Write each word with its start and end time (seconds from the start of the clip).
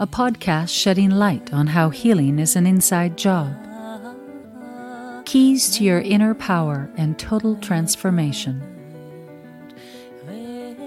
a 0.00 0.06
podcast 0.08 0.70
shedding 0.70 1.10
light 1.10 1.52
on 1.52 1.68
how 1.68 1.88
healing 1.88 2.40
is 2.40 2.56
an 2.56 2.66
inside 2.66 3.16
job. 3.16 3.54
Keys 5.24 5.70
to 5.76 5.84
your 5.84 6.00
inner 6.00 6.34
power 6.34 6.90
and 6.96 7.16
total 7.16 7.54
transformation. 7.56 8.60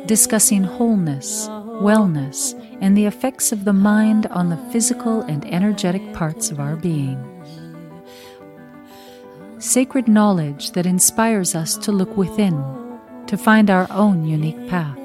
Discussing 0.08 0.64
wholeness, 0.64 1.48
wellness, 1.48 2.54
and 2.82 2.98
the 2.98 3.06
effects 3.06 3.54
of 3.54 3.64
the 3.64 3.72
mind 3.72 4.26
on 4.28 4.50
the 4.50 4.58
physical 4.74 5.22
and 5.22 5.46
energetic 5.46 6.14
parts 6.14 6.52
of 6.52 6.60
our 6.60 6.76
being. 6.76 7.18
Sacred 9.58 10.10
knowledge 10.10 10.72
that 10.72 10.86
inspires 10.86 11.56
us 11.56 11.78
to 11.78 11.94
look 11.94 12.18
within, 12.18 12.62
to 13.28 13.38
find 13.38 13.70
our 13.70 13.88
own 13.90 14.26
unique 14.26 14.68
path. 14.68 15.00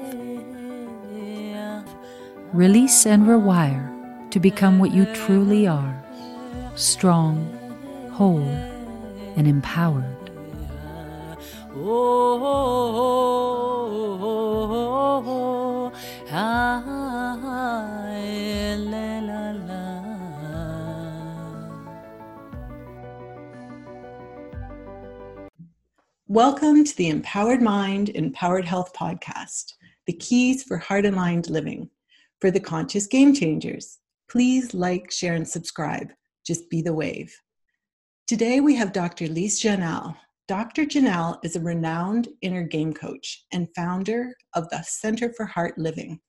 Release 2.51 3.05
and 3.07 3.23
rewire 3.23 3.92
to 4.33 4.39
become 4.39 4.79
what 4.79 4.91
you 4.91 5.05
truly 5.13 5.67
are 5.67 6.03
strong, 6.75 7.37
whole, 8.11 8.41
and 9.35 9.47
empowered. 9.47 10.17
Welcome 26.27 26.83
to 26.85 26.97
the 26.97 27.09
Empowered 27.09 27.61
Mind, 27.61 28.09
Empowered 28.09 28.65
Health 28.65 28.93
podcast, 28.95 29.73
the 30.07 30.13
keys 30.13 30.63
for 30.63 30.77
heart 30.77 31.05
aligned 31.05 31.51
living 31.51 31.91
for 32.41 32.49
the 32.49 32.59
conscious 32.59 33.05
game 33.05 33.35
changers. 33.35 33.99
Please 34.33 34.73
like, 34.73 35.11
share, 35.11 35.35
and 35.35 35.47
subscribe. 35.47 36.11
Just 36.43 36.67
be 36.71 36.81
the 36.81 36.91
wave. 36.91 37.31
Today 38.25 38.61
we 38.61 38.73
have 38.73 38.91
Dr. 38.91 39.27
Lise 39.27 39.61
Janelle. 39.61 40.17
Dr. 40.47 40.85
Janelle 40.85 41.37
is 41.43 41.55
a 41.55 41.61
renowned 41.61 42.29
inner 42.41 42.63
game 42.63 42.93
coach 42.93 43.45
and 43.53 43.67
founder 43.75 44.33
of 44.55 44.67
the 44.69 44.81
Center 44.81 45.31
for 45.37 45.45
Heart 45.45 45.77
Living. 45.77 46.19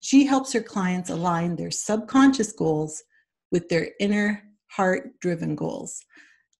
She 0.00 0.26
helps 0.26 0.52
her 0.52 0.60
clients 0.60 1.08
align 1.08 1.54
their 1.54 1.70
subconscious 1.70 2.50
goals 2.50 3.00
with 3.52 3.68
their 3.68 3.90
inner 4.00 4.42
heart 4.72 5.20
driven 5.20 5.54
goals. 5.54 6.00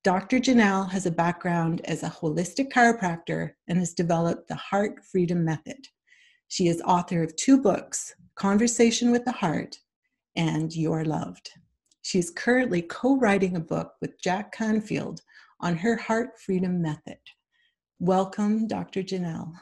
Dr. 0.04 0.38
Janelle 0.38 0.88
has 0.88 1.04
a 1.04 1.10
background 1.10 1.80
as 1.86 2.04
a 2.04 2.08
holistic 2.08 2.70
chiropractor 2.70 3.54
and 3.66 3.76
has 3.80 3.92
developed 3.92 4.46
the 4.46 4.54
Heart 4.54 5.00
Freedom 5.10 5.44
Method. 5.44 5.88
She 6.46 6.68
is 6.68 6.80
author 6.82 7.24
of 7.24 7.34
two 7.34 7.60
books 7.60 8.14
Conversation 8.36 9.10
with 9.10 9.24
the 9.24 9.32
Heart 9.32 9.76
and 10.36 10.74
You're 10.74 11.04
Loved. 11.04 11.50
She's 12.02 12.30
currently 12.30 12.82
co 12.82 13.16
writing 13.18 13.56
a 13.56 13.60
book 13.60 13.92
with 14.00 14.20
Jack 14.20 14.52
Canfield 14.52 15.20
on 15.60 15.76
her 15.76 15.96
heart 15.96 16.40
freedom 16.40 16.80
method. 16.80 17.18
Welcome, 17.98 18.66
Dr. 18.66 19.02
Janelle. 19.02 19.52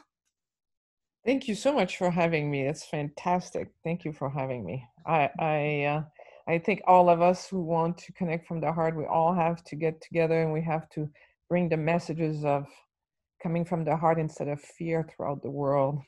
Thank 1.25 1.47
you 1.47 1.55
so 1.55 1.73
much 1.73 1.97
for 1.97 2.09
having 2.09 2.49
me. 2.49 2.61
It's 2.61 2.85
fantastic. 2.85 3.69
Thank 3.83 4.05
you 4.05 4.13
for 4.13 4.29
having 4.29 4.65
me. 4.65 4.85
I 5.05 5.29
I 5.39 5.83
uh, 5.83 6.03
I 6.47 6.57
think 6.57 6.81
all 6.87 7.09
of 7.09 7.21
us 7.21 7.47
who 7.47 7.61
want 7.61 7.97
to 7.99 8.13
connect 8.13 8.47
from 8.47 8.61
the 8.61 8.71
heart, 8.71 8.95
we 8.95 9.05
all 9.05 9.33
have 9.33 9.63
to 9.65 9.75
get 9.75 10.01
together 10.01 10.41
and 10.41 10.51
we 10.53 10.61
have 10.63 10.89
to 10.89 11.09
bring 11.49 11.69
the 11.69 11.77
messages 11.77 12.45
of 12.45 12.65
coming 13.43 13.65
from 13.65 13.83
the 13.83 13.95
heart 13.95 14.19
instead 14.19 14.47
of 14.47 14.61
fear 14.61 15.03
throughout 15.03 15.41
the 15.43 15.51
world. 15.51 15.99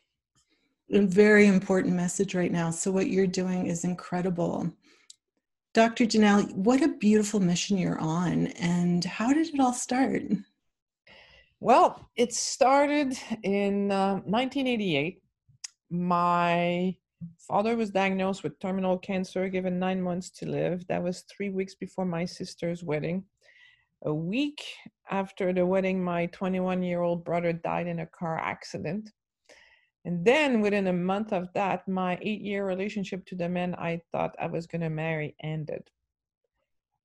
A 0.93 0.99
very 0.99 1.47
important 1.47 1.95
message 1.95 2.35
right 2.35 2.51
now. 2.51 2.69
So 2.69 2.91
what 2.91 3.07
you're 3.07 3.25
doing 3.25 3.67
is 3.67 3.85
incredible. 3.85 4.69
Dr. 5.73 6.05
Janelle, 6.05 6.51
what 6.53 6.81
a 6.83 6.89
beautiful 6.89 7.39
mission 7.39 7.77
you're 7.77 7.99
on, 7.99 8.47
and 8.47 9.05
how 9.05 9.31
did 9.31 9.47
it 9.53 9.59
all 9.61 9.71
start? 9.71 10.21
Well, 11.61 12.09
it 12.17 12.33
started 12.33 13.17
in 13.43 13.89
uh, 13.89 14.15
1988. 14.25 15.21
My 15.89 16.93
father 17.37 17.77
was 17.77 17.91
diagnosed 17.91 18.43
with 18.43 18.59
terminal 18.59 18.97
cancer, 18.97 19.47
given 19.47 19.79
nine 19.79 20.01
months 20.01 20.29
to 20.31 20.45
live. 20.45 20.85
That 20.87 21.01
was 21.01 21.21
three 21.21 21.51
weeks 21.51 21.75
before 21.75 22.05
my 22.05 22.25
sister's 22.25 22.83
wedding. 22.83 23.23
A 24.03 24.13
week 24.13 24.61
after 25.09 25.53
the 25.53 25.65
wedding, 25.65 26.03
my 26.03 26.25
21 26.27 26.83
year 26.83 27.01
old 27.01 27.23
brother 27.23 27.53
died 27.53 27.87
in 27.87 27.99
a 27.99 28.07
car 28.07 28.37
accident. 28.37 29.09
And 30.03 30.25
then 30.25 30.61
within 30.61 30.87
a 30.87 30.93
month 30.93 31.31
of 31.31 31.53
that, 31.53 31.87
my 31.87 32.17
eight 32.21 32.41
year 32.41 32.65
relationship 32.65 33.25
to 33.27 33.35
the 33.35 33.47
man 33.47 33.75
I 33.75 34.01
thought 34.11 34.35
I 34.39 34.47
was 34.47 34.65
going 34.65 34.81
to 34.81 34.89
marry 34.89 35.35
ended. 35.43 35.89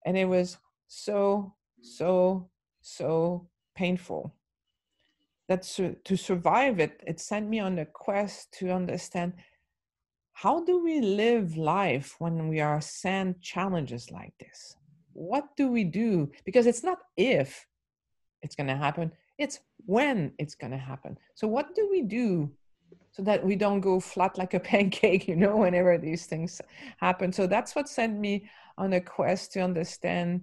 And 0.07 0.17
it 0.17 0.25
was 0.25 0.59
so, 0.87 1.55
so, 1.83 2.49
so 2.81 3.49
painful 3.75 4.35
that 5.49 5.65
su- 5.65 5.97
to 6.05 6.17
survive 6.17 6.81
it, 6.81 7.03
it 7.06 7.21
sent 7.21 7.49
me 7.49 7.61
on 7.61 7.79
a 7.79 7.87
quest 7.87 8.53
to 8.59 8.71
understand 8.71 9.35
how 10.33 10.65
do 10.65 10.83
we 10.83 11.01
live 11.01 11.56
life 11.56 12.17
when 12.19 12.49
we 12.49 12.61
are 12.61 12.81
sent 12.81 13.41
challenges 13.41 14.11
like 14.11 14.35
this? 14.39 14.77
What 15.12 15.56
do 15.56 15.69
we 15.69 15.85
do? 15.85 16.31
Because 16.45 16.67
it's 16.67 16.85
not 16.85 16.99
if 17.17 17.67
it's 18.43 18.55
going 18.55 18.67
to 18.67 18.77
happen, 18.77 19.12
it's 19.39 19.61
when 19.87 20.33
it's 20.39 20.55
going 20.55 20.73
to 20.73 20.79
happen. 20.79 21.17
So, 21.35 21.49
what 21.49 21.75
do 21.75 21.89
we 21.91 22.03
do 22.03 22.51
so 23.16 23.22
that 23.22 23.43
we 23.43 23.56
don't 23.56 23.81
go 23.81 23.99
flat 23.99 24.37
like 24.37 24.53
a 24.53 24.60
pancake, 24.72 25.27
you 25.27 25.37
know, 25.37 25.56
whenever 25.56 25.97
these 25.97 26.27
things 26.27 26.60
happen. 26.99 27.32
So 27.32 27.47
that's 27.47 27.75
what 27.75 27.88
sent 27.88 28.19
me 28.19 28.49
on 28.77 28.93
a 28.93 29.00
quest 29.00 29.53
to 29.53 29.60
understand 29.60 30.43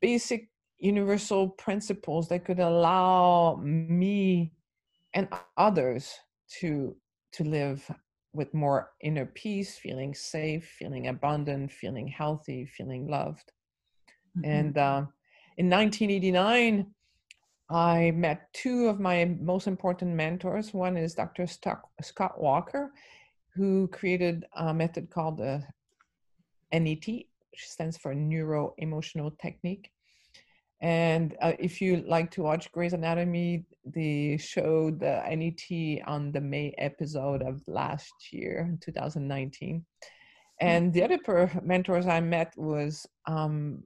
basic 0.00 0.48
universal 0.78 1.50
principles 1.50 2.28
that 2.28 2.46
could 2.46 2.58
allow 2.58 3.60
me 3.62 4.52
and 5.12 5.28
others 5.58 6.10
to 6.60 6.96
to 7.32 7.44
live 7.44 7.88
with 8.32 8.52
more 8.54 8.90
inner 9.00 9.26
peace, 9.26 9.76
feeling 9.76 10.14
safe, 10.14 10.64
feeling 10.78 11.08
abundant, 11.08 11.70
feeling 11.70 12.08
healthy, 12.08 12.64
feeling 12.64 13.06
loved. 13.08 13.52
Mm-hmm. 14.38 14.50
And 14.50 14.78
uh, 14.78 15.04
in 15.58 15.68
1989, 15.68 16.86
I 17.72 18.10
met 18.10 18.52
two 18.52 18.86
of 18.88 19.00
my 19.00 19.24
most 19.40 19.66
important 19.66 20.14
mentors. 20.14 20.74
One 20.74 20.98
is 20.98 21.14
Dr. 21.14 21.46
Scott 21.46 22.38
Walker, 22.40 22.92
who 23.54 23.88
created 23.88 24.44
a 24.54 24.74
method 24.74 25.08
called 25.08 25.38
the 25.38 25.62
NET, 26.70 27.06
which 27.06 27.66
stands 27.66 27.96
for 27.96 28.14
Neuro 28.14 28.74
Emotional 28.76 29.30
Technique. 29.40 29.90
And 30.82 31.34
uh, 31.40 31.52
if 31.58 31.80
you 31.80 32.04
like 32.06 32.30
to 32.32 32.42
watch 32.42 32.70
Grey's 32.72 32.92
Anatomy, 32.92 33.64
they 33.86 34.36
showed 34.36 35.00
the 35.00 35.22
NET 35.30 36.06
on 36.06 36.30
the 36.30 36.40
May 36.42 36.74
episode 36.76 37.40
of 37.40 37.62
last 37.66 38.12
year, 38.32 38.76
2019. 38.82 39.76
Hmm. 40.60 40.66
And 40.66 40.92
the 40.92 41.04
other 41.04 41.50
mentors 41.62 42.06
I 42.06 42.20
met 42.20 42.52
was 42.54 43.06
um, 43.26 43.82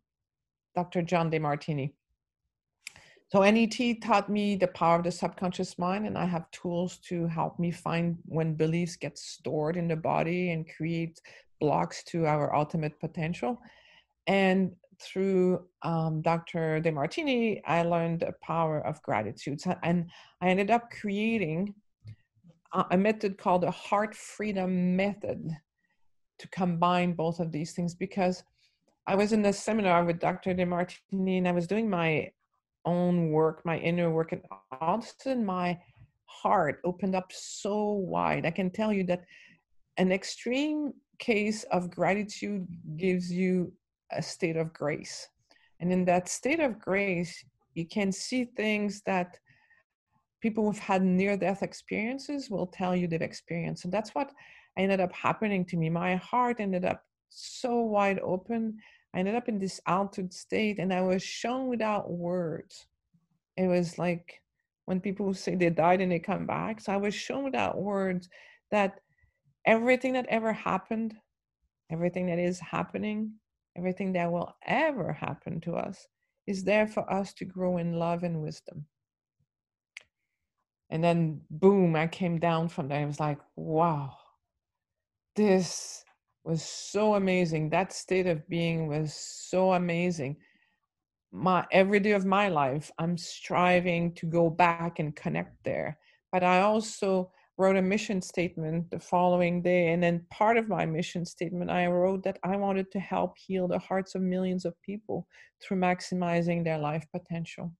Dr. 0.74 1.02
John 1.02 1.30
Demartini 1.30 1.92
so 3.28 3.42
NET 3.42 4.00
taught 4.02 4.30
me 4.30 4.54
the 4.54 4.68
power 4.68 4.96
of 4.96 5.04
the 5.04 5.10
subconscious 5.10 5.78
mind, 5.78 6.06
and 6.06 6.16
I 6.16 6.26
have 6.26 6.50
tools 6.52 6.98
to 7.08 7.26
help 7.26 7.58
me 7.58 7.72
find 7.72 8.18
when 8.26 8.54
beliefs 8.54 8.96
get 8.96 9.18
stored 9.18 9.76
in 9.76 9.88
the 9.88 9.96
body 9.96 10.50
and 10.52 10.68
create 10.76 11.20
blocks 11.60 12.04
to 12.04 12.26
our 12.26 12.54
ultimate 12.54 13.00
potential. 13.00 13.60
And 14.28 14.72
through 15.00 15.66
um, 15.82 16.22
Dr. 16.22 16.80
Demartini, 16.80 17.60
I 17.66 17.82
learned 17.82 18.20
the 18.20 18.32
power 18.42 18.80
of 18.86 19.02
gratitude. 19.02 19.60
And 19.82 20.08
I 20.40 20.48
ended 20.48 20.70
up 20.70 20.90
creating 20.90 21.74
a 22.90 22.96
method 22.96 23.38
called 23.38 23.62
the 23.62 23.70
Heart 23.70 24.14
Freedom 24.14 24.96
Method 24.96 25.50
to 26.38 26.48
combine 26.48 27.14
both 27.14 27.40
of 27.40 27.50
these 27.50 27.72
things 27.72 27.94
because 27.94 28.44
I 29.06 29.14
was 29.14 29.32
in 29.32 29.44
a 29.44 29.52
seminar 29.52 30.04
with 30.04 30.20
Dr. 30.20 30.54
Demartini 30.54 31.38
and 31.38 31.48
I 31.48 31.52
was 31.52 31.66
doing 31.66 31.88
my 31.88 32.30
own 32.86 33.30
work, 33.30 33.64
my 33.64 33.78
inner 33.78 34.10
work, 34.10 34.32
and 34.32 34.42
all 34.80 34.98
of 34.98 35.04
a 35.04 35.06
sudden 35.22 35.44
my 35.44 35.78
heart 36.24 36.80
opened 36.84 37.14
up 37.14 37.30
so 37.32 37.92
wide. 37.92 38.46
I 38.46 38.50
can 38.50 38.70
tell 38.70 38.92
you 38.92 39.04
that 39.04 39.24
an 39.96 40.12
extreme 40.12 40.92
case 41.18 41.64
of 41.64 41.90
gratitude 41.90 42.66
gives 42.96 43.30
you 43.32 43.72
a 44.12 44.22
state 44.22 44.56
of 44.56 44.72
grace. 44.72 45.28
And 45.80 45.92
in 45.92 46.04
that 46.06 46.28
state 46.28 46.60
of 46.60 46.78
grace, 46.78 47.44
you 47.74 47.86
can 47.86 48.12
see 48.12 48.44
things 48.44 49.02
that 49.06 49.38
people 50.40 50.64
who've 50.64 50.78
had 50.78 51.02
near 51.02 51.36
death 51.36 51.62
experiences 51.62 52.50
will 52.50 52.66
tell 52.66 52.94
you 52.94 53.06
they've 53.06 53.20
experienced. 53.22 53.84
And 53.84 53.92
that's 53.92 54.14
what 54.14 54.32
ended 54.78 55.00
up 55.00 55.12
happening 55.12 55.64
to 55.66 55.76
me. 55.76 55.90
My 55.90 56.16
heart 56.16 56.60
ended 56.60 56.84
up 56.84 57.02
so 57.30 57.80
wide 57.80 58.20
open 58.20 58.78
I 59.16 59.20
ended 59.20 59.34
up 59.34 59.48
in 59.48 59.58
this 59.58 59.80
altered 59.86 60.32
state 60.34 60.78
and 60.78 60.92
I 60.92 61.00
was 61.00 61.22
shown 61.22 61.68
without 61.68 62.10
words. 62.10 62.86
It 63.56 63.66
was 63.66 63.98
like 63.98 64.42
when 64.84 65.00
people 65.00 65.32
say 65.34 65.54
they 65.54 65.70
died 65.70 66.02
and 66.02 66.12
they 66.12 66.18
come 66.18 66.46
back. 66.46 66.80
So 66.82 66.92
I 66.92 66.98
was 66.98 67.14
shown 67.14 67.44
without 67.44 67.78
words 67.80 68.28
that 68.70 69.00
everything 69.66 70.12
that 70.12 70.26
ever 70.28 70.52
happened 70.52 71.14
everything 71.90 72.26
that 72.26 72.38
is 72.38 72.60
happening, 72.60 73.32
everything 73.76 74.12
that 74.14 74.30
will 74.30 74.54
ever 74.66 75.12
happen 75.12 75.60
to 75.62 75.74
us 75.74 76.06
is 76.46 76.64
there 76.64 76.86
for 76.86 77.10
us 77.12 77.32
to 77.34 77.44
grow 77.44 77.78
in 77.78 77.94
love 77.94 78.22
and 78.22 78.42
wisdom. 78.42 78.86
And 80.90 81.02
then, 81.02 81.40
boom, 81.50 81.96
I 81.96 82.06
came 82.06 82.38
down 82.38 82.68
from 82.68 82.88
there. 82.88 83.00
I 83.00 83.06
was 83.06 83.20
like, 83.20 83.38
wow, 83.56 84.16
this 85.34 86.04
was 86.46 86.62
so 86.62 87.14
amazing. 87.16 87.70
That 87.70 87.92
state 87.92 88.26
of 88.26 88.48
being 88.48 88.86
was 88.86 89.12
so 89.12 89.72
amazing. 89.72 90.36
My 91.32 91.66
every 91.72 92.00
day 92.00 92.12
of 92.12 92.24
my 92.24 92.48
life, 92.48 92.90
I'm 92.98 93.18
striving 93.18 94.14
to 94.14 94.26
go 94.26 94.48
back 94.48 95.00
and 95.00 95.14
connect 95.16 95.64
there. 95.64 95.98
But 96.30 96.44
I 96.44 96.60
also 96.60 97.32
wrote 97.58 97.76
a 97.76 97.82
mission 97.82 98.22
statement 98.22 98.90
the 98.90 99.00
following 99.00 99.62
day. 99.62 99.88
And 99.88 100.02
then 100.02 100.26
part 100.30 100.56
of 100.56 100.68
my 100.68 100.86
mission 100.86 101.24
statement, 101.24 101.70
I 101.70 101.86
wrote 101.86 102.22
that 102.24 102.38
I 102.44 102.56
wanted 102.56 102.90
to 102.92 103.00
help 103.00 103.36
heal 103.36 103.66
the 103.66 103.78
hearts 103.78 104.14
of 104.14 104.22
millions 104.22 104.64
of 104.64 104.80
people 104.82 105.26
through 105.60 105.78
maximizing 105.78 106.62
their 106.62 106.78
life 106.78 107.06
potential. 107.12 107.72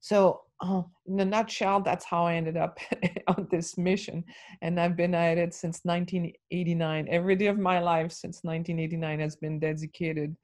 So, 0.00 0.42
uh, 0.62 0.82
in 1.06 1.20
a 1.20 1.24
nutshell, 1.24 1.80
that's 1.80 2.04
how 2.04 2.24
I 2.24 2.34
ended 2.34 2.56
up 2.56 2.78
on 3.28 3.48
this 3.50 3.78
mission. 3.78 4.24
And 4.60 4.78
I've 4.78 4.96
been 4.96 5.14
at 5.14 5.38
it 5.38 5.54
since 5.54 5.80
1989. 5.84 7.08
Every 7.08 7.36
day 7.36 7.46
of 7.46 7.58
my 7.58 7.78
life 7.78 8.12
since 8.12 8.40
1989 8.42 9.20
has 9.20 9.36
been 9.36 9.58
dedicated 9.58 10.36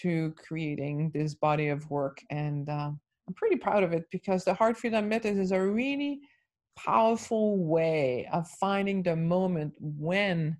to 0.00 0.32
creating 0.36 1.10
this 1.12 1.34
body 1.34 1.68
of 1.68 1.88
work. 1.90 2.22
And 2.30 2.68
uh, 2.68 2.90
I'm 3.28 3.34
pretty 3.34 3.56
proud 3.56 3.82
of 3.82 3.92
it 3.92 4.04
because 4.10 4.44
the 4.44 4.54
Heart 4.54 4.76
Freedom 4.76 5.08
Method 5.08 5.36
is 5.36 5.52
a 5.52 5.60
really 5.60 6.20
powerful 6.76 7.58
way 7.58 8.28
of 8.32 8.48
finding 8.48 9.02
the 9.02 9.16
moment 9.16 9.74
when 9.80 10.56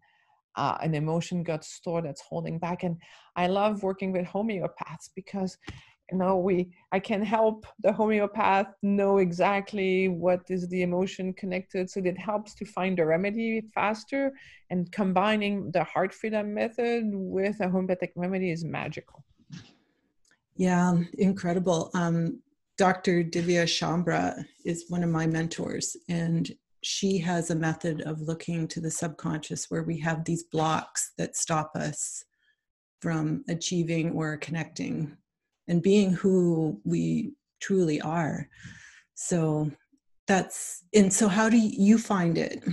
uh, 0.56 0.76
an 0.80 0.94
emotion 0.94 1.44
got 1.44 1.64
stored 1.64 2.04
that's 2.04 2.22
holding 2.28 2.58
back. 2.58 2.82
And 2.82 2.96
I 3.36 3.46
love 3.46 3.84
working 3.84 4.10
with 4.10 4.26
homeopaths 4.26 5.10
because 5.14 5.56
you 6.10 6.18
know 6.18 6.36
we 6.36 6.70
i 6.92 6.98
can 6.98 7.22
help 7.22 7.66
the 7.80 7.92
homeopath 7.92 8.66
know 8.82 9.18
exactly 9.18 10.08
what 10.08 10.40
is 10.48 10.68
the 10.68 10.82
emotion 10.82 11.32
connected 11.34 11.90
so 11.90 12.00
that 12.00 12.16
helps 12.16 12.54
to 12.54 12.64
find 12.64 12.98
a 12.98 13.04
remedy 13.04 13.60
faster 13.74 14.32
and 14.70 14.90
combining 14.92 15.70
the 15.72 15.84
heart 15.84 16.12
freedom 16.14 16.54
method 16.54 17.04
with 17.12 17.60
a 17.60 17.68
homeopathic 17.68 18.12
remedy 18.16 18.50
is 18.50 18.64
magical 18.64 19.24
yeah 20.56 20.96
incredible 21.18 21.90
um, 21.94 22.40
Dr. 22.78 23.24
Divya 23.24 23.64
Chhabra 23.64 24.44
is 24.64 24.84
one 24.88 25.02
of 25.02 25.10
my 25.10 25.26
mentors, 25.26 25.96
and 26.08 26.48
she 26.84 27.18
has 27.18 27.50
a 27.50 27.56
method 27.56 28.02
of 28.02 28.20
looking 28.20 28.68
to 28.68 28.80
the 28.80 28.90
subconscious 28.90 29.68
where 29.68 29.82
we 29.82 29.98
have 29.98 30.24
these 30.24 30.44
blocks 30.44 31.10
that 31.18 31.36
stop 31.36 31.72
us 31.74 32.24
from 33.02 33.44
achieving 33.48 34.12
or 34.12 34.36
connecting 34.36 35.16
and 35.68 35.82
being 35.82 36.12
who 36.12 36.80
we 36.84 37.32
truly 37.60 38.00
are. 38.00 38.48
So 39.14 39.70
that's, 40.26 40.84
and 40.94 41.12
so 41.12 41.28
how 41.28 41.48
do 41.48 41.56
you 41.56 41.98
find 41.98 42.38
it? 42.38 42.64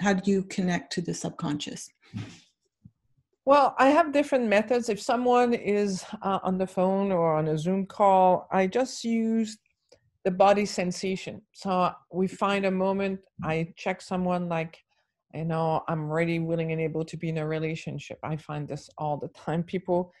How 0.00 0.14
do 0.14 0.30
you 0.30 0.42
connect 0.44 0.92
to 0.94 1.00
the 1.00 1.14
subconscious? 1.14 1.88
Well, 3.46 3.74
I 3.78 3.88
have 3.90 4.12
different 4.12 4.48
methods. 4.48 4.88
If 4.88 5.00
someone 5.00 5.52
is 5.52 6.04
uh, 6.22 6.38
on 6.42 6.56
the 6.56 6.66
phone 6.66 7.12
or 7.12 7.36
on 7.36 7.48
a 7.48 7.58
Zoom 7.58 7.86
call, 7.86 8.48
I 8.50 8.66
just 8.66 9.04
use 9.04 9.58
the 10.24 10.30
body 10.30 10.64
sensation. 10.64 11.42
So 11.52 11.90
we 12.10 12.26
find 12.26 12.64
a 12.64 12.70
moment, 12.70 13.20
I 13.42 13.74
check 13.76 14.00
someone 14.00 14.48
like, 14.48 14.78
you 15.34 15.44
know, 15.44 15.82
I'm 15.88 16.10
ready, 16.10 16.38
willing, 16.38 16.72
and 16.72 16.80
able 16.80 17.04
to 17.04 17.16
be 17.18 17.28
in 17.28 17.38
a 17.38 17.46
relationship. 17.46 18.18
I 18.22 18.36
find 18.36 18.66
this 18.66 18.88
all 18.96 19.18
the 19.18 19.28
time. 19.28 19.62
People, 19.62 20.12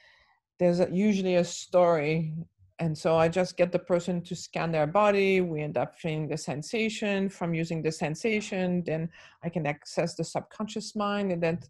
there's 0.58 0.80
usually 0.90 1.36
a 1.36 1.44
story. 1.44 2.34
And 2.80 2.96
so 2.96 3.16
I 3.16 3.28
just 3.28 3.56
get 3.56 3.70
the 3.70 3.78
person 3.78 4.20
to 4.22 4.34
scan 4.34 4.72
their 4.72 4.86
body. 4.86 5.40
We 5.40 5.62
end 5.62 5.76
up 5.76 5.96
feeling 5.96 6.28
the 6.28 6.36
sensation. 6.36 7.28
From 7.28 7.54
using 7.54 7.82
the 7.82 7.92
sensation, 7.92 8.82
then 8.84 9.08
I 9.44 9.48
can 9.48 9.66
access 9.66 10.14
the 10.16 10.24
subconscious 10.24 10.96
mind. 10.96 11.30
And 11.32 11.42
then 11.42 11.60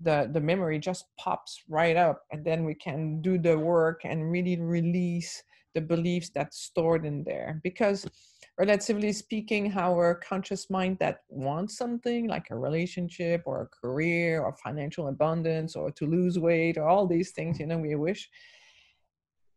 the 0.00 0.28
the 0.32 0.40
memory 0.40 0.78
just 0.78 1.06
pops 1.18 1.62
right 1.68 1.96
up 1.96 2.22
and 2.30 2.44
then 2.44 2.64
we 2.64 2.74
can 2.74 3.20
do 3.20 3.38
the 3.38 3.58
work 3.58 4.02
and 4.04 4.30
really 4.30 4.56
release 4.60 5.42
the 5.74 5.80
beliefs 5.80 6.30
that's 6.34 6.58
stored 6.58 7.04
in 7.04 7.24
there. 7.24 7.60
Because 7.62 8.06
relatively 8.58 9.12
speaking 9.12 9.72
our 9.76 10.14
conscious 10.14 10.68
mind 10.68 10.98
that 10.98 11.20
wants 11.28 11.76
something 11.76 12.26
like 12.26 12.50
a 12.50 12.58
relationship 12.58 13.42
or 13.46 13.62
a 13.62 13.86
career 13.86 14.42
or 14.42 14.56
financial 14.56 15.08
abundance 15.08 15.76
or 15.76 15.90
to 15.92 16.06
lose 16.06 16.38
weight 16.38 16.76
or 16.76 16.88
all 16.88 17.06
these 17.06 17.30
things 17.30 17.60
you 17.60 17.66
know 17.66 17.78
we 17.78 17.94
wish. 17.94 18.28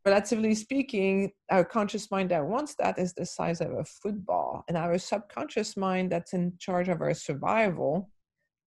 Relatively 0.05 0.55
speaking 0.55 1.31
our 1.51 1.63
conscious 1.63 2.09
mind 2.09 2.31
that 2.31 2.45
wants 2.45 2.75
that 2.75 2.97
is 2.97 3.13
the 3.13 3.25
size 3.25 3.61
of 3.61 3.71
a 3.71 3.85
football. 3.85 4.63
And 4.67 4.77
our 4.77 4.97
subconscious 4.97 5.77
mind 5.77 6.11
that's 6.11 6.33
in 6.33 6.53
charge 6.59 6.89
of 6.89 7.01
our 7.01 7.13
survival 7.13 8.09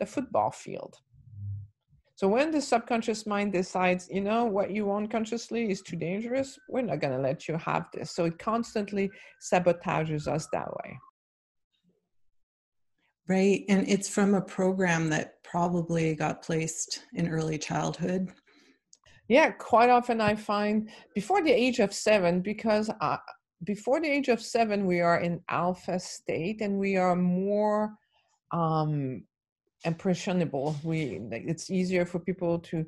the 0.00 0.06
football 0.06 0.50
field 0.50 0.99
so 2.16 2.28
when 2.28 2.52
the 2.52 2.61
subconscious 2.61 3.26
mind 3.26 3.52
decides, 3.52 4.08
you 4.08 4.20
know, 4.20 4.44
what 4.44 4.70
you 4.70 4.87
want 4.87 5.11
consciously 5.11 5.70
is 5.70 5.82
too 5.82 5.96
dangerous, 5.96 6.58
we're 6.69 6.82
not 6.82 7.00
going 7.00 7.12
to 7.12 7.20
let 7.20 7.49
you 7.49 7.56
have 7.56 7.87
this. 7.93 8.12
So 8.12 8.26
it 8.26 8.38
constantly 8.38 9.11
sabotages 9.43 10.28
us 10.28 10.46
that 10.52 10.69
way. 10.69 10.99
Right. 13.26 13.64
And 13.69 13.88
it's 13.88 14.08
from 14.08 14.34
a 14.34 14.40
program 14.40 15.08
that 15.08 15.43
probably 15.43 16.14
got 16.14 16.43
placed 16.43 17.05
in 17.14 17.28
early 17.28 17.58
childhood. 17.58 18.31
Yeah, 19.28 19.50
quite 19.50 19.90
often 19.90 20.20
I 20.20 20.34
find 20.34 20.90
before 21.14 21.43
the 21.43 21.50
age 21.50 21.81
of 21.81 21.93
seven, 21.93 22.43
because 22.43 22.90
uh, 23.00 23.16
before 23.64 24.00
the 24.00 24.08
age 24.08 24.28
of 24.28 24.40
seven, 24.40 24.87
we 24.87 25.00
are 25.00 25.20
in 25.20 25.40
alpha 25.49 25.99
state 25.99 26.61
and 26.61 26.78
we 26.78 26.96
are 26.96 27.16
more 27.16 27.94
um, 28.52 29.25
impressionable. 29.84 30.76
We 30.82 31.20
it's 31.31 31.70
easier 31.70 32.04
for 32.04 32.19
people 32.19 32.58
to 32.60 32.84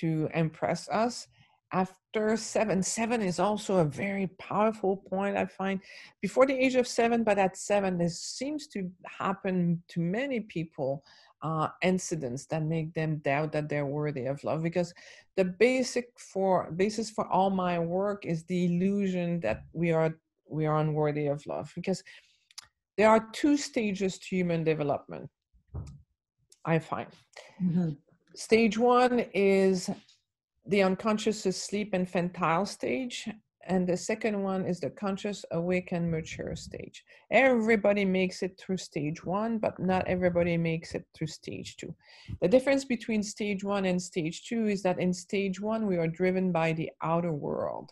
to 0.00 0.28
impress 0.34 0.88
us. 0.88 1.26
After 1.72 2.36
seven 2.36 2.82
seven 2.82 3.22
is 3.22 3.40
also 3.40 3.78
a 3.78 3.84
very 3.84 4.28
powerful 4.38 4.96
point 4.96 5.36
i 5.36 5.46
find. 5.46 5.80
Before 6.20 6.46
the 6.46 6.54
age 6.54 6.76
of 6.76 6.86
seven 6.86 7.24
but 7.24 7.38
at 7.38 7.56
seven 7.56 7.98
this 7.98 8.20
seems 8.20 8.66
to 8.68 8.90
happen 9.06 9.82
to 9.88 10.00
many 10.00 10.40
people 10.40 11.02
uh, 11.44 11.68
incidents 11.82 12.46
that 12.46 12.62
make 12.62 12.94
them 12.94 13.18
doubt 13.18 13.52
that 13.52 13.68
they're 13.68 13.84
worthy 13.84 14.24
of 14.24 14.42
love 14.44 14.62
because 14.62 14.94
the 15.36 15.44
basic 15.44 16.08
for 16.18 16.70
basis 16.72 17.10
for 17.10 17.30
all 17.30 17.50
my 17.50 17.78
work 17.78 18.24
is 18.24 18.44
the 18.44 18.64
illusion 18.64 19.40
that 19.40 19.64
we 19.74 19.92
are 19.92 20.18
we 20.48 20.64
are 20.64 20.78
unworthy 20.78 21.26
of 21.26 21.44
love 21.46 21.70
because 21.74 22.02
there 22.96 23.10
are 23.10 23.28
two 23.32 23.58
stages 23.58 24.18
to 24.18 24.36
human 24.36 24.64
development 24.64 25.28
I 26.64 26.78
find. 26.78 27.08
Mm-hmm. 27.62 27.90
Stage 28.34 28.78
one 28.78 29.26
is 29.34 29.90
the 30.66 30.82
unconscious 30.82 31.42
sleep 31.42 31.94
infantile 31.94 32.66
stage. 32.66 33.28
And 33.66 33.86
the 33.86 33.96
second 33.96 34.42
one 34.42 34.66
is 34.66 34.80
the 34.80 34.90
conscious, 34.90 35.44
awake, 35.50 35.92
and 35.92 36.10
mature 36.10 36.54
stage. 36.54 37.02
Everybody 37.30 38.04
makes 38.04 38.42
it 38.42 38.58
through 38.58 38.76
stage 38.76 39.24
one, 39.24 39.58
but 39.58 39.78
not 39.78 40.06
everybody 40.06 40.58
makes 40.58 40.94
it 40.94 41.06
through 41.14 41.28
stage 41.28 41.76
two. 41.78 41.94
The 42.42 42.48
difference 42.48 42.84
between 42.84 43.22
stage 43.22 43.64
one 43.64 43.86
and 43.86 44.00
stage 44.00 44.44
two 44.44 44.66
is 44.66 44.82
that 44.82 44.98
in 44.98 45.14
stage 45.14 45.60
one, 45.60 45.86
we 45.86 45.96
are 45.96 46.06
driven 46.06 46.52
by 46.52 46.74
the 46.74 46.90
outer 47.02 47.32
world 47.32 47.90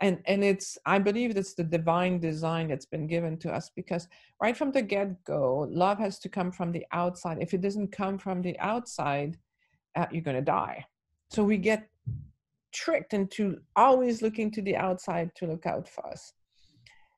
and 0.00 0.20
and 0.26 0.44
it's 0.44 0.78
i 0.84 0.98
believe 0.98 1.34
that's 1.34 1.54
the 1.54 1.64
divine 1.64 2.18
design 2.18 2.68
that's 2.68 2.86
been 2.86 3.06
given 3.06 3.36
to 3.36 3.50
us 3.50 3.70
because 3.74 4.08
right 4.42 4.56
from 4.56 4.70
the 4.72 4.82
get-go 4.82 5.66
love 5.70 5.98
has 5.98 6.18
to 6.18 6.28
come 6.28 6.52
from 6.52 6.72
the 6.72 6.84
outside. 6.92 7.38
If 7.40 7.54
it 7.54 7.60
doesn't 7.60 7.92
come 7.92 8.18
from 8.18 8.42
the 8.42 8.58
outside 8.58 9.38
uh, 9.96 10.06
you're 10.12 10.22
going 10.22 10.36
to 10.36 10.42
die. 10.42 10.84
So 11.30 11.42
we 11.42 11.56
get 11.56 11.88
tricked 12.72 13.14
into 13.14 13.58
always 13.74 14.22
looking 14.22 14.50
to 14.52 14.62
the 14.62 14.76
outside 14.76 15.30
to 15.36 15.46
look 15.46 15.66
out 15.66 15.88
for 15.88 16.06
us. 16.06 16.32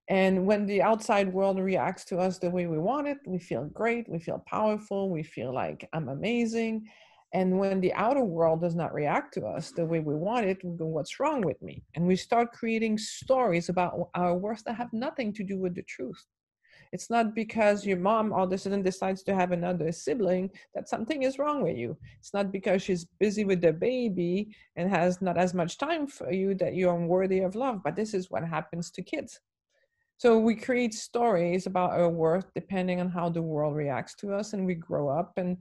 And 0.09 0.47
when 0.47 0.65
the 0.65 0.81
outside 0.81 1.33
world 1.33 1.59
reacts 1.59 2.05
to 2.07 2.19
us 2.19 2.39
the 2.39 2.49
way 2.49 2.67
we 2.67 2.79
want 2.79 3.09
it 3.09 3.19
we 3.27 3.39
feel 3.39 3.65
great 3.65 4.09
we 4.09 4.19
feel 4.19 4.43
powerful 4.47 5.11
we 5.11 5.23
feel 5.23 5.53
like 5.53 5.87
i'm 5.93 6.09
amazing 6.09 6.89
and 7.33 7.59
when 7.59 7.81
the 7.81 7.93
outer 7.93 8.25
world 8.25 8.63
does 8.63 8.75
not 8.75 8.95
react 8.95 9.35
to 9.35 9.45
us 9.47 9.71
the 9.71 9.85
way 9.85 10.01
we 10.01 10.15
want 10.15 10.47
it, 10.47 10.65
we 10.65 10.77
go, 10.77 10.87
What's 10.87 11.21
wrong 11.21 11.43
with 11.43 11.61
me? 11.61 11.83
And 11.95 12.07
we 12.07 12.17
start 12.17 12.53
creating 12.53 12.99
stories 12.99 13.69
about 13.69 14.09
our 14.15 14.35
worth 14.35 14.65
that 14.65 14.77
have 14.77 14.93
nothing 14.93 15.33
to 15.35 15.45
do 15.45 15.59
with 15.59 15.75
the 15.75 15.83
truth. 15.83 16.25
It's 16.91 17.11
not 17.11 17.35
because 17.35 17.85
your 17.85 17.99
mom 17.99 18.33
all 18.33 18.45
of 18.45 18.53
a 18.53 18.57
sudden 18.57 18.83
decides 18.83 19.23
to 19.25 19.35
have 19.35 19.53
another 19.53 19.93
sibling 19.93 20.51
that 20.75 20.89
something 20.89 21.23
is 21.23 21.39
wrong 21.39 21.63
with 21.63 21.77
you. 21.77 21.99
It's 22.19 22.33
not 22.33 22.51
because 22.51 22.83
she's 22.83 23.05
busy 23.21 23.45
with 23.45 23.61
the 23.61 23.75
baby 23.75 24.57
and 24.77 24.89
has 24.89 25.21
not 25.21 25.37
as 25.37 25.53
much 25.53 25.77
time 25.77 26.07
for 26.07 26.33
you 26.33 26.55
that 26.55 26.75
you're 26.75 26.97
unworthy 26.97 27.41
of 27.41 27.55
love. 27.55 27.83
But 27.85 27.95
this 27.95 28.15
is 28.15 28.31
what 28.31 28.43
happens 28.43 28.91
to 28.93 29.03
kids. 29.03 29.39
So 30.17 30.39
we 30.39 30.57
create 30.57 30.95
stories 30.95 31.67
about 31.67 31.93
our 31.93 32.09
worth 32.09 32.47
depending 32.55 33.01
on 33.01 33.09
how 33.09 33.29
the 33.29 33.43
world 33.43 33.77
reacts 33.77 34.15
to 34.17 34.33
us, 34.35 34.53
and 34.53 34.67
we 34.67 34.75
grow 34.75 35.09
up 35.09 35.35
and 35.37 35.59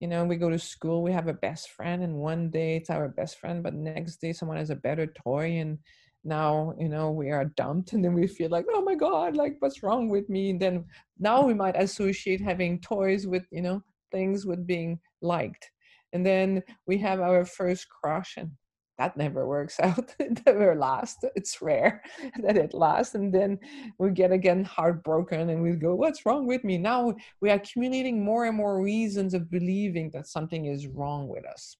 you 0.00 0.08
know 0.08 0.24
we 0.24 0.36
go 0.36 0.50
to 0.50 0.58
school 0.58 1.02
we 1.02 1.12
have 1.12 1.28
a 1.28 1.34
best 1.34 1.70
friend 1.70 2.02
and 2.02 2.14
one 2.14 2.50
day 2.50 2.76
it's 2.76 2.90
our 2.90 3.08
best 3.08 3.38
friend 3.38 3.62
but 3.62 3.74
next 3.74 4.16
day 4.16 4.32
someone 4.32 4.56
has 4.56 4.70
a 4.70 4.76
better 4.76 5.06
toy 5.06 5.58
and 5.58 5.78
now 6.24 6.74
you 6.78 6.88
know 6.88 7.10
we 7.10 7.30
are 7.30 7.46
dumped 7.56 7.92
and 7.92 8.04
then 8.04 8.12
we 8.12 8.26
feel 8.26 8.50
like 8.50 8.66
oh 8.70 8.82
my 8.82 8.94
god 8.94 9.36
like 9.36 9.56
what's 9.60 9.82
wrong 9.82 10.08
with 10.08 10.28
me? 10.28 10.50
And 10.50 10.60
then 10.60 10.84
now 11.18 11.42
we 11.42 11.54
might 11.54 11.80
associate 11.80 12.40
having 12.40 12.80
toys 12.80 13.26
with 13.26 13.44
you 13.50 13.62
know 13.62 13.82
things 14.12 14.46
with 14.46 14.66
being 14.66 14.98
liked. 15.22 15.70
And 16.12 16.24
then 16.24 16.62
we 16.86 16.98
have 16.98 17.20
our 17.20 17.44
first 17.44 17.86
crush 17.88 18.34
and 18.36 18.50
that 18.98 19.16
never 19.16 19.46
works 19.46 19.78
out 19.82 20.14
it 20.18 20.44
never 20.44 20.74
lasts 20.74 21.24
it's 21.36 21.62
rare 21.62 22.02
that 22.42 22.56
it 22.56 22.74
lasts 22.74 23.14
and 23.14 23.32
then 23.32 23.58
we 23.98 24.10
get 24.10 24.32
again 24.32 24.64
heartbroken 24.64 25.50
and 25.50 25.62
we 25.62 25.72
go 25.72 25.94
what's 25.94 26.26
wrong 26.26 26.46
with 26.46 26.64
me? 26.64 26.78
Now 26.78 27.14
we 27.40 27.50
are 27.50 27.56
accumulating 27.56 28.24
more 28.24 28.46
and 28.46 28.56
more 28.56 28.82
reasons 28.82 29.34
of 29.34 29.50
believing 29.50 30.10
that 30.12 30.26
something 30.26 30.66
is 30.66 30.86
wrong 30.86 31.28
with 31.28 31.46
us. 31.46 31.76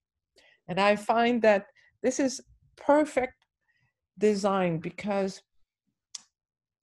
And 0.68 0.78
i 0.80 0.96
find 0.96 1.42
that 1.42 1.66
this 2.02 2.20
is 2.20 2.40
perfect 2.76 3.34
design 4.18 4.78
because 4.78 5.42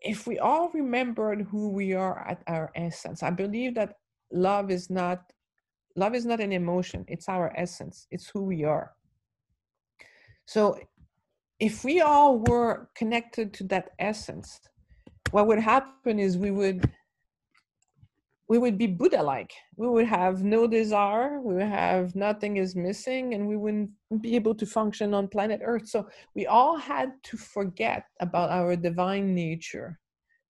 if 0.01 0.27
we 0.27 0.39
all 0.39 0.69
remembered 0.73 1.47
who 1.49 1.69
we 1.69 1.93
are 1.93 2.19
at 2.27 2.41
our 2.47 2.71
essence 2.75 3.23
i 3.23 3.29
believe 3.29 3.75
that 3.75 3.93
love 4.31 4.71
is 4.71 4.89
not 4.89 5.31
love 5.95 6.15
is 6.15 6.25
not 6.25 6.39
an 6.39 6.51
emotion 6.51 7.05
it's 7.07 7.29
our 7.29 7.53
essence 7.55 8.07
it's 8.11 8.29
who 8.29 8.43
we 8.43 8.63
are 8.63 8.94
so 10.45 10.79
if 11.59 11.83
we 11.83 12.01
all 12.01 12.39
were 12.39 12.89
connected 12.95 13.53
to 13.55 13.63
that 13.65 13.91
essence, 13.99 14.59
what 15.31 15.47
would 15.47 15.59
happen 15.59 16.19
is 16.19 16.37
we 16.37 16.51
would 16.51 16.89
we 18.47 18.59
would 18.59 18.77
be 18.77 18.85
Buddha 18.85 19.23
like. 19.23 19.53
We 19.75 19.87
would 19.87 20.05
have 20.05 20.43
no 20.43 20.67
desire, 20.67 21.41
we 21.41 21.55
would 21.55 21.63
have 21.63 22.15
nothing 22.15 22.57
is 22.57 22.75
missing, 22.75 23.33
and 23.33 23.47
we 23.47 23.57
wouldn't 23.57 23.89
be 24.21 24.35
able 24.35 24.53
to 24.55 24.67
function 24.67 25.15
on 25.15 25.27
planet 25.27 25.61
Earth. 25.63 25.87
So 25.87 26.07
we 26.35 26.45
all 26.45 26.77
had 26.77 27.13
to 27.23 27.37
forget 27.37 28.05
about 28.19 28.51
our 28.51 28.75
divine 28.75 29.33
nature 29.33 29.99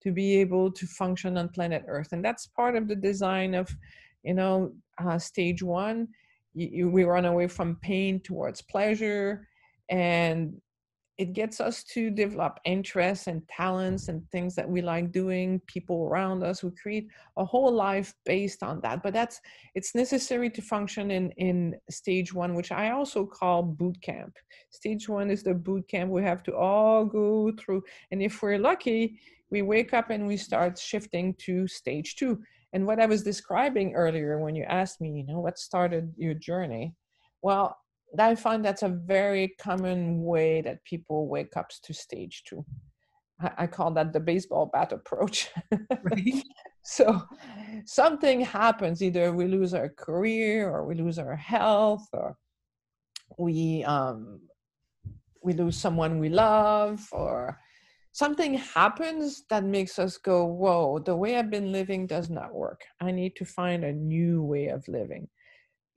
to 0.03 0.11
be 0.11 0.35
able 0.41 0.71
to 0.73 0.85
function 0.85 1.37
on 1.37 1.47
planet 1.47 1.85
Earth. 1.87 2.09
And 2.11 2.23
that's 2.23 2.47
part 2.47 2.75
of 2.75 2.89
the 2.89 2.97
design 2.97 3.55
of, 3.55 3.73
you 4.23 4.33
know, 4.33 4.73
uh, 4.97 5.17
stage 5.17 5.63
one. 5.63 6.09
You, 6.53 6.69
you, 6.71 6.89
we 6.89 7.05
run 7.05 7.23
away 7.23 7.47
from 7.47 7.77
pain 7.77 8.19
towards 8.19 8.61
pleasure 8.61 9.47
and 9.89 10.55
it 11.17 11.31
gets 11.31 11.61
us 11.61 11.83
to 11.83 12.09
develop 12.09 12.59
interests 12.65 13.27
and 13.27 13.47
talents 13.47 14.09
and 14.09 14.21
things 14.31 14.53
that 14.55 14.67
we 14.67 14.81
like 14.81 15.11
doing 15.11 15.61
people 15.65 16.03
around 16.03 16.43
us 16.43 16.63
we 16.63 16.71
create 16.71 17.07
a 17.37 17.45
whole 17.45 17.71
life 17.71 18.13
based 18.25 18.63
on 18.63 18.81
that 18.81 19.01
but 19.01 19.13
that's 19.13 19.39
it's 19.75 19.95
necessary 19.95 20.49
to 20.49 20.61
function 20.61 21.11
in 21.11 21.31
in 21.37 21.75
stage 21.89 22.33
one 22.33 22.53
which 22.53 22.71
i 22.71 22.91
also 22.91 23.25
call 23.25 23.63
boot 23.63 23.99
camp. 24.01 24.33
Stage 24.71 25.07
one 25.07 25.29
is 25.29 25.43
the 25.43 25.53
boot 25.53 25.87
camp 25.87 26.11
we 26.11 26.21
have 26.21 26.43
to 26.43 26.55
all 26.55 27.05
go 27.05 27.51
through 27.59 27.83
and 28.11 28.21
if 28.21 28.41
we're 28.41 28.57
lucky 28.57 29.19
we 29.51 29.61
wake 29.61 29.93
up 29.93 30.09
and 30.09 30.27
we 30.27 30.35
start 30.35 30.77
shifting 30.77 31.35
to 31.35 31.67
stage 31.67 32.15
two. 32.15 32.41
And 32.73 32.85
what 32.85 32.99
i 32.99 33.05
was 33.05 33.23
describing 33.23 33.93
earlier 33.93 34.39
when 34.39 34.55
you 34.55 34.63
asked 34.63 34.99
me 34.99 35.11
you 35.11 35.25
know 35.25 35.39
what 35.39 35.57
started 35.57 36.13
your 36.17 36.33
journey? 36.33 36.93
Well 37.41 37.77
I 38.19 38.35
find 38.35 38.63
that's 38.63 38.83
a 38.83 38.89
very 38.89 39.55
common 39.59 40.23
way 40.23 40.61
that 40.61 40.83
people 40.83 41.27
wake 41.27 41.57
up 41.57 41.69
to 41.83 41.93
stage 41.93 42.43
two. 42.47 42.65
I, 43.41 43.51
I 43.59 43.67
call 43.67 43.91
that 43.91 44.13
the 44.13 44.19
baseball 44.19 44.69
bat 44.71 44.91
approach. 44.91 45.49
Right. 46.03 46.43
so 46.83 47.23
something 47.85 48.41
happens, 48.41 49.01
either 49.01 49.33
we 49.33 49.45
lose 49.47 49.73
our 49.73 49.89
career 49.89 50.69
or 50.69 50.85
we 50.85 50.95
lose 50.95 51.19
our 51.19 51.35
health 51.35 52.07
or 52.13 52.37
we 53.37 53.83
um, 53.83 54.41
we 55.43 55.53
lose 55.53 55.77
someone 55.77 56.19
we 56.19 56.29
love 56.29 57.07
or 57.11 57.59
something 58.11 58.53
happens 58.53 59.43
that 59.49 59.63
makes 59.63 59.99
us 59.99 60.17
go, 60.17 60.45
whoa, 60.45 60.99
the 60.99 61.15
way 61.15 61.37
I've 61.37 61.51
been 61.51 61.71
living 61.71 62.07
does 62.07 62.29
not 62.29 62.53
work. 62.53 62.81
I 63.01 63.11
need 63.11 63.35
to 63.35 63.45
find 63.45 63.83
a 63.83 63.91
new 63.91 64.41
way 64.41 64.67
of 64.67 64.87
living. 64.87 65.27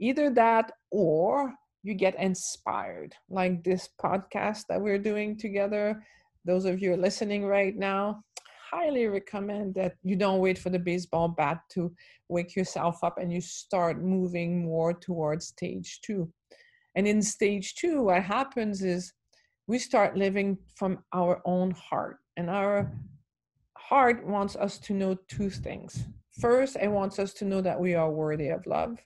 Either 0.01 0.29
that 0.31 0.73
or 0.91 1.55
you 1.88 1.95
get 1.95 2.21
inspired. 2.21 3.14
Like 3.30 3.64
this 3.64 3.88
podcast 4.00 4.64
that 4.68 4.80
we're 4.80 4.99
doing 4.99 5.38
together 5.38 6.02
those 6.45 6.64
of 6.64 6.80
you 6.80 6.97
listening 6.97 7.45
right 7.45 7.76
now 7.76 8.23
highly 8.71 9.07
recommend 9.07 9.75
that 9.75 9.95
you 10.02 10.16
don't 10.16 10.40
wait 10.40 10.59
for 10.59 10.71
the 10.71 10.78
baseball 10.78 11.28
bat 11.28 11.61
to 11.71 11.92
wake 12.28 12.54
yourself 12.54 13.02
up 13.02 13.18
and 13.18 13.33
you 13.33 13.40
start 13.40 14.02
moving 14.02 14.64
more 14.64 14.92
towards 14.92 15.47
stage 15.47 16.00
two. 16.02 16.30
And 16.95 17.07
in 17.09 17.23
stage 17.23 17.75
two 17.75 18.02
what 18.02 18.23
happens 18.23 18.83
is 18.83 19.12
we 19.66 19.78
start 19.78 20.16
living 20.16 20.59
from 20.75 20.99
our 21.14 21.40
own 21.45 21.71
heart 21.73 22.18
and 22.37 22.50
our 22.50 22.92
heart 23.76 24.26
wants 24.26 24.57
us 24.57 24.78
to 24.80 24.92
know 24.92 25.16
two 25.28 25.50
things. 25.50 26.04
First 26.40 26.76
it 26.76 26.88
wants 26.88 27.18
us 27.18 27.33
to 27.35 27.45
know 27.45 27.61
that 27.62 27.80
we 27.80 27.95
are 27.95 28.11
worthy 28.11 28.49
of 28.49 28.66
love 28.66 28.99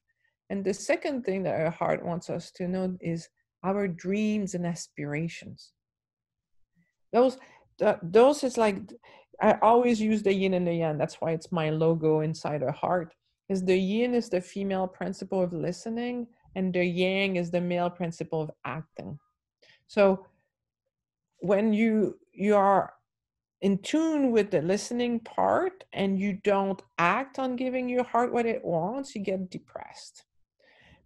and 0.53 0.63
the 0.63 0.75
second 0.75 1.25
thing 1.25 1.45
that 1.45 1.59
our 1.59 1.71
heart 1.71 2.05
wants 2.05 2.29
us 2.29 2.51
to 2.57 2.69
know 2.69 2.95
is 3.01 3.31
our 3.65 3.89
dreams 3.89 4.55
and 4.55 4.67
aspirations. 4.67 5.73
Those, 7.11 7.39
those 8.03 8.45
is 8.45 8.59
like, 8.59 8.77
I 9.41 9.57
always 9.63 9.99
use 9.99 10.23
the 10.23 10.35
yin 10.35 10.53
and 10.53 10.67
the 10.67 10.75
yang. 10.75 10.99
That's 10.99 11.23
why 11.23 11.31
it's 11.31 11.51
my 11.51 11.71
logo 11.71 12.21
inside 12.21 12.63
our 12.63 12.71
heart. 12.71 13.15
Is 13.49 13.65
the 13.65 13.79
yin 13.79 14.15
is 14.15 14.29
the 14.29 14.43
female 14.43 14.87
principle 14.87 15.41
of 15.41 15.55
listening, 15.55 16.27
and 16.55 16.71
the 16.71 16.85
yang 16.85 17.37
is 17.37 17.51
the 17.51 17.63
male 17.63 17.89
principle 17.89 18.43
of 18.43 18.51
acting. 18.67 19.19
So 19.87 20.27
when 21.39 21.73
you 21.73 22.19
you 22.31 22.57
are 22.57 22.93
in 23.63 23.79
tune 23.79 24.33
with 24.33 24.51
the 24.51 24.61
listening 24.61 25.19
part 25.21 25.85
and 25.95 26.21
you 26.21 26.35
don't 26.45 26.83
act 26.99 27.39
on 27.39 27.57
giving 27.57 27.89
your 27.89 28.05
heart 28.05 28.35
what 28.35 28.45
it 28.45 28.63
wants, 28.63 29.15
you 29.15 29.23
get 29.23 29.49
depressed. 29.49 30.25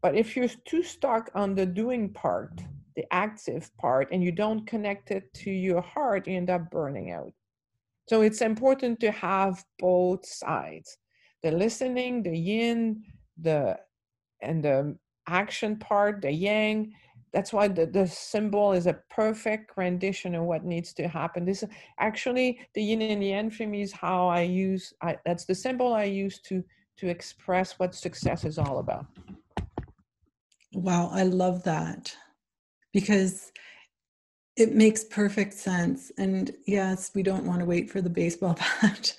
But 0.07 0.15
if 0.15 0.37
you're 0.37 0.47
too 0.65 0.85
stuck 0.85 1.31
on 1.35 1.57
the 1.57 1.67
doing 1.67 2.11
part, 2.11 2.63
the 2.95 3.05
active 3.13 3.77
part, 3.77 4.07
and 4.13 4.23
you 4.23 4.31
don't 4.31 4.65
connect 4.65 5.11
it 5.11 5.35
to 5.43 5.51
your 5.51 5.81
heart, 5.81 6.29
you 6.29 6.37
end 6.37 6.49
up 6.49 6.71
burning 6.71 7.11
out. 7.11 7.33
So 8.09 8.21
it's 8.21 8.41
important 8.41 9.01
to 9.01 9.11
have 9.11 9.65
both 9.81 10.25
sides 10.25 10.99
the 11.43 11.51
listening, 11.51 12.23
the 12.23 12.39
yin, 12.39 13.03
the 13.43 13.81
and 14.43 14.63
the 14.63 14.97
action 15.27 15.77
part, 15.77 16.23
the 16.23 16.31
yang. 16.31 16.93
That's 17.33 17.53
why 17.53 17.67
the, 17.67 17.87
the 17.87 18.07
symbol 18.07 18.75
is 18.75 18.87
a 18.87 19.01
perfect 19.11 19.73
rendition 19.77 20.37
of 20.37 20.45
what 20.45 20.65
needs 20.65 20.93
to 20.93 21.09
happen. 21.09 21.45
This 21.45 21.65
is 21.65 21.69
actually 21.99 22.61
the 22.75 22.83
yin 22.85 23.03
and 23.03 23.21
the 23.21 23.31
yang 23.31 23.51
for 23.51 23.67
me 23.67 23.83
is 23.83 23.91
how 23.91 24.29
I 24.29 24.43
use 24.43 24.95
I, 25.03 25.17
that's 25.27 25.47
the 25.47 25.55
symbol 25.57 25.95
I 25.95 26.05
use 26.05 26.39
to 26.43 26.63
to 26.99 27.09
express 27.09 27.81
what 27.81 27.93
success 27.93 28.45
is 28.45 28.57
all 28.57 28.79
about. 28.79 29.07
Wow, 30.73 31.11
I 31.13 31.23
love 31.23 31.63
that 31.65 32.15
because 32.93 33.53
it 34.57 34.75
makes 34.75 35.05
perfect 35.05 35.55
sense. 35.55 36.11
And 36.19 36.53
yes, 36.67 37.11
we 37.15 37.23
don't 37.23 37.47
want 37.47 37.61
to 37.61 37.67
wait 37.67 37.91
for 37.91 38.01
the 38.01 38.11
baseball 38.11 38.55
bat, 38.81 39.17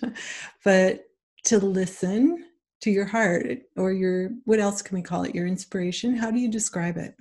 but 0.63 1.05
to 1.45 1.59
listen 1.59 2.45
to 2.81 2.91
your 2.91 3.05
heart 3.05 3.59
or 3.75 3.91
your, 3.91 4.31
what 4.45 4.59
else 4.59 4.81
can 4.81 4.95
we 4.95 5.01
call 5.01 5.23
it? 5.23 5.35
Your 5.35 5.47
inspiration. 5.47 6.15
How 6.15 6.31
do 6.31 6.39
you 6.39 6.49
describe 6.49 6.97
it? 6.97 7.15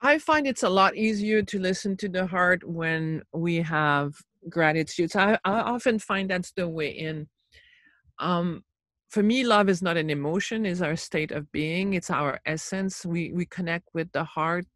I 0.00 0.18
find 0.18 0.46
it's 0.46 0.62
a 0.62 0.68
lot 0.68 0.96
easier 0.96 1.42
to 1.42 1.58
listen 1.58 1.96
to 1.98 2.08
the 2.08 2.26
heart 2.26 2.62
when 2.64 3.22
we 3.32 3.56
have 3.56 4.14
gratitude. 4.48 5.10
So 5.10 5.20
I, 5.20 5.38
I 5.44 5.60
often 5.60 5.98
find 5.98 6.30
that's 6.30 6.52
the 6.52 6.68
way 6.68 6.90
in. 6.90 7.28
Um, 8.18 8.64
for 9.08 9.22
me 9.22 9.44
love 9.44 9.68
is 9.68 9.82
not 9.82 9.96
an 9.96 10.10
emotion 10.10 10.66
is 10.66 10.82
our 10.82 10.96
state 10.96 11.32
of 11.32 11.50
being 11.50 11.94
it's 11.94 12.10
our 12.10 12.40
essence 12.46 13.04
we 13.04 13.32
we 13.32 13.46
connect 13.46 13.88
with 13.94 14.10
the 14.12 14.24
heart 14.24 14.66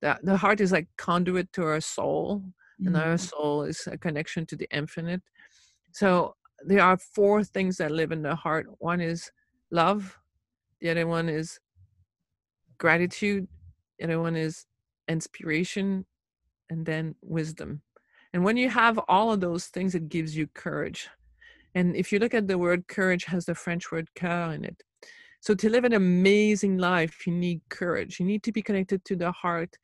the, 0.00 0.16
the 0.22 0.36
heart 0.36 0.60
is 0.60 0.72
like 0.72 0.86
conduit 0.96 1.52
to 1.52 1.62
our 1.64 1.80
soul 1.80 2.38
mm-hmm. 2.38 2.86
and 2.86 2.96
our 2.96 3.14
mm-hmm. 3.14 3.16
soul 3.16 3.62
is 3.62 3.86
a 3.90 3.98
connection 3.98 4.46
to 4.46 4.56
the 4.56 4.68
infinite 4.70 5.22
so 5.92 6.34
there 6.64 6.82
are 6.82 6.96
four 6.96 7.44
things 7.44 7.76
that 7.76 7.90
live 7.90 8.12
in 8.12 8.22
the 8.22 8.34
heart 8.34 8.66
one 8.78 9.00
is 9.00 9.30
love 9.70 10.18
the 10.80 10.90
other 10.90 11.06
one 11.06 11.28
is 11.28 11.58
gratitude 12.78 13.46
the 13.98 14.04
other 14.04 14.20
one 14.20 14.36
is 14.36 14.66
inspiration 15.08 16.06
and 16.70 16.86
then 16.86 17.14
wisdom 17.22 17.82
and 18.32 18.44
when 18.44 18.56
you 18.56 18.68
have 18.68 18.98
all 19.08 19.32
of 19.32 19.40
those 19.40 19.66
things 19.66 19.94
it 19.94 20.08
gives 20.08 20.36
you 20.36 20.46
courage 20.54 21.08
and 21.74 21.96
if 21.96 22.12
you 22.12 22.18
look 22.18 22.34
at 22.34 22.48
the 22.48 22.58
word 22.58 22.88
courage 22.88 23.24
has 23.24 23.46
the 23.46 23.54
French 23.54 23.90
word 23.92 24.08
cœur 24.16 24.54
in 24.54 24.64
it. 24.64 24.82
So 25.40 25.54
to 25.54 25.70
live 25.70 25.84
an 25.84 25.92
amazing 25.92 26.78
life, 26.78 27.26
you 27.26 27.32
need 27.32 27.60
courage. 27.68 28.18
You 28.18 28.26
need 28.26 28.42
to 28.42 28.52
be 28.52 28.62
connected 28.62 29.04
to 29.04 29.16
the 29.16 29.30
heart. 29.30 29.76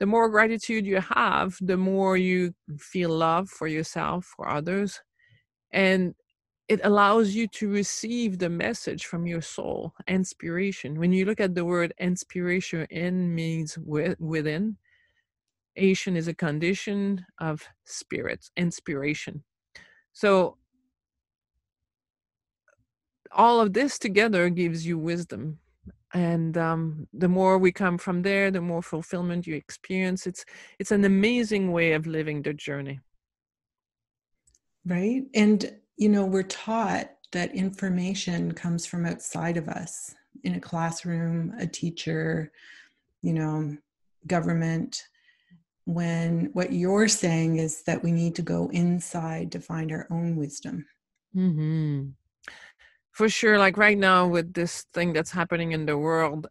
The 0.00 0.06
more 0.06 0.28
gratitude 0.30 0.86
you 0.86 1.00
have, 1.00 1.56
the 1.60 1.76
more 1.76 2.16
you 2.16 2.54
feel 2.78 3.10
love 3.10 3.50
for 3.50 3.66
yourself, 3.66 4.24
for 4.24 4.48
others. 4.48 5.00
And 5.72 6.14
it 6.68 6.80
allows 6.82 7.34
you 7.34 7.46
to 7.46 7.68
receive 7.68 8.38
the 8.38 8.48
message 8.48 9.04
from 9.04 9.26
your 9.26 9.42
soul 9.42 9.92
inspiration 10.08 10.98
when 10.98 11.12
you 11.12 11.24
look 11.24 11.40
at 11.40 11.54
the 11.54 11.64
word 11.64 11.92
inspiration 11.98 12.86
in 12.90 13.34
means 13.34 13.76
within 13.78 14.76
Asian 15.76 16.16
is 16.16 16.28
a 16.28 16.34
condition 16.34 17.24
of 17.38 17.62
spirit 17.84 18.48
inspiration 18.56 19.42
so 20.12 20.56
all 23.34 23.60
of 23.60 23.72
this 23.72 23.98
together 23.98 24.48
gives 24.48 24.86
you 24.86 24.98
wisdom. 24.98 25.58
And 26.12 26.56
um, 26.56 27.08
the 27.12 27.28
more 27.28 27.58
we 27.58 27.72
come 27.72 27.98
from 27.98 28.22
there 28.22 28.50
the 28.50 28.60
more 28.60 28.82
fulfillment 28.82 29.46
you 29.46 29.56
experience. 29.56 30.26
It's 30.26 30.44
it's 30.78 30.92
an 30.92 31.04
amazing 31.04 31.72
way 31.72 31.92
of 31.92 32.06
living 32.06 32.42
the 32.42 32.54
journey. 32.54 33.00
Right? 34.86 35.24
And 35.34 35.72
you 35.96 36.08
know 36.08 36.24
we're 36.24 36.44
taught 36.44 37.10
that 37.32 37.54
information 37.54 38.52
comes 38.52 38.86
from 38.86 39.04
outside 39.06 39.56
of 39.56 39.68
us 39.68 40.14
in 40.44 40.54
a 40.54 40.60
classroom 40.60 41.52
a 41.58 41.66
teacher 41.66 42.52
you 43.22 43.32
know 43.32 43.76
government 44.26 45.08
when 45.84 46.50
what 46.52 46.72
you're 46.72 47.08
saying 47.08 47.56
is 47.56 47.82
that 47.82 48.02
we 48.02 48.10
need 48.12 48.34
to 48.36 48.42
go 48.42 48.70
inside 48.72 49.52
to 49.52 49.60
find 49.60 49.90
our 49.92 50.06
own 50.10 50.36
wisdom. 50.36 50.86
Mm-hmm 51.36 52.10
for 53.14 53.28
sure 53.28 53.58
like 53.58 53.76
right 53.76 53.96
now 53.96 54.26
with 54.26 54.52
this 54.52 54.86
thing 54.92 55.12
that's 55.12 55.30
happening 55.30 55.70
in 55.70 55.86
the 55.86 55.96
world 55.96 56.48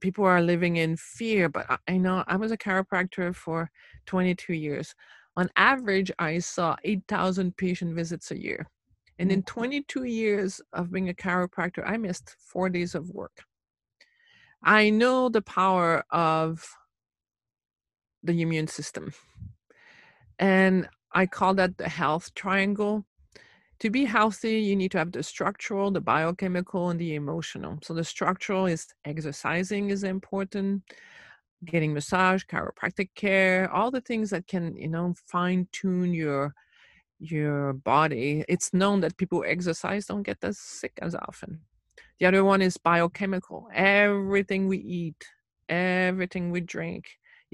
people 0.00 0.24
are 0.24 0.42
living 0.42 0.76
in 0.76 0.96
fear 0.96 1.48
but 1.48 1.64
i 1.88 1.96
know 1.96 2.24
i 2.26 2.36
was 2.36 2.50
a 2.50 2.58
chiropractor 2.58 3.34
for 3.34 3.70
22 4.06 4.52
years. 4.52 4.94
On 5.36 5.48
average 5.56 6.10
i 6.18 6.38
saw 6.38 6.76
8000 6.84 7.56
patient 7.56 7.94
visits 7.94 8.32
a 8.32 8.40
year 8.40 8.68
and 9.18 9.30
in 9.30 9.42
mm. 9.42 9.46
22 9.46 10.04
years 10.04 10.60
of 10.72 10.90
being 10.90 11.08
a 11.08 11.14
chiropractor 11.14 11.88
i 11.88 11.96
missed 11.96 12.34
four 12.38 12.68
days 12.68 12.94
of 12.94 13.10
work. 13.10 13.44
I 14.62 14.90
know 14.90 15.28
the 15.28 15.42
power 15.42 16.04
of 16.10 16.66
the 18.24 18.40
immune 18.42 18.66
system 18.66 19.12
and 20.40 20.88
i 21.12 21.26
call 21.26 21.54
that 21.54 21.78
the 21.78 21.88
health 21.88 22.34
triangle 22.34 23.04
to 23.84 23.90
be 23.90 24.06
healthy, 24.06 24.60
you 24.60 24.74
need 24.74 24.90
to 24.92 24.96
have 24.96 25.12
the 25.12 25.22
structural, 25.22 25.90
the 25.90 26.00
biochemical, 26.00 26.88
and 26.88 26.98
the 26.98 27.16
emotional. 27.16 27.78
So 27.82 27.92
the 27.92 28.02
structural 28.02 28.64
is 28.64 28.86
exercising 29.04 29.90
is 29.90 30.04
important, 30.04 30.84
getting 31.66 31.92
massage, 31.92 32.44
chiropractic 32.44 33.10
care, 33.14 33.70
all 33.70 33.90
the 33.90 34.00
things 34.00 34.30
that 34.30 34.46
can, 34.46 34.74
you 34.74 34.88
know, 34.88 35.14
fine 35.26 35.68
tune 35.70 36.14
your 36.14 36.54
your 37.18 37.74
body. 37.74 38.42
It's 38.48 38.72
known 38.72 39.00
that 39.00 39.18
people 39.18 39.40
who 39.40 39.44
exercise 39.44 40.06
don't 40.06 40.22
get 40.22 40.38
as 40.42 40.58
sick 40.58 40.98
as 41.02 41.14
often. 41.14 41.60
The 42.20 42.24
other 42.24 42.42
one 42.42 42.62
is 42.62 42.78
biochemical. 42.78 43.68
Everything 43.74 44.66
we 44.66 44.78
eat, 44.78 45.22
everything 45.68 46.50
we 46.50 46.62
drink, 46.62 47.04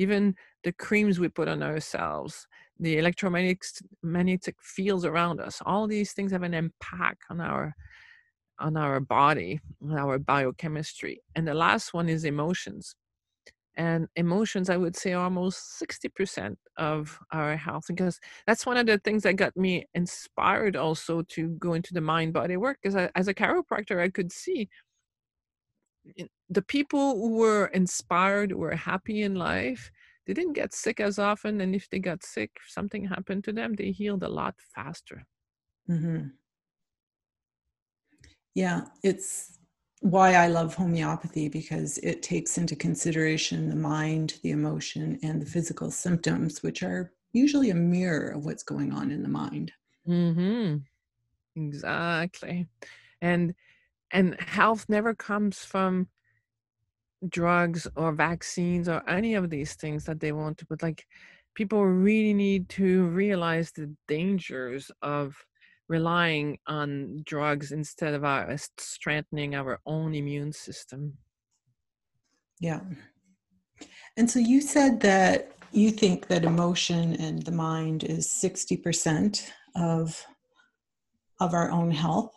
even 0.01 0.35
the 0.65 0.73
creams 0.73 1.21
we 1.21 1.29
put 1.29 1.49
on 1.49 1.63
ourselves, 1.63 2.47
the 2.79 2.97
electromagnetic 2.97 4.57
fields 4.63 5.05
around 5.05 5.39
us 5.39 5.61
all 5.67 5.87
these 5.87 6.13
things 6.15 6.33
have 6.33 6.43
an 6.43 6.55
impact 6.55 7.23
on 7.29 7.41
our 7.41 7.75
on 8.59 8.77
our 8.77 9.01
body 9.01 9.61
on 9.83 9.97
our 9.99 10.19
biochemistry. 10.19 11.21
And 11.37 11.47
the 11.47 11.55
last 11.55 11.93
one 11.93 12.09
is 12.09 12.25
emotions. 12.25 12.95
And 13.77 14.09
emotions 14.17 14.69
i 14.69 14.77
would 14.77 14.97
say 14.97 15.13
almost 15.13 15.59
60% 15.81 16.57
of 16.77 17.19
our 17.33 17.57
health 17.57 17.85
because 17.89 18.19
that's 18.47 18.67
one 18.67 18.79
of 18.79 18.87
the 18.87 18.99
things 18.99 19.23
that 19.23 19.37
got 19.37 19.57
me 19.57 19.87
inspired 19.95 20.77
also 20.77 21.23
to 21.35 21.49
go 21.67 21.75
into 21.75 21.95
the 21.95 22.01
mind 22.01 22.33
body 22.33 22.57
work 22.57 22.79
because 22.83 23.09
as 23.15 23.29
a 23.29 23.35
chiropractor 23.35 24.03
i 24.03 24.09
could 24.09 24.33
see 24.33 24.69
the 26.49 26.63
people 26.63 27.17
who 27.17 27.37
were 27.37 27.67
inspired 27.67 28.53
were 28.53 28.75
happy 28.75 29.23
in 29.23 29.35
life 29.35 29.91
they 30.27 30.35
didn't 30.35 30.53
get 30.53 30.73
sick 30.73 31.01
as 31.01 31.19
often 31.19 31.61
and 31.61 31.75
if 31.75 31.89
they 31.91 31.99
got 31.99 32.23
sick 32.23 32.51
something 32.69 33.05
happened 33.05 33.45
to 33.45 33.53
them 33.53 33.75
they 33.75 33.91
healed 33.91 34.23
a 34.23 34.29
lot 34.29 34.55
faster 34.75 35.27
mm-hmm. 35.89 36.29
yeah 38.55 38.83
it's 39.03 39.59
why 40.01 40.35
i 40.35 40.47
love 40.47 40.75
homeopathy 40.75 41.49
because 41.49 41.99
it 41.99 42.23
takes 42.23 42.59
into 42.59 42.75
consideration 42.75 43.69
the 43.69 43.77
mind 43.77 44.39
the 44.43 44.51
emotion 44.51 45.19
and 45.23 45.43
the 45.43 45.47
physical 45.47 45.91
symptoms 45.91 46.63
which 46.63 46.83
are 46.83 47.13
usually 47.33 47.71
a 47.71 47.75
mirror 47.75 48.31
of 48.31 48.45
what's 48.45 48.63
going 48.63 48.93
on 48.93 49.11
in 49.11 49.23
the 49.23 49.29
mind 49.29 49.73
mm-hmm. 50.09 50.77
exactly 51.57 52.67
and 53.21 53.55
and 54.13 54.41
health 54.41 54.87
never 54.89 55.15
comes 55.15 55.59
from 55.59 56.09
drugs 57.29 57.87
or 57.97 58.13
vaccines 58.13 58.89
or 58.89 59.03
any 59.09 59.35
of 59.35 59.51
these 59.51 59.75
things 59.75 60.05
that 60.05 60.21
they 60.21 60.33
want 60.33 60.57
to 60.59 60.67
put 60.67 60.83
like 60.83 61.05
people 61.55 61.85
really 61.85 62.33
need 62.33 62.69
to 62.69 63.05
realize 63.09 63.73
the 63.73 63.95
dangers 64.09 64.91
of 65.03 65.37
relying 65.89 66.57
on 66.69 67.23
drugs 67.27 67.73
instead 67.73 68.15
of 68.15 68.25
our, 68.25 68.57
strengthening 68.79 69.57
our 69.57 69.81
own 69.85 70.15
immune 70.15 70.53
system. 70.53 71.13
Yeah. 72.61 72.81
And 74.17 74.31
so 74.31 74.39
you 74.39 74.61
said 74.61 75.01
that 75.01 75.53
you 75.73 75.91
think 75.91 76.29
that 76.29 76.45
emotion 76.45 77.15
and 77.17 77.43
the 77.43 77.53
mind 77.53 78.05
is 78.05 78.29
60% 78.29 79.51
of 79.77 80.25
of 81.41 81.55
our 81.55 81.71
own 81.71 81.91
health. 81.91 82.33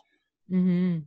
Mm-hmm. 0.50 1.00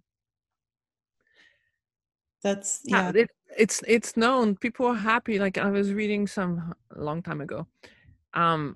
That's 2.47 2.81
yeah 2.86 3.12
it, 3.13 3.29
it's 3.57 3.83
it's 3.88 4.15
known. 4.15 4.55
People 4.55 4.88
are 4.88 4.95
happy. 4.95 5.39
Like 5.39 5.57
i 5.57 5.69
was 5.69 5.93
reading 5.93 6.27
some 6.27 6.73
a 6.95 7.01
long 7.01 7.21
time 7.21 7.41
ago 7.41 7.67
um 8.33 8.75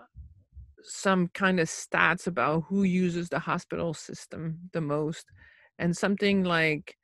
some 0.84 1.28
kind 1.30 1.60
of 1.60 1.68
stats 1.68 2.26
about 2.28 2.64
who 2.68 2.84
uses 2.84 3.30
the 3.30 3.40
hospital 3.40 3.94
system 3.94 4.58
the 4.74 4.82
most 4.82 5.26
and 5.78 5.96
something 5.96 6.44
like 6.44 6.98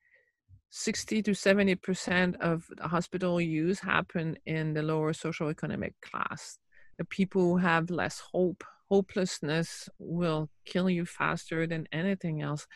60 0.70 1.22
to 1.24 1.34
70 1.34 1.76
percent 1.76 2.36
of 2.42 2.66
the 2.76 2.88
hospital 2.88 3.40
use 3.40 3.80
happen 3.80 4.38
in 4.46 4.74
the 4.74 4.84
lower 4.84 5.14
social 5.14 5.50
economic 5.50 5.94
class. 6.02 6.60
The 6.98 7.06
people 7.06 7.42
who 7.42 7.58
have 7.58 7.90
less 7.90 8.22
hope 8.32 8.64
hopelessness 8.90 9.90
will 10.00 10.50
kill 10.66 10.90
you 10.90 11.06
faster 11.06 11.68
than 11.68 11.88
anything 11.92 12.42
else. 12.42 12.68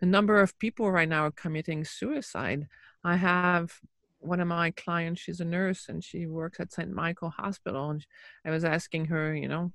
The 0.00 0.06
number 0.06 0.40
of 0.40 0.58
people 0.58 0.90
right 0.90 1.08
now 1.08 1.24
are 1.26 1.30
committing 1.30 1.84
suicide 1.84 2.66
i 3.04 3.16
have 3.16 3.80
one 4.20 4.40
of 4.40 4.48
my 4.48 4.70
clients, 4.72 5.20
she's 5.20 5.40
a 5.40 5.44
nurse 5.44 5.88
and 5.88 6.02
she 6.02 6.26
works 6.26 6.60
at 6.60 6.72
St. 6.72 6.90
Michael 6.90 7.30
Hospital. 7.30 7.90
And 7.90 8.04
I 8.44 8.50
was 8.50 8.64
asking 8.64 9.06
her, 9.06 9.34
you 9.34 9.48
know, 9.48 9.72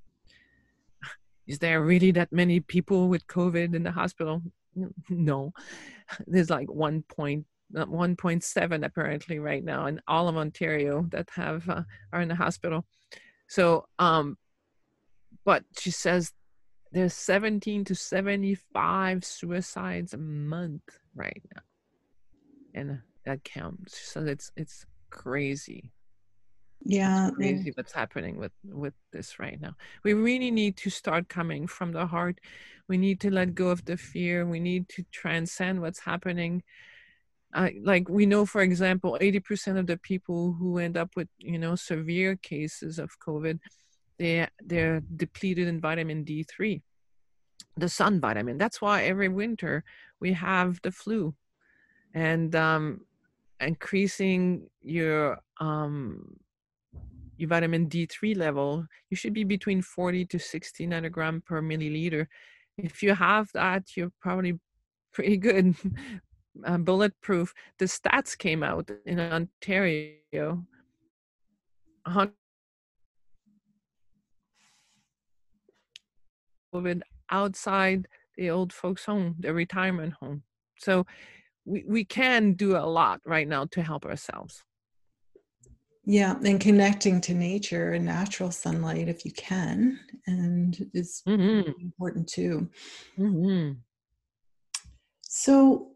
is 1.46 1.58
there 1.58 1.82
really 1.82 2.10
that 2.12 2.32
many 2.32 2.60
people 2.60 3.08
with 3.08 3.26
COVID 3.26 3.74
in 3.74 3.82
the 3.82 3.92
hospital? 3.92 4.42
No, 5.08 5.52
there's 6.26 6.50
like 6.50 6.68
1. 6.68 7.02
Point, 7.02 7.46
1.7 7.72 8.84
apparently 8.84 9.38
right 9.38 9.62
now 9.62 9.86
in 9.86 10.00
all 10.08 10.26
of 10.26 10.36
Ontario 10.36 11.06
that 11.10 11.28
have 11.30 11.68
uh, 11.68 11.84
are 12.12 12.20
in 12.20 12.26
the 12.26 12.34
hospital. 12.34 12.84
So, 13.46 13.86
um, 14.00 14.36
but 15.44 15.62
she 15.78 15.92
says 15.92 16.32
there's 16.90 17.14
17 17.14 17.84
to 17.84 17.94
75 17.94 19.24
suicides 19.24 20.12
a 20.12 20.18
month 20.18 20.98
right 21.14 21.42
now. 21.54 21.62
And 22.74 22.98
that 23.24 23.44
counts. 23.44 23.98
So 23.98 24.24
it's 24.24 24.50
it's 24.56 24.86
crazy. 25.10 25.92
Yeah, 26.84 27.28
it's 27.28 27.36
crazy 27.36 27.72
what's 27.74 27.92
happening 27.92 28.36
with 28.36 28.52
with 28.64 28.94
this 29.12 29.38
right 29.38 29.60
now. 29.60 29.74
We 30.02 30.12
really 30.12 30.50
need 30.50 30.76
to 30.78 30.90
start 30.90 31.28
coming 31.28 31.66
from 31.66 31.92
the 31.92 32.06
heart. 32.06 32.40
We 32.88 32.98
need 32.98 33.20
to 33.20 33.30
let 33.30 33.54
go 33.54 33.68
of 33.68 33.84
the 33.86 33.96
fear. 33.96 34.46
We 34.46 34.60
need 34.60 34.88
to 34.90 35.04
transcend 35.10 35.80
what's 35.80 36.00
happening. 36.00 36.62
Uh, 37.54 37.70
like 37.82 38.08
we 38.08 38.26
know, 38.26 38.44
for 38.44 38.62
example, 38.62 39.16
80% 39.20 39.78
of 39.78 39.86
the 39.86 39.96
people 39.96 40.52
who 40.58 40.78
end 40.78 40.96
up 40.96 41.10
with 41.16 41.28
you 41.38 41.58
know 41.58 41.76
severe 41.76 42.36
cases 42.36 42.98
of 42.98 43.10
COVID, 43.26 43.58
they 44.18 44.46
they're 44.62 45.00
depleted 45.16 45.68
in 45.68 45.80
vitamin 45.80 46.24
D3, 46.24 46.82
the 47.76 47.88
sun 47.88 48.20
vitamin. 48.20 48.58
That's 48.58 48.82
why 48.82 49.04
every 49.04 49.28
winter 49.28 49.84
we 50.20 50.34
have 50.34 50.80
the 50.82 50.92
flu, 50.92 51.34
and 52.12 52.54
um, 52.54 53.00
increasing 53.60 54.68
your 54.82 55.38
um, 55.60 56.36
your 57.36 57.48
vitamin 57.48 57.88
D3 57.88 58.36
level, 58.36 58.86
you 59.10 59.16
should 59.16 59.34
be 59.34 59.44
between 59.44 59.82
40 59.82 60.26
to 60.26 60.38
60 60.38 60.86
nanogram 60.86 61.44
per 61.44 61.60
milliliter. 61.60 62.26
If 62.78 63.02
you 63.02 63.14
have 63.14 63.48
that, 63.54 63.96
you're 63.96 64.12
probably 64.20 64.58
pretty 65.12 65.36
good, 65.36 65.74
uh, 66.64 66.78
bulletproof. 66.78 67.52
The 67.78 67.86
stats 67.86 68.36
came 68.36 68.62
out 68.62 68.90
in 69.06 69.18
Ontario. 69.20 70.64
COVID 76.74 77.00
outside 77.30 78.08
the 78.36 78.50
old 78.50 78.72
folks 78.72 79.04
home, 79.04 79.36
the 79.38 79.54
retirement 79.54 80.14
home. 80.14 80.42
So 80.78 81.06
we, 81.64 81.84
we 81.86 82.04
can 82.04 82.52
do 82.52 82.76
a 82.76 82.86
lot 82.86 83.20
right 83.24 83.48
now 83.48 83.66
to 83.72 83.82
help 83.82 84.04
ourselves. 84.04 84.62
Yeah, 86.06 86.36
and 86.44 86.60
connecting 86.60 87.20
to 87.22 87.34
nature 87.34 87.92
and 87.92 88.04
natural 88.04 88.50
sunlight 88.50 89.08
if 89.08 89.24
you 89.24 89.32
can, 89.32 89.98
and 90.26 90.90
is 90.92 91.22
mm-hmm. 91.26 91.70
important 91.80 92.28
too. 92.28 92.68
Mm-hmm. 93.18 93.78
So, 95.22 95.92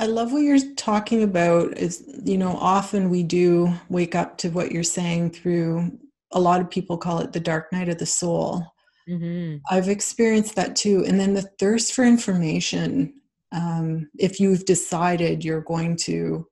I 0.00 0.06
love 0.06 0.32
what 0.32 0.40
you're 0.42 0.74
talking 0.74 1.22
about. 1.22 1.78
Is 1.78 2.02
you 2.24 2.38
know, 2.38 2.56
often 2.56 3.08
we 3.08 3.22
do 3.22 3.72
wake 3.88 4.16
up 4.16 4.36
to 4.38 4.48
what 4.48 4.72
you're 4.72 4.82
saying 4.82 5.30
through. 5.30 5.96
A 6.32 6.40
lot 6.40 6.60
of 6.60 6.70
people 6.70 6.98
call 6.98 7.20
it 7.20 7.32
the 7.32 7.40
dark 7.40 7.72
night 7.72 7.88
of 7.88 7.98
the 7.98 8.06
soul. 8.06 8.66
Mm-hmm. 9.08 9.58
I've 9.70 9.88
experienced 9.88 10.56
that 10.56 10.74
too, 10.74 11.04
and 11.06 11.20
then 11.20 11.34
the 11.34 11.48
thirst 11.60 11.92
for 11.92 12.04
information. 12.04 13.14
Um, 13.52 14.10
if 14.18 14.40
you've 14.40 14.64
decided 14.64 15.44
you're 15.44 15.62
going 15.62 15.96
to 16.04 16.46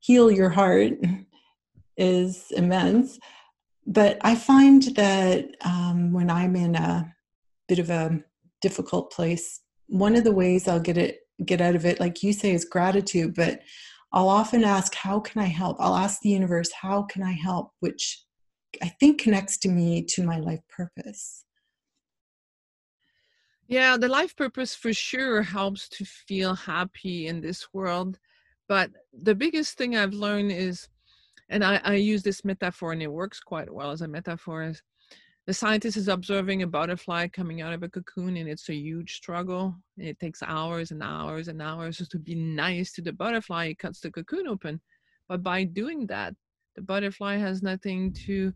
heal 0.00 0.30
your 0.30 0.50
heart 0.50 0.92
is 1.96 2.50
immense. 2.52 3.18
But 3.86 4.18
I 4.22 4.34
find 4.34 4.82
that 4.96 5.48
um, 5.64 6.12
when 6.12 6.30
I'm 6.30 6.54
in 6.56 6.76
a 6.76 7.12
bit 7.68 7.78
of 7.78 7.90
a 7.90 8.20
difficult 8.60 9.12
place, 9.12 9.60
one 9.88 10.14
of 10.14 10.24
the 10.24 10.32
ways 10.32 10.68
I'll 10.68 10.80
get 10.80 10.96
it 10.96 11.18
get 11.44 11.60
out 11.60 11.74
of 11.74 11.84
it, 11.84 11.98
like 11.98 12.22
you 12.22 12.32
say, 12.32 12.52
is 12.52 12.64
gratitude. 12.64 13.34
But 13.34 13.60
I'll 14.12 14.28
often 14.28 14.62
ask, 14.62 14.94
"How 14.94 15.18
can 15.18 15.42
I 15.42 15.46
help?" 15.46 15.76
I'll 15.80 15.96
ask 15.96 16.20
the 16.20 16.28
universe, 16.28 16.70
"How 16.80 17.02
can 17.02 17.22
I 17.22 17.32
help?" 17.32 17.72
Which 17.80 18.24
I 18.80 18.88
think 18.88 19.20
connects 19.20 19.58
to 19.58 19.68
me 19.68 20.04
to 20.10 20.22
my 20.22 20.38
life 20.38 20.60
purpose. 20.68 21.44
Yeah, 23.72 23.96
the 23.96 24.06
life 24.06 24.36
purpose 24.36 24.74
for 24.74 24.92
sure 24.92 25.40
helps 25.40 25.88
to 25.96 26.04
feel 26.04 26.54
happy 26.54 27.26
in 27.26 27.40
this 27.40 27.72
world. 27.72 28.18
But 28.68 28.90
the 29.14 29.34
biggest 29.34 29.78
thing 29.78 29.96
I've 29.96 30.12
learned 30.12 30.52
is 30.52 30.90
and 31.48 31.64
I, 31.64 31.80
I 31.82 31.94
use 31.94 32.22
this 32.22 32.44
metaphor 32.44 32.92
and 32.92 33.02
it 33.02 33.10
works 33.10 33.40
quite 33.40 33.72
well 33.72 33.90
as 33.90 34.02
a 34.02 34.08
metaphor 34.08 34.62
is 34.62 34.82
the 35.46 35.54
scientist 35.54 35.96
is 35.96 36.08
observing 36.08 36.62
a 36.62 36.66
butterfly 36.66 37.28
coming 37.28 37.62
out 37.62 37.72
of 37.72 37.82
a 37.82 37.88
cocoon 37.88 38.36
and 38.36 38.46
it's 38.46 38.68
a 38.68 38.74
huge 38.74 39.14
struggle 39.16 39.74
it 39.96 40.18
takes 40.20 40.42
hours 40.42 40.90
and 40.90 41.02
hours 41.02 41.48
and 41.48 41.60
hours 41.62 41.96
just 41.96 42.10
to 42.10 42.18
be 42.18 42.34
nice 42.34 42.92
to 42.92 43.02
the 43.02 43.12
butterfly 43.12 43.66
it 43.66 43.78
cuts 43.78 44.00
the 44.00 44.10
cocoon 44.10 44.46
open 44.46 44.80
but 45.28 45.42
by 45.42 45.64
doing 45.64 46.06
that 46.06 46.34
the 46.76 46.82
butterfly 46.82 47.36
has 47.36 47.62
nothing 47.62 48.12
to 48.12 48.52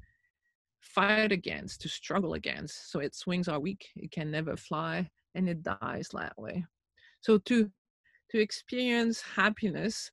fight 0.81 1.33
against 1.33 1.81
to 1.81 1.89
struggle 1.89 2.35
against 2.35 2.91
so 2.91 3.01
its 3.01 3.27
wings 3.27 3.49
are 3.49 3.61
weak 3.61 3.89
it 3.97 4.11
can 4.11 4.31
never 4.31 4.57
fly 4.57 5.09
and 5.35 5.49
it 5.49 5.63
dies 5.63 6.09
that 6.13 6.39
way 6.39 6.65
so 7.21 7.39
to 7.39 7.71
to 8.31 8.39
experience 8.39 9.21
happiness 9.21 10.11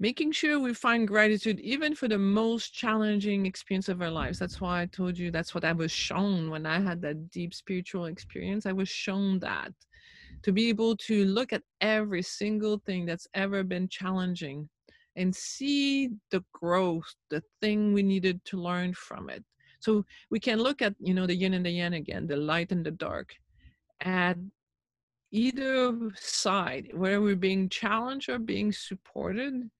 making 0.00 0.32
sure 0.32 0.58
we 0.58 0.74
find 0.74 1.06
gratitude 1.06 1.60
even 1.60 1.94
for 1.94 2.08
the 2.08 2.18
most 2.18 2.74
challenging 2.74 3.46
experience 3.46 3.88
of 3.88 4.02
our 4.02 4.10
lives. 4.10 4.38
That's 4.38 4.60
why 4.60 4.82
i 4.82 4.86
told 4.86 5.16
you 5.16 5.30
that's 5.30 5.54
what 5.54 5.64
i 5.64 5.72
was 5.72 5.92
shown 5.92 6.50
when 6.50 6.66
i 6.66 6.80
had 6.80 7.00
that 7.02 7.30
deep 7.30 7.54
spiritual 7.54 8.06
experience. 8.06 8.66
I 8.66 8.72
was 8.72 8.88
shown 8.88 9.38
that. 9.40 9.72
To 10.42 10.52
be 10.52 10.68
able 10.68 10.94
to 11.08 11.24
look 11.24 11.54
at 11.54 11.62
every 11.80 12.20
single 12.20 12.78
thing 12.84 13.06
that's 13.06 13.26
ever 13.32 13.62
been 13.62 13.88
challenging 13.88 14.68
and 15.16 15.34
see 15.34 16.10
the 16.30 16.44
growth 16.52 17.14
the 17.30 17.42
thing 17.60 17.92
we 17.92 18.02
needed 18.02 18.44
to 18.46 18.56
learn 18.60 18.94
from 18.94 19.30
it. 19.30 19.44
So 19.80 20.04
we 20.30 20.40
can 20.40 20.58
look 20.58 20.82
at 20.82 20.94
you 20.98 21.14
know 21.14 21.26
the 21.26 21.34
yin 21.34 21.54
and 21.54 21.64
the 21.64 21.70
yang 21.70 21.94
again 21.94 22.26
the 22.26 22.36
light 22.36 22.72
and 22.72 22.84
the 22.84 22.90
dark 22.90 23.34
at 24.00 24.36
mm-hmm. 24.36 24.46
either 25.30 26.10
side 26.16 26.88
where 26.92 27.20
we're 27.20 27.36
being 27.36 27.68
challenged 27.68 28.28
or 28.28 28.38
being 28.38 28.72
supported 28.72 29.70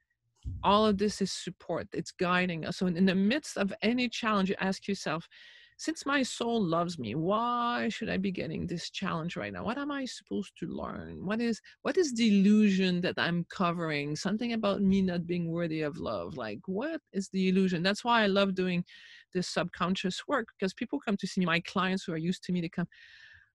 all 0.62 0.84
of 0.84 0.98
this 0.98 1.22
is 1.22 1.32
support 1.32 1.88
it's 1.92 2.12
guiding 2.12 2.66
us. 2.66 2.76
So 2.76 2.86
in 2.86 3.06
the 3.06 3.14
midst 3.14 3.56
of 3.56 3.72
any 3.82 4.08
challenge 4.08 4.50
you 4.50 4.56
ask 4.60 4.86
yourself 4.86 5.26
since 5.76 6.06
my 6.06 6.22
soul 6.22 6.62
loves 6.62 6.98
me 6.98 7.14
why 7.14 7.88
should 7.88 8.08
i 8.08 8.16
be 8.16 8.30
getting 8.30 8.66
this 8.66 8.90
challenge 8.90 9.36
right 9.36 9.52
now? 9.52 9.64
What 9.64 9.78
am 9.78 9.90
i 9.90 10.04
supposed 10.04 10.52
to 10.60 10.66
learn? 10.66 11.24
What 11.24 11.40
is 11.40 11.60
what 11.82 11.96
is 11.96 12.14
the 12.14 12.28
illusion 12.28 13.00
that 13.02 13.14
i'm 13.18 13.44
covering? 13.50 14.16
Something 14.16 14.52
about 14.52 14.82
me 14.82 15.02
not 15.02 15.26
being 15.26 15.50
worthy 15.50 15.82
of 15.82 15.98
love. 15.98 16.36
Like 16.36 16.60
what 16.66 17.00
is 17.12 17.28
the 17.30 17.48
illusion? 17.48 17.82
That's 17.82 18.04
why 18.04 18.22
i 18.22 18.26
love 18.26 18.54
doing 18.54 18.84
this 19.32 19.48
subconscious 19.48 20.22
work 20.28 20.48
because 20.56 20.72
people 20.74 21.00
come 21.00 21.16
to 21.16 21.26
see 21.26 21.40
me 21.40 21.46
my 21.46 21.60
clients 21.60 22.04
who 22.04 22.12
are 22.12 22.18
used 22.18 22.44
to 22.44 22.52
me 22.52 22.60
they 22.60 22.68
come 22.68 22.86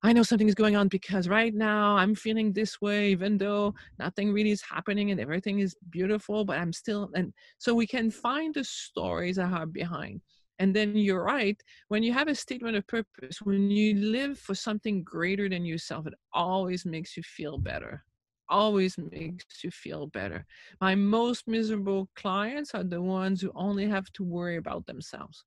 I 0.01 0.13
know 0.13 0.23
something 0.23 0.47
is 0.47 0.55
going 0.55 0.77
on 0.77 0.87
because 0.87 1.27
right 1.27 1.53
now 1.53 1.97
I'm 1.97 2.15
feeling 2.15 2.53
this 2.53 2.79
way, 2.79 3.11
even 3.11 3.37
though 3.37 3.73
nothing 3.97 4.31
really 4.31 4.51
is 4.51 4.61
happening 4.61 5.11
and 5.11 5.19
everything 5.19 5.59
is 5.59 5.75
beautiful, 5.89 6.45
but 6.45 6.57
I'm 6.57 6.71
still, 6.71 7.09
and 7.15 7.33
so 7.57 7.75
we 7.75 7.85
can 7.85 8.09
find 8.09 8.53
the 8.53 8.63
stories 8.63 9.35
that 9.35 9.51
are 9.51 9.65
behind. 9.65 10.21
And 10.59 10.75
then 10.75 10.95
you're 10.97 11.23
right, 11.23 11.61
when 11.87 12.03
you 12.03 12.11
have 12.13 12.27
a 12.27 12.35
statement 12.35 12.75
of 12.75 12.85
purpose, 12.85 13.41
when 13.41 13.71
you 13.71 13.95
live 13.95 14.37
for 14.37 14.53
something 14.53 15.03
greater 15.03 15.47
than 15.47 15.65
yourself, 15.65 16.05
it 16.05 16.13
always 16.33 16.85
makes 16.85 17.15
you 17.15 17.23
feel 17.23 17.57
better. 17.57 18.03
Always 18.49 18.97
makes 18.97 19.63
you 19.63 19.71
feel 19.71 20.07
better. 20.07 20.45
My 20.81 20.95
most 20.95 21.47
miserable 21.47 22.09
clients 22.15 22.75
are 22.75 22.83
the 22.83 23.01
ones 23.01 23.41
who 23.41 23.51
only 23.55 23.87
have 23.87 24.11
to 24.13 24.23
worry 24.23 24.57
about 24.57 24.85
themselves. 24.85 25.45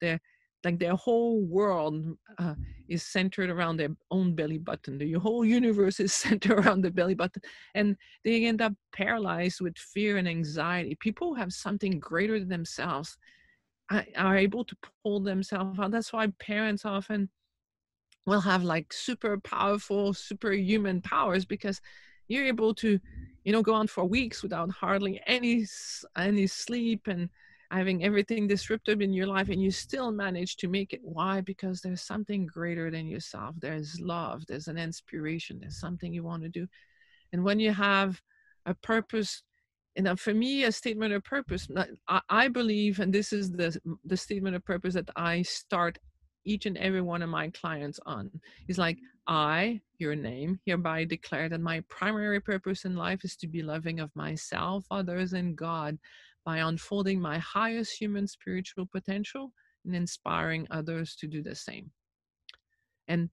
They're 0.00 0.20
like 0.64 0.78
their 0.78 0.94
whole 0.94 1.40
world 1.42 2.04
uh, 2.38 2.54
is 2.88 3.02
centered 3.02 3.50
around 3.50 3.76
their 3.78 3.88
own 4.10 4.34
belly 4.34 4.58
button 4.58 4.96
the 4.98 5.12
whole 5.14 5.44
universe 5.44 5.98
is 5.98 6.12
centered 6.26 6.58
around 6.58 6.82
the 6.82 6.90
belly 6.90 7.14
button 7.14 7.42
and 7.74 7.96
they 8.24 8.44
end 8.44 8.62
up 8.62 8.72
paralyzed 8.92 9.60
with 9.60 9.76
fear 9.76 10.18
and 10.18 10.28
anxiety 10.28 10.96
people 11.00 11.28
who 11.28 11.34
have 11.34 11.52
something 11.52 11.98
greater 11.98 12.38
than 12.38 12.48
themselves 12.48 13.16
are 14.16 14.36
able 14.36 14.64
to 14.64 14.76
pull 15.02 15.20
themselves 15.20 15.78
out. 15.78 15.90
That's 15.90 16.12
why 16.12 16.28
parents 16.38 16.84
often 16.84 17.28
will 18.26 18.40
have 18.40 18.62
like 18.62 18.92
super 18.92 19.38
powerful 19.40 20.14
superhuman 20.14 21.00
powers 21.00 21.44
because 21.44 21.80
you're 22.28 22.46
able 22.46 22.72
to 22.72 23.00
you 23.44 23.52
know 23.52 23.62
go 23.62 23.74
on 23.74 23.88
for 23.88 24.04
weeks 24.04 24.42
without 24.42 24.70
hardly 24.70 25.20
any 25.26 25.66
any 26.16 26.46
sleep 26.46 27.08
and 27.08 27.28
having 27.72 28.04
everything 28.04 28.46
disrupted 28.46 29.00
in 29.00 29.14
your 29.14 29.26
life 29.26 29.48
and 29.48 29.62
you 29.62 29.70
still 29.70 30.12
manage 30.12 30.56
to 30.58 30.68
make 30.68 30.92
it. 30.92 31.00
Why? 31.02 31.40
Because 31.40 31.80
there's 31.80 32.02
something 32.02 32.44
greater 32.44 32.90
than 32.90 33.06
yourself. 33.06 33.54
There's 33.58 33.98
love. 33.98 34.44
There's 34.46 34.68
an 34.68 34.76
inspiration. 34.76 35.58
There's 35.58 35.80
something 35.80 36.12
you 36.12 36.22
want 36.22 36.42
to 36.42 36.50
do. 36.50 36.68
And 37.32 37.42
when 37.42 37.58
you 37.58 37.72
have 37.72 38.20
a 38.66 38.74
purpose 38.74 39.42
and 39.96 40.18
for 40.18 40.34
me 40.34 40.64
a 40.64 40.72
statement 40.72 41.12
of 41.12 41.24
purpose 41.24 41.68
I, 42.08 42.20
I 42.28 42.48
believe 42.48 43.00
and 43.00 43.12
this 43.12 43.32
is 43.32 43.50
the 43.50 43.76
the 44.04 44.16
statement 44.16 44.56
of 44.56 44.64
purpose 44.64 44.94
that 44.94 45.10
i 45.16 45.42
start 45.42 45.98
each 46.44 46.66
and 46.66 46.76
every 46.78 47.02
one 47.02 47.22
of 47.22 47.28
my 47.30 47.50
clients 47.50 48.00
on 48.06 48.30
is 48.68 48.78
like 48.78 48.98
i 49.26 49.80
your 49.98 50.16
name 50.16 50.58
hereby 50.66 51.04
declare 51.04 51.48
that 51.48 51.60
my 51.60 51.82
primary 51.88 52.40
purpose 52.40 52.84
in 52.84 52.96
life 52.96 53.24
is 53.24 53.36
to 53.36 53.46
be 53.46 53.62
loving 53.62 54.00
of 54.00 54.10
myself 54.14 54.84
others 54.90 55.32
and 55.34 55.56
god 55.56 55.98
by 56.44 56.58
unfolding 56.58 57.20
my 57.20 57.38
highest 57.38 57.96
human 57.98 58.26
spiritual 58.26 58.86
potential 58.86 59.52
and 59.84 59.94
inspiring 59.94 60.66
others 60.70 61.14
to 61.16 61.26
do 61.26 61.42
the 61.42 61.54
same. 61.54 61.90
And 63.08 63.30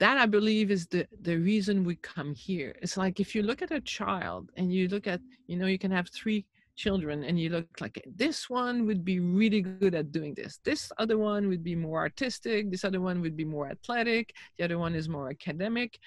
that 0.00 0.18
I 0.18 0.26
believe 0.26 0.70
is 0.70 0.86
the 0.86 1.06
the 1.20 1.36
reason 1.36 1.84
we 1.84 1.96
come 1.96 2.34
here. 2.34 2.74
It's 2.82 2.96
like 2.96 3.20
if 3.20 3.34
you 3.34 3.42
look 3.42 3.62
at 3.62 3.70
a 3.70 3.80
child 3.80 4.50
and 4.56 4.72
you 4.72 4.88
look 4.88 5.06
at, 5.06 5.20
you 5.46 5.56
know, 5.56 5.66
you 5.66 5.78
can 5.78 5.90
have 5.90 6.08
three 6.08 6.46
children 6.76 7.22
and 7.24 7.38
you 7.38 7.50
look 7.50 7.80
like 7.80 8.02
this 8.16 8.50
one 8.50 8.86
would 8.86 9.04
be 9.04 9.20
really 9.20 9.62
good 9.62 9.94
at 9.94 10.10
doing 10.10 10.34
this. 10.34 10.58
This 10.64 10.90
other 10.98 11.18
one 11.18 11.48
would 11.48 11.62
be 11.62 11.76
more 11.76 12.00
artistic, 12.00 12.70
this 12.70 12.84
other 12.84 13.00
one 13.00 13.20
would 13.20 13.36
be 13.36 13.44
more 13.44 13.68
athletic, 13.68 14.34
the 14.58 14.64
other 14.64 14.78
one 14.78 14.94
is 14.94 15.08
more 15.08 15.30
academic. 15.30 15.98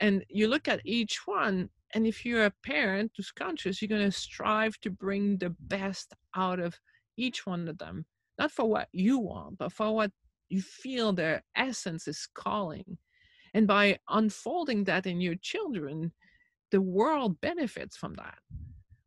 And 0.00 0.24
you 0.28 0.48
look 0.48 0.66
at 0.66 0.80
each 0.84 1.26
one 1.26 1.68
and 1.94 2.06
if 2.06 2.24
you're 2.24 2.46
a 2.46 2.52
parent 2.64 3.12
who's 3.16 3.30
conscious, 3.30 3.80
you're 3.80 3.88
going 3.88 4.10
to 4.10 4.10
strive 4.10 4.80
to 4.80 4.90
bring 4.90 5.38
the 5.38 5.54
best 5.60 6.12
out 6.34 6.58
of 6.58 6.78
each 7.16 7.46
one 7.46 7.68
of 7.68 7.78
them, 7.78 8.04
not 8.36 8.50
for 8.50 8.64
what 8.64 8.88
you 8.92 9.18
want, 9.18 9.58
but 9.58 9.72
for 9.72 9.94
what 9.94 10.10
you 10.48 10.60
feel 10.60 11.12
their 11.12 11.42
essence 11.54 12.08
is 12.08 12.26
calling. 12.34 12.98
And 13.54 13.66
by 13.66 13.98
unfolding 14.08 14.84
that 14.84 15.06
in 15.06 15.20
your 15.20 15.36
children, 15.36 16.12
the 16.72 16.80
world 16.80 17.40
benefits 17.40 17.96
from 17.96 18.14
that. 18.14 18.38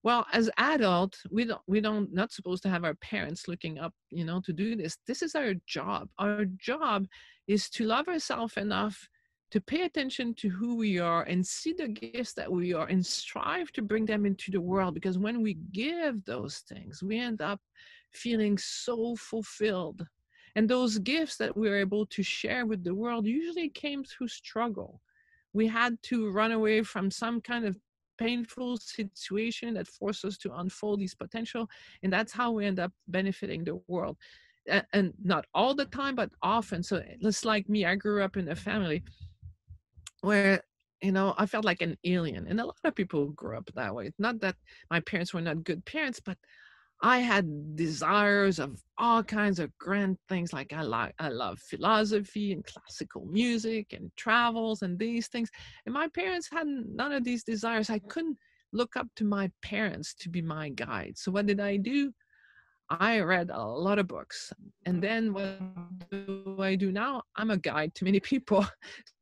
Well, 0.04 0.26
as 0.32 0.50
adults, 0.58 1.22
we 1.30 1.44
don't 1.44 1.62
we 1.68 1.82
don't 1.82 2.14
not 2.14 2.32
supposed 2.32 2.64
to 2.64 2.70
have 2.70 2.86
our 2.86 2.94
parents 2.96 3.50
looking 3.50 3.78
up, 3.78 3.94
you 4.10 4.24
know, 4.24 4.40
to 4.46 4.54
do 4.54 4.76
this. 4.76 4.98
This 5.06 5.22
is 5.22 5.36
our 5.36 5.54
job. 5.68 6.08
Our 6.18 6.46
job 6.46 7.08
is 7.48 7.70
to 7.72 7.86
love 7.86 8.08
ourselves 8.08 8.56
enough 8.56 9.08
to 9.52 9.62
pay 9.62 9.84
attention 9.84 10.34
to 10.36 10.50
who 10.50 10.76
we 10.76 11.00
are 11.00 11.24
and 11.24 11.46
see 11.46 11.74
the 11.74 11.88
gifts 11.88 12.34
that 12.34 12.52
we 12.52 12.74
are 12.74 12.88
and 12.88 13.06
strive 13.06 13.72
to 13.74 13.82
bring 13.82 14.06
them 14.06 14.26
into 14.26 14.52
the 14.52 14.62
world 14.62 14.94
because 14.94 15.18
when 15.18 15.42
we 15.42 15.58
give 15.72 16.24
those 16.26 16.60
things 16.70 17.02
we 17.02 17.18
end 17.18 17.42
up 17.42 17.62
feeling 18.14 18.58
so 18.58 19.16
fulfilled 19.16 20.06
and 20.58 20.68
those 20.68 20.98
gifts 20.98 21.38
that 21.38 21.56
we're 21.56 21.78
able 21.78 22.04
to 22.08 22.24
share 22.24 22.66
with 22.66 22.84
the 22.84 22.96
world 22.96 23.28
usually 23.28 23.70
came 23.70 24.04
through 24.04 24.28
struggle. 24.28 25.00
We 25.54 25.68
had 25.68 26.02
to 26.10 26.32
run 26.32 26.52
away 26.52 26.82
from 26.82 27.12
some 27.12 27.42
kind 27.42 27.64
of 27.64 27.78
painful 28.18 28.78
situation 28.78 29.76
that 29.76 29.88
forced 29.88 30.26
us 30.26 30.36
to 30.40 30.56
unfold 30.56 31.00
these 31.00 31.14
potential 31.14 31.70
and 32.02 32.12
that's 32.12 32.34
how 32.34 32.50
we 32.50 32.66
end 32.66 32.80
up 32.80 32.92
benefiting 33.08 33.64
the 33.64 33.80
world. 33.88 34.18
And 34.94 35.14
not 35.24 35.46
all 35.54 35.76
the 35.76 35.86
time 35.86 36.16
but 36.16 36.32
often. 36.42 36.82
So 36.82 36.98
eh, 36.98 37.18
just 37.22 37.46
like 37.46 37.70
me 37.70 37.86
i 37.86 37.94
grew 37.94 38.24
up 38.24 38.36
in 38.36 38.50
a 38.50 38.56
family 38.56 39.04
where 40.22 40.64
you 41.04 41.12
know 41.12 41.36
i 41.38 41.46
felt 41.46 41.66
like 41.66 41.82
an 41.82 41.96
alien 42.04 42.48
and 42.48 42.60
a 42.60 42.66
lot 42.66 42.78
of 42.84 42.96
people 42.96 43.28
grew 43.28 43.56
up 43.60 43.70
that 43.76 43.94
way. 43.94 44.12
Not 44.18 44.40
that 44.40 44.56
my 44.90 45.02
parents 45.02 45.36
were 45.36 45.42
not 45.42 45.64
good 45.64 45.86
parents 45.86 46.20
but 46.20 46.40
I 47.02 47.20
had 47.20 47.76
desires 47.76 48.58
of 48.60 48.82
all 48.98 49.24
kinds 49.24 49.60
of 49.60 49.76
grand 49.78 50.18
things 50.28 50.52
like 50.52 50.74
I 50.74 50.82
like 50.82 51.14
I 51.20 51.30
love 51.30 51.60
philosophy 51.60 52.52
and 52.54 52.66
classical 52.66 53.26
music 53.26 53.94
and 53.94 54.12
travels 54.16 54.82
and 54.82 54.98
these 54.98 55.28
things. 55.28 55.50
And 55.86 55.94
my 55.94 56.08
parents 56.08 56.50
had 56.52 56.66
none 56.68 57.12
of 57.12 57.24
these 57.24 57.44
desires. 57.44 57.90
I 57.90 58.00
couldn't 58.00 58.38
look 58.74 58.98
up 58.98 59.08
to 59.18 59.26
my 59.26 59.52
parents 59.62 60.16
to 60.16 60.30
be 60.30 60.42
my 60.42 60.70
guide. 60.70 61.14
So 61.18 61.32
what 61.32 61.46
did 61.46 61.60
I 61.60 61.78
do? 61.78 62.12
I 62.90 63.20
read 63.20 63.52
a 63.52 63.64
lot 63.64 64.00
of 64.00 64.08
books. 64.08 64.52
And 64.86 65.02
then 65.02 65.34
what 65.34 65.60
do 66.10 66.58
I 66.60 66.76
do 66.76 66.92
now? 66.92 67.24
I'm 67.36 67.52
a 67.52 67.58
guide 67.58 67.94
to 67.96 68.06
many 68.06 68.20
people. 68.32 68.66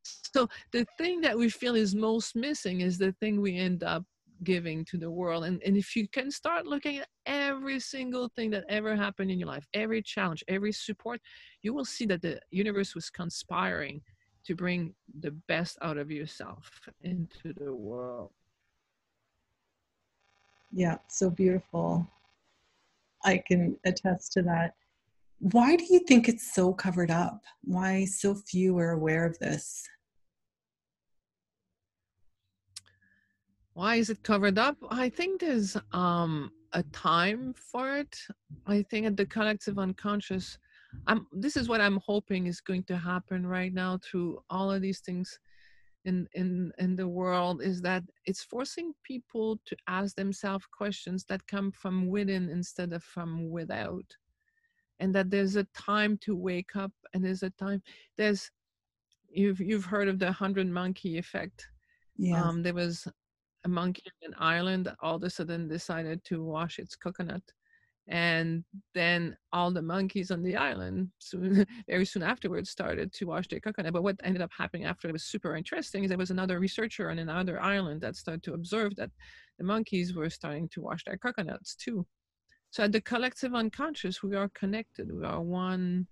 So 0.04 0.48
the 0.72 0.86
thing 0.98 1.22
that 1.22 1.38
we 1.38 1.50
feel 1.50 1.76
is 1.76 1.96
most 1.96 2.36
missing 2.36 2.82
is 2.82 2.98
the 2.98 3.14
thing 3.14 3.42
we 3.42 3.58
end 3.58 3.84
up 3.84 4.04
giving 4.44 4.86
to 4.86 4.98
the 4.98 5.10
world. 5.10 5.46
And, 5.46 5.62
and 5.64 5.78
if 5.78 5.96
you 5.96 6.08
can 6.08 6.30
start 6.32 6.66
looking 6.66 7.00
at 7.00 7.08
every 7.26 7.80
single 7.80 8.30
thing 8.36 8.50
that 8.52 8.66
ever 8.70 8.96
happened 8.96 9.32
in 9.32 9.40
your 9.40 9.48
life, 9.48 9.68
every 9.74 10.02
challenge, 10.02 10.44
every 10.48 10.72
support, 10.72 11.22
you 11.62 11.74
will 11.74 11.86
see 11.86 12.06
that 12.08 12.22
the 12.22 12.40
universe 12.52 12.96
was 12.96 13.10
conspiring 13.10 14.02
to 14.46 14.56
bring 14.56 14.94
the 15.22 15.32
best 15.48 15.78
out 15.82 15.98
of 15.98 16.12
yourself 16.12 16.80
into 17.02 17.54
the 17.58 17.74
world. 17.74 18.32
Yeah, 20.72 20.98
so 21.08 21.30
beautiful. 21.30 22.08
I 23.24 23.42
can 23.48 23.78
attest 23.86 24.34
to 24.34 24.42
that. 24.44 24.76
Why 25.40 25.76
do 25.76 25.86
you 25.90 26.00
think 26.00 26.28
it's 26.28 26.54
so 26.54 26.74
covered 26.74 27.12
up? 27.12 27.42
Why 27.64 28.06
so 28.06 28.36
few 28.36 28.78
are 28.78 28.92
aware 28.92 29.26
of 29.26 29.38
this? 29.40 29.88
Why 33.76 33.96
is 33.96 34.10
it 34.10 34.24
covered 34.24 34.58
up? 34.58 34.78
I 34.90 35.10
think 35.10 35.42
there's 35.42 35.78
um 35.92 36.52
a 36.74 36.84
time 36.92 37.54
for 37.54 37.96
it. 37.98 38.18
I 38.66 38.84
think 38.90 39.06
at 39.06 39.16
the 39.16 39.26
collective 39.26 39.78
unconscious 39.78 40.58
i'm 41.08 41.28
this 41.34 41.58
is 41.58 41.68
what 41.68 41.82
i'm 41.82 42.00
hoping 42.06 42.48
is 42.48 42.62
going 42.62 42.82
to 42.82 42.96
happen 42.96 43.46
right 43.46 43.74
now 43.74 44.00
through 44.02 44.40
all 44.50 44.72
of 44.72 44.82
these 44.82 45.02
things 45.02 45.40
in 46.06 46.28
in 46.34 46.72
in 46.78 46.96
the 46.96 47.08
world 47.08 47.62
is 47.62 47.82
that 47.82 48.04
it's 48.26 48.44
forcing 48.44 48.94
people 49.04 49.60
to 49.66 49.76
ask 49.88 50.16
themselves 50.16 50.66
questions 50.72 51.26
that 51.26 51.46
come 51.48 51.72
from 51.72 52.08
within 52.08 52.50
instead 52.50 52.94
of 52.94 53.04
from 53.04 53.50
without. 53.50 54.06
And 55.00 55.14
that 55.14 55.30
there's 55.30 55.58
a 55.58 55.66
time 55.74 56.18
to 56.20 56.36
wake 56.36 56.76
up 56.76 56.92
and 57.14 57.26
there's 57.26 57.44
a 57.44 57.50
time 57.50 57.82
there's 58.18 58.52
you've 59.30 59.60
you've 59.60 59.86
heard 59.86 60.08
of 60.08 60.20
the 60.20 60.32
hundred 60.32 60.68
monkey 60.68 61.18
effect. 61.18 61.68
Yeah. 62.18 62.42
Um, 62.42 62.64
there 62.64 62.74
was 62.74 63.08
a 63.66 63.68
monkey 63.68 64.04
in 64.22 64.32
an 64.32 64.36
island 64.40 64.92
all 65.02 65.16
of 65.16 65.24
a 65.24 65.30
sudden 65.30 65.68
decided 65.68 66.24
to 66.24 66.44
wash 66.44 66.80
its 66.80 66.96
coconut 66.96 67.44
and 68.08 68.64
then 68.94 69.36
all 69.52 69.72
the 69.72 69.82
monkeys 69.82 70.30
on 70.30 70.44
the 70.44 70.56
island 70.56 71.10
soon 71.18 71.66
very 71.90 72.06
soon 72.06 72.22
afterwards 72.22 72.70
started 72.70 73.12
to 73.14 73.26
wash 73.26 73.48
their 73.48 73.60
coconut. 73.60 73.94
But 73.94 74.04
what 74.04 74.20
ended 74.24 74.44
up 74.44 74.52
happening 74.56 74.86
after 74.86 75.08
it 75.08 75.14
was 75.14 75.24
super 75.24 75.56
interesting 75.56 76.04
is 76.04 76.10
there 76.10 76.18
was 76.18 76.30
another 76.30 76.60
researcher 76.60 77.10
on 77.10 77.18
another 77.18 77.62
island 77.62 78.02
that 78.02 78.16
started 78.16 78.44
to 78.44 78.54
observe 78.54 78.96
that 78.98 79.10
the 79.58 79.64
monkeys 79.64 80.14
were 80.14 80.30
starting 80.30 80.70
to 80.70 80.82
wash 80.82 81.04
their 81.04 81.18
coconuts 81.18 81.76
too. 81.76 82.06
So 82.70 82.84
at 82.84 82.92
the 82.92 83.02
collective 83.02 83.56
unconscious 83.56 84.22
we 84.22 84.36
are 84.36 84.50
connected. 84.50 85.12
We 85.12 85.26
are 85.26 85.42
one 85.42 86.08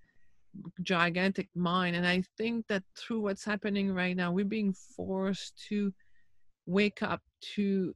gigantic 0.83 1.49
mind 1.55 1.95
and 1.95 2.05
i 2.05 2.21
think 2.37 2.63
that 2.67 2.83
through 2.95 3.19
what's 3.19 3.43
happening 3.43 3.91
right 3.91 4.15
now 4.15 4.31
we're 4.31 4.45
being 4.45 4.71
forced 4.71 5.57
to 5.67 5.91
wake 6.65 7.01
up 7.01 7.21
to 7.55 7.93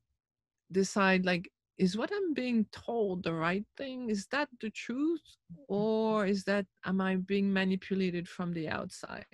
decide 0.72 1.26
like 1.26 1.50
is 1.78 1.96
what 1.96 2.12
i'm 2.14 2.34
being 2.34 2.66
told 2.72 3.24
the 3.24 3.34
right 3.34 3.66
thing? 3.78 4.10
Is 4.10 4.26
that 4.32 4.50
the 4.62 4.72
truth 4.72 5.22
mm-hmm. 5.52 5.74
or 5.74 6.26
is 6.26 6.44
that 6.46 6.66
am 6.86 7.02
i 7.02 7.16
being 7.16 7.52
manipulated 7.52 8.28
from 8.28 8.54
the 8.54 8.68
outside? 8.68 9.26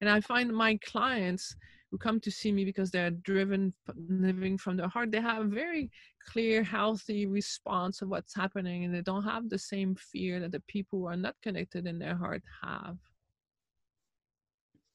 And 0.00 0.08
i 0.08 0.20
find 0.20 0.52
my 0.52 0.78
clients 0.84 1.56
who 1.90 1.98
come 1.98 2.20
to 2.20 2.30
see 2.30 2.52
me 2.52 2.64
because 2.64 2.90
they're 2.90 3.10
driven 3.10 3.74
living 4.08 4.56
from 4.56 4.76
their 4.76 4.88
heart 4.88 5.10
they 5.10 5.20
have 5.20 5.44
a 5.44 5.48
very 5.48 5.90
clear 6.28 6.62
healthy 6.62 7.26
response 7.26 8.00
of 8.00 8.08
what's 8.08 8.34
happening 8.34 8.84
and 8.84 8.94
they 8.94 9.02
don't 9.02 9.24
have 9.24 9.48
the 9.48 9.58
same 9.58 9.96
fear 9.96 10.38
that 10.38 10.52
the 10.52 10.62
people 10.68 11.00
who 11.00 11.06
are 11.06 11.16
not 11.16 11.34
connected 11.42 11.86
in 11.86 11.98
their 11.98 12.14
heart 12.14 12.42
have 12.62 12.96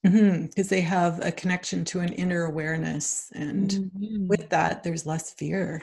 because 0.06 0.66
mm-hmm, 0.66 0.68
they 0.68 0.80
have 0.80 1.24
a 1.24 1.32
connection 1.32 1.84
to 1.84 2.00
an 2.00 2.12
inner 2.12 2.44
awareness 2.44 3.32
and 3.34 3.70
mm-hmm. 3.70 4.28
with 4.28 4.48
that 4.50 4.84
there's 4.84 5.04
less 5.06 5.32
fear 5.32 5.82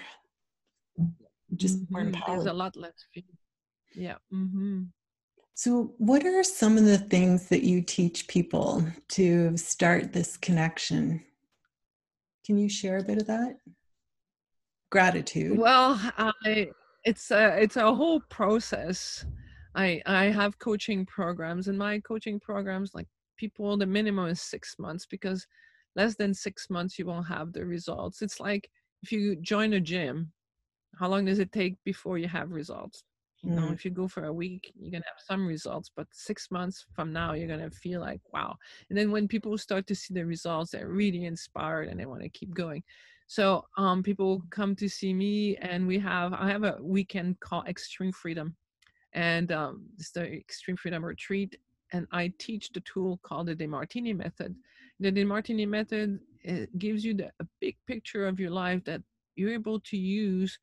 just 1.55 1.83
mm-hmm. 1.83 1.93
more 1.93 2.01
empowered 2.01 2.39
there's 2.39 2.45
a 2.45 2.53
lot 2.53 2.75
less 2.77 3.05
fear 3.13 3.23
yeah 3.95 4.15
mm-hmm. 4.33 4.83
so 5.55 5.93
what 5.97 6.25
are 6.25 6.43
some 6.43 6.77
of 6.77 6.85
the 6.85 6.97
things 6.97 7.49
that 7.49 7.63
you 7.63 7.81
teach 7.81 8.27
people 8.27 8.85
to 9.09 9.57
start 9.57 10.13
this 10.13 10.37
connection 10.37 11.21
can 12.45 12.57
you 12.57 12.69
share 12.69 12.99
a 12.99 13.03
bit 13.03 13.17
of 13.17 13.27
that 13.27 13.57
gratitude 14.89 15.57
well 15.57 15.99
i 16.17 16.69
it's 17.03 17.29
a 17.31 17.61
it's 17.61 17.75
a 17.75 17.93
whole 17.93 18.21
process 18.29 19.25
i 19.75 20.01
i 20.05 20.25
have 20.25 20.57
coaching 20.59 21.05
programs 21.05 21.67
and 21.67 21.77
my 21.77 21.99
coaching 21.99 22.39
programs 22.39 22.93
like 22.93 23.07
people 23.37 23.77
the 23.77 23.85
minimum 23.85 24.27
is 24.27 24.41
six 24.41 24.75
months 24.79 25.05
because 25.05 25.45
less 25.95 26.15
than 26.15 26.33
six 26.33 26.69
months 26.69 26.97
you 26.97 27.05
won't 27.05 27.27
have 27.27 27.53
the 27.53 27.65
results. 27.65 28.21
It's 28.21 28.39
like 28.39 28.69
if 29.01 29.11
you 29.11 29.35
join 29.37 29.73
a 29.73 29.79
gym 29.79 30.31
how 30.99 31.07
long 31.07 31.25
does 31.25 31.39
it 31.39 31.51
take 31.51 31.75
before 31.83 32.17
you 32.17 32.27
have 32.27 32.51
results? 32.51 33.03
You 33.41 33.51
know 33.51 33.63
mm. 33.63 33.73
if 33.73 33.83
you 33.83 33.91
go 33.91 34.07
for 34.07 34.25
a 34.25 34.33
week 34.33 34.71
you're 34.79 34.91
to 34.91 34.97
have 34.97 35.25
some 35.27 35.45
results 35.45 35.91
but 35.93 36.07
six 36.13 36.49
months 36.49 36.85
from 36.93 37.11
now 37.11 37.33
you're 37.33 37.47
to 37.57 37.69
feel 37.71 37.99
like 37.99 38.21
wow. 38.31 38.55
And 38.89 38.97
then 38.97 39.11
when 39.11 39.27
people 39.27 39.57
start 39.57 39.85
to 39.87 39.95
see 39.95 40.13
the 40.13 40.25
results 40.25 40.71
they're 40.71 40.87
really 40.87 41.25
inspired 41.25 41.89
and 41.89 41.99
they 41.99 42.05
want 42.05 42.21
to 42.21 42.29
keep 42.29 42.53
going. 42.53 42.83
So 43.27 43.65
um, 43.77 44.01
people 44.01 44.43
come 44.49 44.75
to 44.77 44.87
see 44.87 45.13
me 45.13 45.57
and 45.57 45.87
we 45.87 45.99
have 45.99 46.33
i 46.33 46.49
have 46.49 46.63
a 46.63 46.77
weekend 46.81 47.39
called 47.41 47.67
extreme 47.67 48.13
freedom. 48.13 48.55
And 49.13 49.51
um, 49.51 49.83
it's 49.99 50.11
the 50.11 50.31
extreme 50.31 50.77
freedom 50.77 51.03
retreat 51.03 51.57
and 51.93 52.07
I 52.11 52.33
teach 52.39 52.71
the 52.71 52.81
tool 52.81 53.19
called 53.23 53.47
the 53.47 53.55
DeMartini 53.55 54.15
method. 54.15 54.55
The 54.99 55.11
DeMartini 55.11 55.67
method 55.67 56.19
gives 56.77 57.05
you 57.05 57.13
the, 57.13 57.31
a 57.39 57.45
big 57.61 57.77
picture 57.87 58.27
of 58.27 58.39
your 58.39 58.49
life 58.49 58.83
that 58.85 59.01
you're 59.35 59.53
able 59.53 59.79
to 59.79 59.97
use 59.97 60.57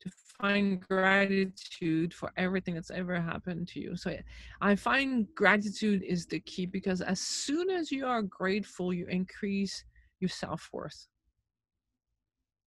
to 0.00 0.10
find 0.40 0.80
gratitude 0.80 2.12
for 2.12 2.32
everything 2.36 2.74
that's 2.74 2.90
ever 2.90 3.20
happened 3.20 3.68
to 3.68 3.80
you. 3.80 3.94
So 3.94 4.16
I 4.60 4.74
find 4.74 5.28
gratitude 5.36 6.02
is 6.02 6.26
the 6.26 6.40
key 6.40 6.66
because 6.66 7.02
as 7.02 7.20
soon 7.20 7.70
as 7.70 7.92
you 7.92 8.06
are 8.06 8.22
grateful, 8.22 8.92
you 8.92 9.06
increase 9.06 9.84
your 10.18 10.30
self 10.30 10.68
worth. 10.72 11.06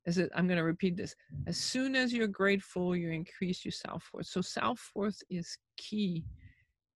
Is 0.06 0.20
it? 0.20 0.30
I'm 0.36 0.48
going 0.48 0.58
to 0.58 0.64
repeat 0.64 0.96
this. 0.96 1.16
As 1.48 1.58
soon 1.58 1.96
as 1.96 2.14
you're 2.14 2.28
grateful, 2.28 2.96
you 2.96 3.10
increase 3.10 3.66
your 3.66 3.72
self 3.72 4.08
worth. 4.14 4.28
So 4.28 4.40
self 4.40 4.92
worth 4.96 5.22
is 5.30 5.58
key 5.78 6.24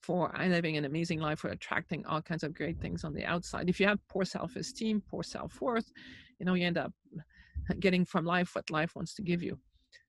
for 0.01 0.33
living 0.39 0.77
an 0.77 0.85
amazing 0.85 1.19
life 1.19 1.39
for 1.39 1.49
attracting 1.49 2.05
all 2.05 2.21
kinds 2.21 2.43
of 2.43 2.53
great 2.53 2.79
things 2.79 3.03
on 3.03 3.13
the 3.13 3.25
outside. 3.25 3.69
If 3.69 3.79
you 3.79 3.87
have 3.87 3.99
poor 4.07 4.25
self-esteem, 4.25 5.03
poor 5.09 5.23
self-worth, 5.23 5.91
you 6.39 6.45
know, 6.45 6.53
you 6.53 6.65
end 6.65 6.77
up 6.77 6.93
getting 7.79 8.05
from 8.05 8.25
life 8.25 8.55
what 8.55 8.69
life 8.69 8.95
wants 8.95 9.13
to 9.15 9.21
give 9.21 9.43
you. 9.43 9.59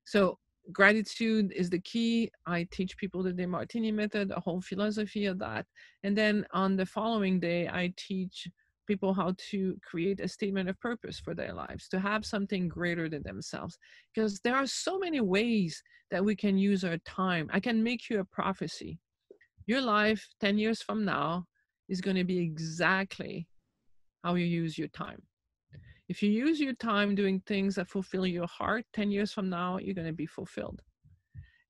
So 0.05 0.39
gratitude 0.73 1.53
is 1.53 1.71
the 1.71 1.81
key. 1.81 2.31
I 2.47 2.67
teach 2.71 2.97
people 2.97 3.23
the 3.23 3.33
DeMartini 3.33 3.93
method, 3.93 4.31
a 4.31 4.41
whole 4.41 4.61
philosophy 4.61 5.27
of 5.27 5.39
that. 5.41 5.67
And 6.03 6.17
then 6.17 6.47
on 6.53 6.77
the 6.77 6.87
following 6.87 7.41
day, 7.41 7.69
I 7.69 7.93
teach 7.97 8.49
people 8.87 9.15
how 9.15 9.35
to 9.51 9.77
create 9.85 10.21
a 10.21 10.29
statement 10.29 10.69
of 10.69 10.81
purpose 10.81 11.21
for 11.21 11.35
their 11.35 11.53
lives, 11.53 11.89
to 11.89 12.01
have 12.01 12.27
something 12.27 12.67
greater 12.69 13.09
than 13.09 13.23
themselves. 13.23 13.79
Because 14.13 14.41
there 14.41 14.57
are 14.57 14.67
so 14.67 14.99
many 14.99 15.21
ways 15.21 15.83
that 16.11 16.25
we 16.25 16.35
can 16.35 16.59
use 16.59 16.83
our 16.85 16.99
time. 16.99 17.49
I 17.53 17.61
can 17.61 17.83
make 17.83 18.11
you 18.11 18.21
a 18.21 18.25
prophecy 18.25 18.99
your 19.67 19.81
life 19.81 20.29
10 20.41 20.59
years 20.59 20.83
from 20.83 21.05
now 21.05 21.47
is 21.89 22.01
going 22.01 22.17
to 22.17 22.25
be 22.25 22.39
exactly 22.39 23.47
how 24.25 24.35
you 24.35 24.45
use 24.45 24.79
your 24.79 24.89
time. 24.89 25.23
If 26.09 26.23
you 26.23 26.31
use 26.31 26.61
your 26.61 26.75
time 26.75 27.15
doing 27.15 27.41
things 27.47 27.77
that 27.77 27.89
fulfill 27.89 28.27
your 28.27 28.47
heart, 28.47 28.85
10 28.95 29.11
years 29.11 29.33
from 29.33 29.49
now, 29.49 29.79
you're 29.79 29.95
going 29.95 30.07
to 30.07 30.13
be 30.13 30.27
fulfilled. 30.27 30.83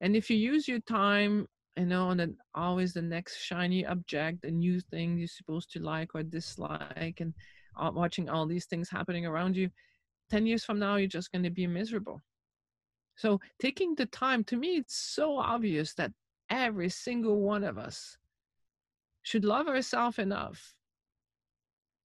And 0.01 0.15
if 0.15 0.29
you 0.29 0.37
use 0.37 0.67
your 0.67 0.79
time, 0.79 1.47
you 1.77 1.85
know, 1.85 2.07
on 2.07 2.17
the, 2.17 2.35
always 2.55 2.93
the 2.93 3.03
next 3.03 3.37
shiny 3.37 3.85
object, 3.85 4.45
a 4.45 4.51
new 4.51 4.79
thing 4.79 5.17
you're 5.17 5.27
supposed 5.27 5.71
to 5.73 5.79
like 5.79 6.15
or 6.15 6.23
dislike, 6.23 7.19
and 7.19 7.33
uh, 7.79 7.91
watching 7.93 8.29
all 8.29 8.45
these 8.45 8.65
things 8.65 8.89
happening 8.89 9.25
around 9.25 9.55
you 9.55 9.69
10 10.29 10.45
years 10.45 10.63
from 10.63 10.79
now 10.79 10.95
you're 10.95 11.07
just 11.07 11.31
going 11.31 11.43
to 11.43 11.49
be 11.49 11.67
miserable 11.67 12.21
so 13.15 13.39
taking 13.59 13.95
the 13.95 14.05
time 14.07 14.43
to 14.43 14.55
me 14.55 14.77
it's 14.77 14.95
so 14.95 15.37
obvious 15.37 15.93
that 15.93 16.11
every 16.51 16.89
single 16.89 17.41
one 17.41 17.63
of 17.63 17.79
us 17.79 18.17
should 19.23 19.45
love 19.45 19.67
ourselves 19.67 20.19
enough 20.19 20.75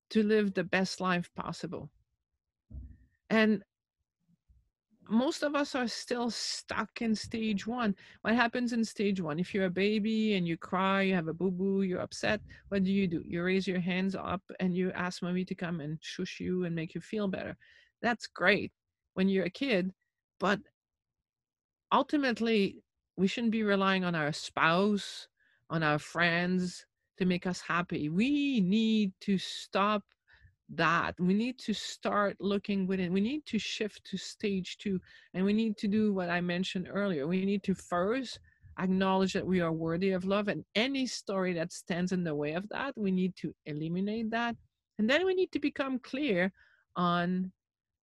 to 0.09 0.23
live 0.23 0.55
the 0.55 0.65
best 0.65 1.01
life 1.01 1.29
possible 1.35 1.91
and 3.29 3.63
most 5.09 5.43
of 5.43 5.55
us 5.55 5.75
are 5.75 5.87
still 5.87 6.31
stuck 6.31 7.01
in 7.01 7.15
stage 7.15 7.67
one. 7.67 7.95
What 8.23 8.35
happens 8.35 8.73
in 8.73 8.85
stage 8.85 9.21
one? 9.21 9.39
If 9.39 9.55
you're 9.55 9.67
a 9.67 9.71
baby 9.71 10.35
and 10.35 10.47
you 10.47 10.57
cry, 10.57 11.03
you 11.03 11.15
have 11.15 11.29
a 11.29 11.35
boo 11.35 11.51
boo, 11.51 11.83
you're 11.83 12.01
upset, 12.01 12.41
what 12.69 12.83
do 12.83 12.93
you 12.93 13.07
do? 13.07 13.23
You 13.25 13.43
raise 13.45 13.67
your 13.67 13.81
hands 13.81 14.17
up 14.17 14.43
and 14.61 14.75
you 14.75 14.91
ask 14.93 15.23
mommy 15.23 15.45
to 15.45 15.55
come 15.55 15.81
and 15.81 15.99
shush 16.01 16.41
you 16.41 16.65
and 16.65 16.75
make 16.75 16.95
you 16.95 17.01
feel 17.01 17.29
better. 17.29 17.57
That's 18.03 18.27
great 18.27 18.73
when 19.15 19.29
you're 19.29 19.45
a 19.45 19.51
kid, 19.51 19.93
but 20.41 20.61
ultimately, 21.93 22.83
we 23.17 23.27
shouldn't 23.27 23.53
be 23.53 23.63
relying 23.63 24.05
on 24.05 24.15
our 24.15 24.33
spouse, 24.33 25.29
on 25.71 25.83
our 25.83 25.99
friends 25.99 26.87
to 27.19 27.25
make 27.25 27.47
us 27.47 27.61
happy. 27.61 28.09
We 28.09 28.61
need 28.61 29.13
to 29.23 29.39
stop 29.39 30.03
that. 30.75 31.15
We 31.19 31.33
need 31.33 31.59
to 31.61 31.73
start 31.73 32.37
looking 32.41 32.87
within. 32.87 33.13
We 33.13 33.21
need 33.21 33.47
to 33.47 33.59
shift 33.59 34.05
to 34.11 34.17
stage 34.17 34.79
two 34.79 35.01
and 35.33 35.45
we 35.45 35.53
need 35.53 35.77
to 35.79 35.89
do 35.89 36.13
what 36.13 36.29
i 36.29 36.41
mentioned 36.41 36.89
earlier. 36.91 37.27
We 37.27 37.45
need 37.45 37.63
to 37.65 37.75
first 37.75 38.41
acknowledge 38.79 39.33
that 39.33 39.47
we 39.47 39.61
are 39.61 39.73
worthy 39.73 40.11
of 40.11 40.25
love 40.25 40.49
and 40.49 40.65
any 40.75 41.07
story 41.07 41.55
that 41.55 41.73
stands 41.73 42.13
in 42.13 42.25
the 42.25 42.35
way 42.35 42.53
of 42.53 42.69
that 42.69 42.93
we 42.97 43.11
need 43.11 43.35
to 43.37 43.55
eliminate 43.65 44.31
that. 44.31 44.57
And 44.99 45.09
then 45.09 45.25
we 45.25 45.35
need 45.35 45.53
to 45.53 45.59
become 45.59 45.99
clear 45.99 46.53
on 46.97 47.53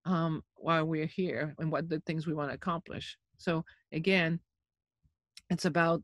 um, 0.04 0.42
why 0.54 0.80
we're 0.82 1.06
here 1.06 1.54
and 1.58 1.70
what 1.70 1.88
the 1.88 2.00
things 2.00 2.26
we 2.26 2.34
want 2.34 2.50
to 2.50 2.54
accomplish. 2.54 3.16
So 3.38 3.64
again 3.92 4.40
it's 5.52 5.64
about 5.64 6.02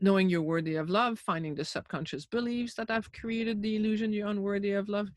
knowing 0.00 0.28
you're 0.28 0.42
worthy 0.42 0.76
of 0.76 0.88
love 0.88 1.18
finding 1.18 1.54
the 1.54 1.64
subconscious 1.64 2.24
beliefs 2.24 2.74
that 2.74 2.90
have 2.90 3.12
created 3.12 3.60
the 3.60 3.76
illusion 3.76 4.12
you're 4.12 4.28
unworthy 4.28 4.72
of 4.72 4.88
love 4.88 5.08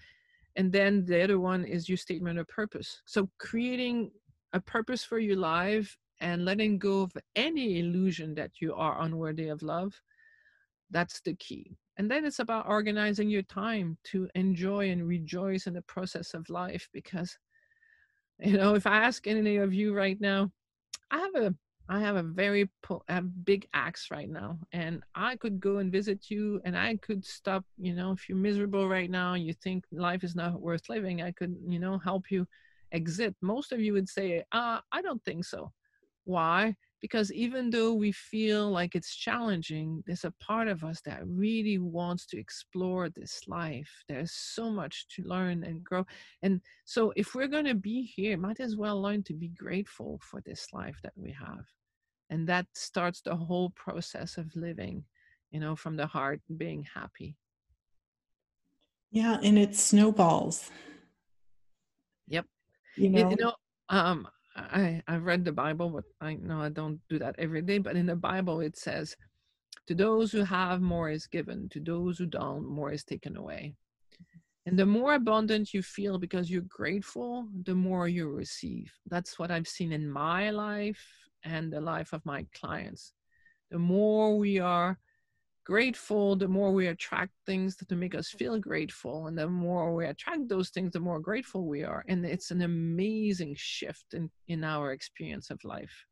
and 0.55 0.71
then 0.71 1.05
the 1.05 1.23
other 1.23 1.39
one 1.39 1.63
is 1.63 1.87
your 1.87 1.97
statement 1.97 2.37
of 2.37 2.47
purpose. 2.47 3.01
So 3.05 3.29
creating 3.37 4.11
a 4.53 4.59
purpose 4.59 5.03
for 5.03 5.17
your 5.17 5.37
life 5.37 5.97
and 6.19 6.43
letting 6.43 6.77
go 6.77 7.03
of 7.03 7.13
any 7.35 7.79
illusion 7.79 8.35
that 8.35 8.51
you 8.59 8.73
are 8.75 9.01
unworthy 9.01 9.47
of 9.47 9.61
love 9.61 9.99
that's 10.93 11.21
the 11.21 11.33
key. 11.35 11.77
And 11.95 12.11
then 12.11 12.25
it's 12.25 12.39
about 12.39 12.67
organizing 12.67 13.29
your 13.29 13.43
time 13.43 13.97
to 14.05 14.27
enjoy 14.35 14.89
and 14.89 15.07
rejoice 15.07 15.67
in 15.67 15.73
the 15.73 15.81
process 15.83 16.33
of 16.33 16.49
life 16.49 16.89
because 16.91 17.37
you 18.39 18.57
know 18.57 18.73
if 18.73 18.87
i 18.87 18.97
ask 18.97 19.27
any 19.27 19.57
of 19.57 19.73
you 19.73 19.93
right 19.93 20.19
now 20.19 20.51
i 21.11 21.19
have 21.19 21.35
a 21.35 21.53
I 21.91 21.99
have 21.99 22.15
a 22.15 22.23
very 22.23 22.69
a 23.09 23.21
big 23.21 23.67
axe 23.73 24.11
right 24.11 24.29
now, 24.29 24.57
and 24.71 25.03
I 25.13 25.35
could 25.35 25.59
go 25.59 25.79
and 25.79 25.91
visit 25.91 26.29
you, 26.29 26.61
and 26.63 26.77
I 26.77 26.95
could 26.95 27.25
stop. 27.25 27.65
You 27.77 27.93
know, 27.93 28.13
if 28.13 28.29
you're 28.29 28.37
miserable 28.37 28.87
right 28.87 29.11
now, 29.11 29.33
and 29.33 29.45
you 29.45 29.51
think 29.53 29.83
life 29.91 30.23
is 30.23 30.33
not 30.33 30.61
worth 30.61 30.87
living, 30.87 31.21
I 31.21 31.33
could, 31.33 31.53
you 31.67 31.79
know, 31.79 31.97
help 31.97 32.31
you 32.31 32.47
exit. 32.93 33.35
Most 33.41 33.73
of 33.73 33.81
you 33.81 33.91
would 33.91 34.07
say, 34.07 34.41
uh, 34.53 34.79
I 34.93 35.01
don't 35.01 35.21
think 35.25 35.43
so. 35.43 35.73
Why? 36.23 36.77
Because 37.01 37.29
even 37.33 37.69
though 37.69 37.93
we 37.93 38.13
feel 38.13 38.71
like 38.71 38.95
it's 38.95 39.13
challenging, 39.13 40.01
there's 40.07 40.23
a 40.23 40.33
part 40.39 40.69
of 40.69 40.85
us 40.85 41.01
that 41.01 41.27
really 41.27 41.77
wants 41.77 42.25
to 42.27 42.39
explore 42.39 43.09
this 43.09 43.41
life. 43.49 43.91
There's 44.07 44.31
so 44.31 44.69
much 44.69 45.07
to 45.15 45.23
learn 45.23 45.65
and 45.65 45.83
grow. 45.83 46.05
And 46.41 46.61
so, 46.85 47.11
if 47.17 47.35
we're 47.35 47.47
going 47.47 47.65
to 47.65 47.75
be 47.75 48.03
here, 48.03 48.37
might 48.37 48.61
as 48.61 48.77
well 48.77 49.01
learn 49.01 49.23
to 49.23 49.33
be 49.33 49.49
grateful 49.49 50.21
for 50.23 50.39
this 50.39 50.67
life 50.71 50.97
that 51.03 51.17
we 51.17 51.33
have 51.33 51.65
and 52.31 52.47
that 52.47 52.65
starts 52.73 53.21
the 53.21 53.35
whole 53.35 53.69
process 53.71 54.37
of 54.37 54.55
living 54.55 55.03
you 55.51 55.59
know 55.59 55.75
from 55.75 55.95
the 55.95 56.07
heart 56.07 56.41
being 56.57 56.83
happy. 56.83 57.35
Yeah 59.11 59.37
and 59.43 59.59
it 59.59 59.75
snowballs. 59.75 60.71
Yep. 62.27 62.45
You 62.95 63.09
know, 63.09 63.29
you 63.29 63.35
know 63.35 63.53
um 63.89 64.27
i 64.55 65.01
i 65.07 65.15
read 65.15 65.45
the 65.45 65.51
bible 65.51 65.89
but 65.89 66.03
i 66.19 66.33
know 66.35 66.59
i 66.61 66.69
don't 66.69 66.99
do 67.09 67.17
that 67.19 67.35
every 67.37 67.61
day 67.61 67.77
but 67.77 67.95
in 67.95 68.05
the 68.05 68.15
bible 68.15 68.59
it 68.59 68.75
says 68.75 69.15
to 69.87 69.95
those 69.95 70.31
who 70.31 70.43
have 70.43 70.81
more 70.81 71.09
is 71.09 71.27
given. 71.27 71.67
To 71.69 71.79
those 71.79 72.17
who 72.17 72.25
don't 72.25 72.67
more 72.67 72.91
is 72.91 73.03
taken 73.03 73.35
away. 73.35 73.75
And 74.65 74.77
the 74.77 74.85
more 74.85 75.15
abundant 75.15 75.73
you 75.73 75.81
feel 75.81 76.19
because 76.19 76.51
you're 76.51 76.61
grateful 76.61 77.47
the 77.63 77.75
more 77.75 78.07
you 78.07 78.29
receive. 78.29 78.93
That's 79.09 79.39
what 79.39 79.51
i've 79.51 79.67
seen 79.67 79.91
in 79.91 80.09
my 80.09 80.51
life 80.51 81.03
and 81.43 81.71
the 81.71 81.81
life 81.81 82.13
of 82.13 82.25
my 82.25 82.45
clients. 82.53 83.13
The 83.69 83.79
more 83.79 84.37
we 84.37 84.59
are 84.59 84.97
grateful, 85.65 86.35
the 86.35 86.47
more 86.47 86.71
we 86.71 86.87
attract 86.87 87.31
things 87.45 87.75
to 87.75 87.95
make 87.95 88.15
us 88.15 88.29
feel 88.29 88.59
grateful. 88.59 89.27
And 89.27 89.37
the 89.37 89.47
more 89.47 89.95
we 89.95 90.05
attract 90.05 90.49
those 90.49 90.69
things, 90.69 90.93
the 90.93 90.99
more 90.99 91.19
grateful 91.19 91.65
we 91.65 91.83
are. 91.83 92.03
And 92.07 92.25
it's 92.25 92.51
an 92.51 92.61
amazing 92.61 93.55
shift 93.57 94.13
in, 94.13 94.29
in 94.47 94.63
our 94.63 94.91
experience 94.91 95.49
of 95.49 95.63
life. 95.63 96.05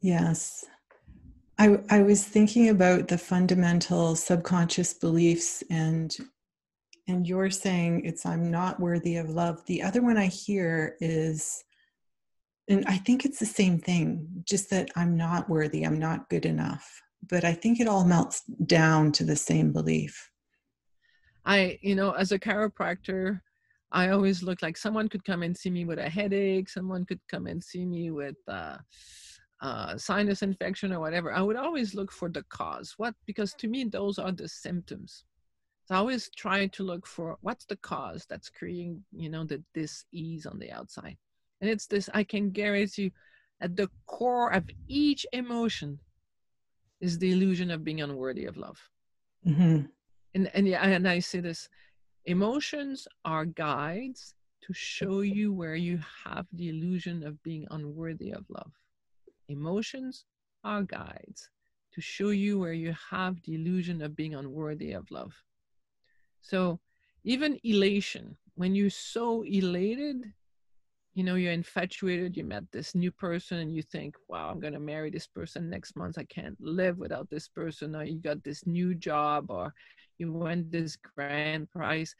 Yes. 0.00 0.64
I, 1.58 1.80
I 1.90 2.02
was 2.02 2.24
thinking 2.24 2.68
about 2.68 3.08
the 3.08 3.18
fundamental 3.18 4.14
subconscious 4.14 4.94
beliefs 4.94 5.62
and 5.70 6.16
and 7.08 7.26
you're 7.26 7.50
saying 7.50 8.04
it's 8.04 8.26
I'm 8.26 8.50
not 8.50 8.78
worthy 8.78 9.16
of 9.16 9.30
love. 9.30 9.64
The 9.64 9.82
other 9.82 10.02
one 10.02 10.18
I 10.18 10.26
hear 10.26 10.96
is 11.00 11.64
and 12.68 12.84
I 12.86 12.98
think 12.98 13.24
it's 13.24 13.38
the 13.38 13.46
same 13.46 13.78
thing, 13.78 14.28
just 14.44 14.70
that 14.70 14.90
I'm 14.94 15.16
not 15.16 15.48
worthy, 15.48 15.84
I'm 15.84 15.98
not 15.98 16.28
good 16.28 16.44
enough. 16.44 17.02
But 17.28 17.44
I 17.44 17.52
think 17.52 17.80
it 17.80 17.88
all 17.88 18.04
melts 18.04 18.42
down 18.66 19.12
to 19.12 19.24
the 19.24 19.36
same 19.36 19.72
belief. 19.72 20.30
I, 21.44 21.78
you 21.82 21.94
know, 21.94 22.12
as 22.12 22.30
a 22.30 22.38
chiropractor, 22.38 23.40
I 23.90 24.10
always 24.10 24.42
look 24.42 24.60
like 24.60 24.76
someone 24.76 25.08
could 25.08 25.24
come 25.24 25.42
and 25.42 25.56
see 25.56 25.70
me 25.70 25.84
with 25.86 25.98
a 25.98 26.08
headache, 26.08 26.68
someone 26.68 27.06
could 27.06 27.20
come 27.28 27.46
and 27.46 27.62
see 27.64 27.86
me 27.86 28.10
with 28.10 28.36
uh, 28.46 28.76
uh, 29.62 29.96
sinus 29.96 30.42
infection 30.42 30.92
or 30.92 31.00
whatever. 31.00 31.32
I 31.32 31.40
would 31.40 31.56
always 31.56 31.94
look 31.94 32.12
for 32.12 32.28
the 32.28 32.44
cause. 32.50 32.94
What? 32.98 33.14
Because 33.26 33.54
to 33.54 33.66
me, 33.66 33.84
those 33.84 34.18
are 34.18 34.30
the 34.30 34.46
symptoms. 34.46 35.24
So 35.86 35.94
I 35.94 35.98
always 35.98 36.28
try 36.36 36.66
to 36.66 36.82
look 36.82 37.06
for 37.06 37.38
what's 37.40 37.64
the 37.64 37.76
cause 37.76 38.26
that's 38.28 38.50
creating, 38.50 39.02
you 39.10 39.30
know, 39.30 39.44
the 39.44 39.62
dis-ease 39.72 40.44
on 40.44 40.58
the 40.58 40.70
outside. 40.70 41.16
And 41.60 41.68
it's 41.70 41.86
this 41.86 42.08
I 42.14 42.24
can 42.24 42.50
guarantee 42.50 43.02
you 43.02 43.10
at 43.60 43.76
the 43.76 43.90
core 44.06 44.52
of 44.52 44.64
each 44.86 45.26
emotion 45.32 45.98
is 47.00 47.18
the 47.18 47.32
illusion 47.32 47.70
of 47.70 47.84
being 47.84 48.00
unworthy 48.00 48.44
of 48.44 48.56
love. 48.56 48.78
Mm-hmm. 49.46 49.86
And 50.34 50.50
and 50.54 50.68
yeah, 50.68 50.84
and 50.84 51.08
I 51.08 51.20
say 51.20 51.40
this 51.40 51.68
emotions 52.24 53.08
are 53.24 53.44
guides 53.44 54.34
to 54.62 54.72
show 54.72 55.20
you 55.20 55.52
where 55.52 55.76
you 55.76 55.98
have 56.24 56.46
the 56.52 56.68
illusion 56.68 57.24
of 57.24 57.42
being 57.42 57.66
unworthy 57.70 58.32
of 58.32 58.44
love. 58.48 58.72
Emotions 59.48 60.24
are 60.64 60.82
guides 60.82 61.48
to 61.94 62.00
show 62.00 62.30
you 62.30 62.58
where 62.58 62.74
you 62.74 62.94
have 63.10 63.40
the 63.42 63.54
illusion 63.54 64.02
of 64.02 64.14
being 64.14 64.34
unworthy 64.34 64.92
of 64.92 65.10
love. 65.10 65.32
So 66.40 66.80
even 67.24 67.58
elation, 67.64 68.36
when 68.54 68.74
you're 68.74 68.90
so 68.90 69.42
elated, 69.42 70.32
you 71.18 71.24
know 71.24 71.34
you're 71.34 71.50
infatuated 71.50 72.36
you 72.36 72.44
met 72.44 72.62
this 72.70 72.94
new 72.94 73.10
person 73.10 73.58
and 73.58 73.74
you 73.74 73.82
think 73.82 74.14
wow 74.28 74.50
i'm 74.50 74.60
going 74.60 74.72
to 74.72 74.78
marry 74.78 75.10
this 75.10 75.26
person 75.26 75.68
next 75.68 75.96
month. 75.96 76.16
I 76.16 76.22
can't 76.22 76.56
live 76.60 76.96
without 76.96 77.28
this 77.28 77.48
person 77.48 77.96
or 77.96 78.04
you 78.04 78.20
got 78.20 78.44
this 78.44 78.64
new 78.66 78.94
job 78.94 79.50
or 79.50 79.74
you 80.18 80.32
won 80.32 80.66
this 80.70 80.94
grand 80.96 81.68
prize. 81.72 82.14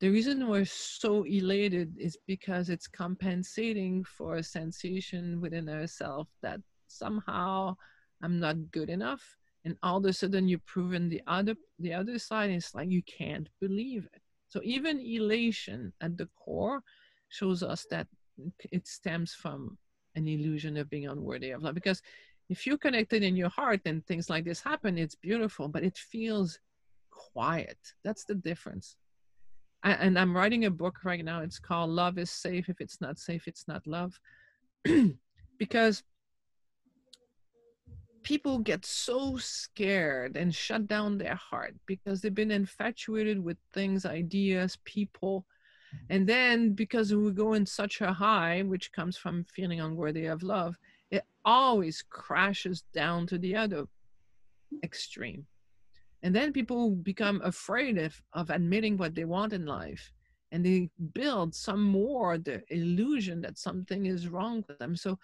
The 0.00 0.08
reason 0.08 0.48
we're 0.48 0.64
so 0.64 1.22
elated 1.22 1.94
is 1.96 2.18
because 2.26 2.68
it's 2.68 2.88
compensating 2.88 4.02
for 4.02 4.34
a 4.34 4.42
sensation 4.42 5.40
within 5.40 5.68
ourselves 5.68 6.30
that 6.42 6.58
somehow 6.88 7.76
i'm 8.24 8.40
not 8.40 8.56
good 8.72 8.90
enough 8.90 9.22
and 9.64 9.76
all 9.84 9.98
of 9.98 10.04
a 10.06 10.12
sudden 10.12 10.48
you've 10.48 10.66
proven 10.66 11.08
the 11.08 11.22
other 11.28 11.54
the 11.78 11.94
other 11.94 12.18
side 12.18 12.50
is 12.50 12.74
like 12.74 12.90
you 12.90 13.02
can't 13.04 13.48
believe 13.60 14.04
it. 14.12 14.22
So 14.48 14.60
even 14.64 14.98
elation 14.98 15.92
at 16.00 16.18
the 16.18 16.28
core 16.34 16.82
shows 17.28 17.62
us 17.62 17.86
that 17.90 18.08
it 18.70 18.86
stems 18.86 19.34
from 19.34 19.78
an 20.14 20.28
illusion 20.28 20.76
of 20.76 20.90
being 20.90 21.06
unworthy 21.08 21.50
of 21.50 21.62
love. 21.62 21.74
Because 21.74 22.02
if 22.48 22.66
you're 22.66 22.78
connected 22.78 23.22
in 23.22 23.36
your 23.36 23.48
heart 23.48 23.80
and 23.86 24.04
things 24.06 24.28
like 24.28 24.44
this 24.44 24.60
happen 24.60 24.98
it's 24.98 25.14
beautiful 25.14 25.68
but 25.68 25.84
it 25.84 25.96
feels 25.96 26.58
quiet. 27.10 27.78
That's 28.04 28.24
the 28.24 28.34
difference. 28.34 28.96
I, 29.82 29.92
and 29.92 30.18
i'm 30.18 30.36
writing 30.36 30.66
a 30.66 30.70
book 30.70 30.98
right 31.04 31.24
now. 31.24 31.40
It's 31.40 31.58
called 31.58 31.90
love 31.90 32.18
is 32.18 32.30
safe 32.30 32.68
if 32.68 32.80
it's 32.80 33.00
not 33.00 33.18
safe 33.18 33.48
it's 33.48 33.66
not 33.68 33.86
love. 33.86 34.18
Because 35.58 36.02
people 38.24 38.58
get 38.58 38.84
so 38.84 39.36
scared 39.36 40.36
and 40.36 40.54
shut 40.54 40.86
down 40.86 41.18
their 41.18 41.34
heart 41.34 41.74
because 41.86 42.20
they've 42.20 42.34
been 42.34 42.50
infatuated 42.50 43.42
with 43.42 43.56
things, 43.72 44.04
ideas, 44.06 44.76
people. 44.84 45.46
And 46.10 46.26
then 46.26 46.72
because 46.72 47.14
we 47.14 47.30
go 47.32 47.54
in 47.54 47.66
such 47.66 48.00
a 48.00 48.12
high, 48.12 48.62
which 48.62 48.92
comes 48.92 49.16
from 49.16 49.44
feeling 49.44 49.80
unworthy 49.80 50.26
of 50.26 50.42
love, 50.42 50.76
it 51.10 51.22
always 51.44 52.02
crashes 52.08 52.84
down 52.92 53.26
to 53.28 53.38
the 53.38 53.56
other 53.56 53.84
extreme. 54.82 55.46
And 56.22 56.34
then 56.34 56.52
people 56.52 56.90
become 56.90 57.40
afraid 57.42 57.98
of, 57.98 58.20
of 58.32 58.50
admitting 58.50 58.96
what 58.96 59.14
they 59.14 59.24
want 59.24 59.52
in 59.52 59.66
life. 59.66 60.12
And 60.52 60.64
they 60.64 60.90
build 61.14 61.54
some 61.54 61.82
more 61.82 62.38
the 62.38 62.62
illusion 62.68 63.40
that 63.42 63.58
something 63.58 64.06
is 64.06 64.28
wrong 64.28 64.64
with 64.68 64.78
them. 64.78 64.94
So 64.96 65.18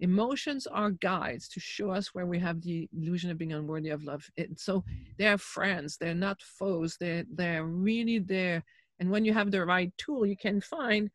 emotions 0.00 0.66
are 0.66 0.90
guides 0.90 1.48
to 1.48 1.60
show 1.60 1.90
us 1.90 2.14
where 2.14 2.26
we 2.26 2.38
have 2.38 2.60
the 2.62 2.88
illusion 2.96 3.30
of 3.30 3.38
being 3.38 3.54
unworthy 3.54 3.88
of 3.88 4.04
love. 4.04 4.28
It, 4.36 4.60
so 4.60 4.84
they're 5.18 5.38
friends, 5.38 5.96
they're 5.96 6.14
not 6.14 6.42
foes, 6.42 6.96
they're, 7.00 7.24
they're 7.34 7.64
really 7.64 8.18
there. 8.18 8.62
And 8.98 9.10
when 9.10 9.24
you 9.24 9.32
have 9.34 9.50
the 9.50 9.64
right 9.64 9.92
tool, 9.98 10.26
you 10.26 10.36
can 10.36 10.60
find 10.60 11.10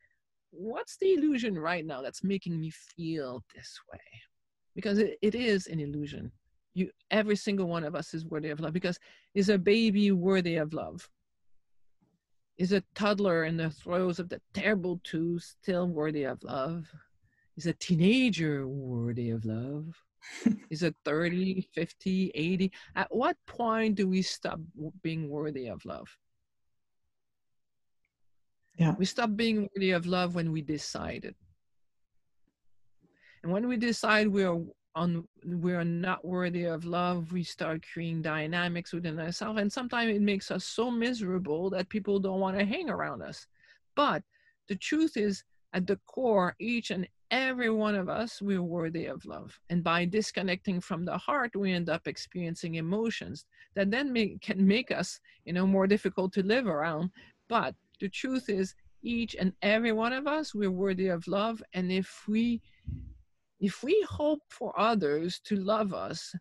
what's 0.52 0.98
the 0.98 1.14
illusion 1.14 1.58
right 1.58 1.86
now 1.86 2.02
that's 2.02 2.24
making 2.24 2.60
me 2.60 2.70
feel 2.70 3.44
this 3.56 3.80
way? 3.92 4.00
Because 4.76 5.00
it, 5.00 5.18
it 5.22 5.36
is 5.36 5.68
an 5.68 5.80
illusion. 5.80 6.32
You 6.74 6.90
every 7.10 7.36
single 7.36 7.68
one 7.68 7.84
of 7.84 7.96
us 7.96 8.14
is 8.14 8.26
worthy 8.26 8.50
of 8.50 8.60
love 8.60 8.74
because 8.74 9.00
is 9.34 9.50
a 9.50 9.58
baby 9.58 10.12
worthy 10.12 10.56
of 10.56 10.74
love? 10.74 11.10
Is 12.58 12.72
a 12.72 12.84
toddler 12.96 13.46
in 13.46 13.58
the 13.58 13.72
throes 13.72 14.20
of 14.20 14.30
the 14.30 14.40
terrible 14.54 15.02
two 15.04 15.40
still 15.40 15.88
worthy 15.88 16.24
of 16.24 16.44
love? 16.44 16.86
Is 17.58 17.66
a 17.66 17.74
teenager 17.74 18.68
worthy 18.68 19.32
of 19.32 19.44
love? 19.46 19.96
Is 20.70 20.84
it 20.84 20.96
30 21.04 21.68
50 21.74 22.32
80 22.36 22.72
at 22.96 23.08
what 23.10 23.36
point 23.48 23.96
do 23.96 24.08
we 24.08 24.22
stop 24.22 24.60
being 25.02 25.28
worthy 25.28 25.68
of 25.68 25.84
love 25.84 26.16
yeah. 28.82 28.96
We 28.98 29.06
stop 29.06 29.36
being 29.36 29.70
worthy 29.76 29.92
of 29.92 30.08
love 30.08 30.34
when 30.34 30.52
we 30.52 30.64
decide 30.64 31.24
it. 31.24 31.36
And 33.44 33.52
when 33.52 33.68
we 33.68 33.78
decide 33.78 34.28
we 34.28 34.44
are 34.44 34.60
on 34.96 35.24
we're 35.46 35.84
not 35.84 36.26
worthy 36.26 36.66
of 36.66 36.84
love 36.84 37.32
we 37.32 37.44
start 37.44 37.86
creating 37.94 38.24
dynamics 38.24 38.92
within 38.92 39.20
ourselves. 39.20 39.62
And 39.62 39.72
sometimes 39.72 40.16
it 40.16 40.22
makes 40.24 40.50
us 40.50 40.66
so 40.66 40.90
miserable 40.90 41.70
that 41.70 41.90
people 41.90 42.20
don't 42.20 42.40
want 42.40 42.58
to 42.58 42.66
hang 42.66 42.90
around 42.90 43.22
us. 43.22 43.46
But 43.96 44.24
the 44.68 44.76
truth 44.76 45.16
is 45.16 45.44
at 45.74 45.86
the 45.86 46.00
core 46.08 46.56
each 46.60 46.90
and 46.90 47.08
every 47.30 47.70
one 47.70 47.94
of 47.94 48.10
us 48.10 48.42
we're 48.42 48.64
worthy 48.64 49.06
of 49.06 49.24
love. 49.26 49.60
And 49.70 49.84
by 49.84 50.06
disconnecting 50.06 50.82
from 50.82 51.06
the 51.06 51.20
heart 51.20 51.56
we 51.56 51.72
end 51.72 51.88
up 51.88 52.08
experiencing 52.08 52.76
emotions 52.76 53.46
that 53.76 53.92
then 53.92 54.40
can 54.42 54.68
make 54.68 54.90
us 54.90 55.20
you 55.46 55.54
know 55.54 55.68
more 55.68 55.86
difficult 55.86 56.34
to 56.34 56.42
live 56.42 56.66
around. 56.66 57.12
But 57.48 57.76
the 58.02 58.10
truth 58.10 58.50
is 58.50 58.76
each 59.04 59.36
and 59.40 59.54
every 59.62 59.94
one 59.94 60.14
of 60.14 60.28
us 60.28 60.54
we're 60.54 60.70
worthy 60.70 61.08
of 61.08 61.26
love 61.28 61.64
and 61.74 61.92
if 61.92 62.24
we 62.28 62.62
if 63.62 63.84
we 63.84 64.04
hope 64.10 64.42
for 64.50 64.78
others 64.78 65.40
to 65.46 65.56
love 65.56 65.94
us, 65.94 66.34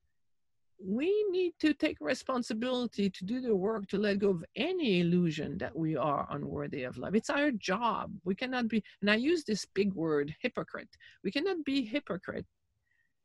we 0.83 1.27
need 1.31 1.53
to 1.61 1.75
take 1.75 1.99
responsibility 2.01 3.11
to 3.11 3.25
do 3.27 3.43
the 3.43 3.55
work 3.55 3.87
to 3.89 3.99
let 3.99 4.19
go 4.19 4.31
of 4.31 4.45
any 4.57 5.01
illusion 5.01 5.59
that 5.59 5.77
we 5.77 5.97
are 5.97 6.27
unworthy 6.31 6.85
of 6.85 6.97
love. 6.97 7.15
It's 7.15 7.29
our 7.29 7.51
job. 7.51 8.11
We 8.25 8.35
cannot 8.35 8.69
be, 8.69 8.83
and 9.03 9.11
I 9.11 9.17
use 9.17 9.45
this 9.45 9.67
big 9.67 9.93
word, 9.93 10.35
hypocrite. 10.41 10.89
We 11.23 11.31
cannot 11.31 11.63
be 11.67 11.85
hypocrite 11.85 12.47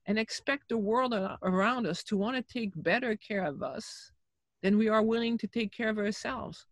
and 0.07 0.19
expect 0.19 0.67
the 0.67 0.77
world 0.77 1.13
around 1.41 1.87
us 1.87 2.03
to 2.03 2.17
want 2.17 2.35
to 2.35 2.53
take 2.53 2.71
better 2.75 3.15
care 3.15 3.45
of 3.45 3.63
us 3.63 4.11
than 4.61 4.77
we 4.77 4.89
are 4.89 5.01
willing 5.01 5.37
to 5.37 5.47
take 5.47 5.71
care 5.71 5.89
of 5.89 5.97
ourselves. 5.97 6.65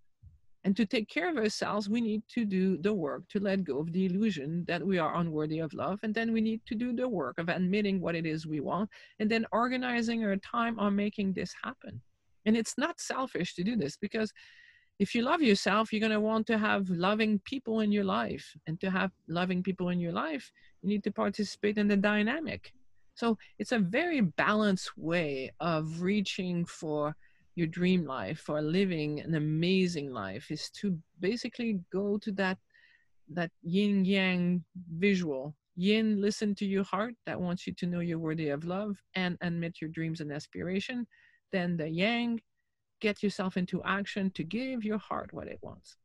And 0.65 0.77
to 0.77 0.85
take 0.85 1.09
care 1.09 1.29
of 1.29 1.37
ourselves, 1.37 1.89
we 1.89 1.99
need 1.99 2.23
to 2.29 2.45
do 2.45 2.77
the 2.77 2.93
work 2.93 3.27
to 3.29 3.39
let 3.39 3.65
go 3.65 3.79
of 3.79 3.91
the 3.91 4.05
illusion 4.05 4.63
that 4.67 4.85
we 4.85 4.97
are 4.97 5.15
unworthy 5.17 5.59
of 5.59 5.73
love. 5.73 5.99
And 6.03 6.13
then 6.13 6.31
we 6.31 6.39
need 6.39 6.61
to 6.67 6.75
do 6.75 6.93
the 6.93 7.07
work 7.07 7.37
of 7.37 7.49
admitting 7.49 7.99
what 7.99 8.15
it 8.15 8.25
is 8.25 8.47
we 8.47 8.61
want 8.61 8.89
and 9.19 9.29
then 9.29 9.45
organizing 9.51 10.23
our 10.23 10.37
time 10.37 10.79
on 10.79 10.95
making 10.95 11.33
this 11.33 11.53
happen. 11.61 12.01
And 12.45 12.55
it's 12.55 12.77
not 12.77 12.99
selfish 13.01 13.55
to 13.55 13.63
do 13.63 13.75
this 13.75 13.97
because 13.97 14.31
if 14.99 15.13
you 15.13 15.23
love 15.23 15.41
yourself, 15.41 15.91
you're 15.91 15.99
going 15.99 16.11
to 16.11 16.19
want 16.19 16.47
to 16.47 16.57
have 16.57 16.89
loving 16.89 17.39
people 17.39 17.81
in 17.81 17.91
your 17.91 18.03
life. 18.05 18.55
And 18.67 18.79
to 18.79 18.89
have 18.89 19.11
loving 19.27 19.63
people 19.63 19.89
in 19.89 19.99
your 19.99 20.13
life, 20.13 20.51
you 20.81 20.89
need 20.89 21.03
to 21.03 21.11
participate 21.11 21.77
in 21.77 21.87
the 21.87 21.97
dynamic. 21.97 22.73
So 23.15 23.37
it's 23.59 23.71
a 23.71 23.79
very 23.79 24.21
balanced 24.21 24.97
way 24.97 25.51
of 25.59 26.01
reaching 26.01 26.65
for 26.65 27.15
your 27.55 27.67
dream 27.67 28.05
life 28.05 28.49
or 28.49 28.61
living 28.61 29.19
an 29.19 29.35
amazing 29.35 30.11
life 30.11 30.49
is 30.49 30.69
to 30.71 30.97
basically 31.19 31.79
go 31.91 32.17
to 32.17 32.31
that 32.33 32.57
that 33.29 33.51
yin 33.61 34.03
yang 34.05 34.63
visual. 34.97 35.55
Yin 35.75 36.21
listen 36.21 36.53
to 36.55 36.65
your 36.65 36.83
heart 36.83 37.15
that 37.25 37.39
wants 37.39 37.65
you 37.65 37.73
to 37.73 37.87
know 37.87 37.99
you're 37.99 38.19
worthy 38.19 38.49
of 38.49 38.65
love 38.65 39.01
and 39.15 39.37
admit 39.41 39.77
your 39.81 39.89
dreams 39.89 40.19
and 40.19 40.31
aspiration. 40.31 41.07
Then 41.51 41.77
the 41.77 41.89
yang 41.89 42.41
get 42.99 43.23
yourself 43.23 43.57
into 43.57 43.81
action 43.83 44.31
to 44.31 44.43
give 44.43 44.83
your 44.83 44.97
heart 44.97 45.33
what 45.33 45.47
it 45.47 45.59
wants. 45.61 45.95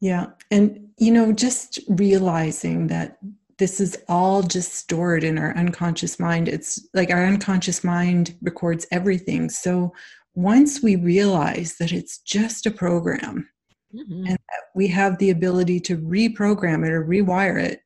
Yeah 0.00 0.26
and 0.50 0.88
you 0.98 1.12
know 1.12 1.32
just 1.32 1.78
realizing 1.88 2.88
that 2.88 3.18
this 3.58 3.80
is 3.80 3.96
all 4.08 4.42
just 4.42 4.74
stored 4.74 5.22
in 5.22 5.38
our 5.38 5.56
unconscious 5.56 6.18
mind. 6.18 6.48
It's 6.48 6.88
like 6.94 7.10
our 7.10 7.24
unconscious 7.24 7.84
mind 7.84 8.34
records 8.42 8.86
everything. 8.90 9.48
So 9.50 9.92
once 10.34 10.82
we 10.82 10.96
realize 10.96 11.76
that 11.78 11.92
it's 11.92 12.18
just 12.18 12.66
a 12.66 12.70
program 12.70 13.48
mm-hmm. 13.94 14.26
and 14.26 14.28
that 14.28 14.62
we 14.74 14.86
have 14.88 15.18
the 15.18 15.30
ability 15.30 15.78
to 15.80 15.98
reprogram 15.98 16.86
it 16.86 16.92
or 16.92 17.04
rewire 17.04 17.62
it, 17.62 17.80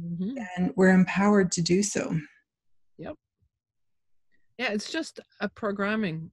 mm-hmm. 0.00 0.36
and 0.56 0.72
we're 0.76 0.90
empowered 0.90 1.52
to 1.52 1.62
do 1.62 1.82
so. 1.82 2.14
Yep. 2.98 3.14
Yeah, 4.58 4.72
it's 4.72 4.90
just 4.90 5.20
a 5.40 5.48
programming. 5.48 6.30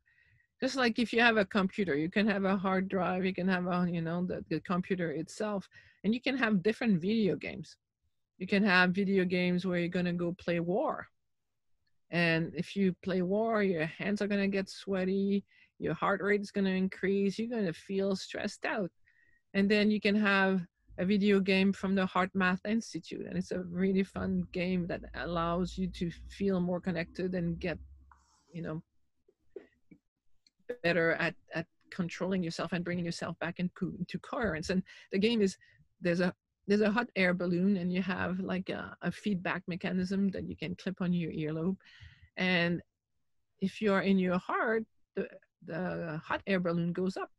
Just 0.62 0.76
like 0.76 1.00
if 1.00 1.14
you 1.14 1.22
have 1.22 1.38
a 1.38 1.46
computer, 1.46 1.96
you 1.96 2.10
can 2.10 2.28
have 2.28 2.44
a 2.44 2.58
hard 2.58 2.90
drive, 2.90 3.26
you 3.26 3.34
can 3.34 3.48
have 3.48 3.66
a, 3.68 3.88
you 3.90 4.02
know, 4.02 4.26
the, 4.26 4.44
the 4.50 4.60
computer 4.62 5.12
itself, 5.12 5.70
and 6.04 6.14
you 6.14 6.20
can 6.20 6.38
have 6.38 6.64
different 6.64 7.00
video 7.00 7.36
games. 7.36 7.78
You 8.40 8.48
can 8.48 8.64
have 8.64 8.92
video 8.92 9.24
games 9.26 9.66
where 9.66 9.80
you're 9.80 9.90
going 9.90 10.06
to 10.06 10.14
go 10.14 10.34
play 10.34 10.60
war. 10.60 11.08
And 12.12 12.54
if 12.56 12.76
you 12.76 12.96
play 13.04 13.22
war, 13.22 13.62
your 13.62 13.86
hands 13.86 14.22
are 14.22 14.28
going 14.28 14.42
to 14.42 14.48
get 14.48 14.70
sweaty 14.70 15.46
your 15.80 15.94
heart 15.94 16.22
rate 16.22 16.42
is 16.42 16.52
going 16.52 16.66
to 16.66 16.72
increase 16.72 17.40
you're 17.40 17.48
going 17.48 17.66
to 17.66 17.74
feel 17.74 18.16
stressed 18.16 18.66
out. 18.66 18.92
And 19.54 19.70
then 19.70 19.90
you 19.90 20.00
can 20.00 20.16
have 20.16 20.62
a 20.98 21.06
video 21.06 21.40
game 21.40 21.72
from 21.74 21.96
the 21.96 22.06
HeartMath 22.06 22.60
Institute 22.66 23.26
and 23.26 23.38
it's 23.38 23.52
a 23.52 23.60
really 23.60 24.04
fun 24.04 24.44
game 24.52 24.86
that 24.88 25.02
allows 25.16 25.78
you 25.78 25.88
to 25.88 26.12
feel 26.30 26.60
more 26.60 26.82
connected 26.82 27.34
and 27.36 27.58
get 27.60 27.80
you 28.52 28.62
know 28.62 28.84
better 30.84 31.14
at 31.14 31.36
at 31.56 31.66
controlling 31.90 32.44
yourself 32.44 32.74
and 32.74 32.84
bringing 32.86 33.06
yourself 33.06 33.40
back 33.40 33.60
into, 33.60 33.96
into 33.98 34.20
coherence 34.20 34.70
and 34.70 34.84
the 35.12 35.18
game 35.18 35.42
is 35.42 35.58
there's 36.02 36.20
a 36.20 36.34
there's 36.70 36.82
a 36.82 36.92
hot 36.92 37.10
air 37.16 37.34
balloon 37.34 37.78
and 37.78 37.92
you 37.92 38.02
have 38.02 38.40
like 38.40 38.70
a, 38.70 38.96
a 39.02 39.12
feedback 39.12 39.64
mechanism 39.68 40.30
that 40.30 40.48
you 40.48 40.56
can 40.56 40.76
clip 40.76 41.02
on 41.02 41.12
your 41.12 41.32
earlobe. 41.32 41.76
And 42.38 42.80
if 43.60 43.82
you're 43.82 44.02
in 44.02 44.20
your 44.20 44.38
heart 44.38 44.84
the 45.16 45.28
the 45.66 46.22
hot 46.24 46.42
air 46.48 46.60
balloon 46.60 46.94
goes 46.94 47.18
up. 47.18 47.30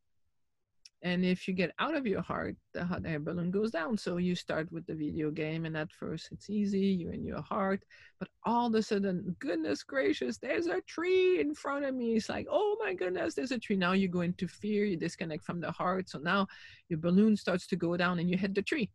And 1.03 1.25
if 1.25 1.49
you 1.49 1.55
get 1.55 1.73
out 1.79 1.97
of 1.97 2.07
your 2.07 2.21
heart, 2.21 2.57
the 2.75 2.85
hot 2.85 3.07
air 3.07 3.19
balloon 3.19 3.51
goes 3.51 3.71
down. 3.71 3.97
So 3.97 4.19
you 4.19 4.35
start 4.35 4.71
with 4.71 4.87
the 4.87 4.95
video 4.95 5.31
game, 5.31 5.65
and 5.65 5.75
at 5.75 5.91
first 5.91 6.29
it's 6.31 6.51
easy, 6.51 6.79
you're 6.79 7.15
in 7.15 7.25
your 7.25 7.41
heart. 7.41 7.83
But 8.19 8.29
all 8.45 8.67
of 8.67 8.75
a 8.75 8.83
sudden, 8.83 9.35
goodness 9.39 9.83
gracious, 9.83 10.37
there's 10.37 10.67
a 10.67 10.83
tree 10.83 11.41
in 11.41 11.55
front 11.55 11.87
of 11.87 11.95
me. 11.95 12.17
It's 12.17 12.29
like, 12.29 12.47
oh 12.51 12.77
my 12.85 12.93
goodness, 12.93 13.35
there's 13.35 13.51
a 13.51 13.59
tree. 13.59 13.77
Now 13.77 13.93
you 13.93 14.09
go 14.09 14.21
into 14.21 14.47
fear, 14.47 14.85
you 14.85 14.99
disconnect 14.99 15.43
from 15.43 15.61
the 15.61 15.73
heart. 15.73 16.11
So 16.11 16.19
now 16.19 16.47
your 16.91 16.99
balloon 16.99 17.35
starts 17.35 17.67
to 17.69 17.77
go 17.77 17.97
down 17.97 18.19
and 18.19 18.29
you 18.29 18.37
hit 18.37 18.55
the 18.55 18.63
tree. 18.63 18.91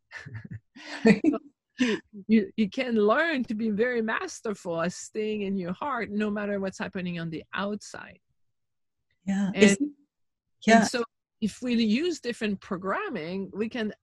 so 1.03 1.39
you, 1.79 1.99
you, 2.27 2.51
you 2.55 2.69
can 2.69 2.95
learn 2.95 3.43
to 3.45 3.55
be 3.55 3.71
very 3.71 4.03
masterful 4.03 4.79
at 4.79 4.93
staying 4.93 5.41
in 5.41 5.57
your 5.57 5.73
heart 5.73 6.11
no 6.11 6.29
matter 6.29 6.59
what's 6.59 6.77
happening 6.77 7.19
on 7.19 7.31
the 7.31 7.43
outside. 7.55 8.19
Yeah. 9.25 9.51
And, 9.53 9.77
yeah. 10.65 10.79
And 10.79 10.87
so 10.87 11.03
if 11.41 11.61
we 11.61 11.73
use 11.75 12.19
different 12.19 12.59
programming, 12.59 13.51
we 13.53 13.69
can 13.69 13.93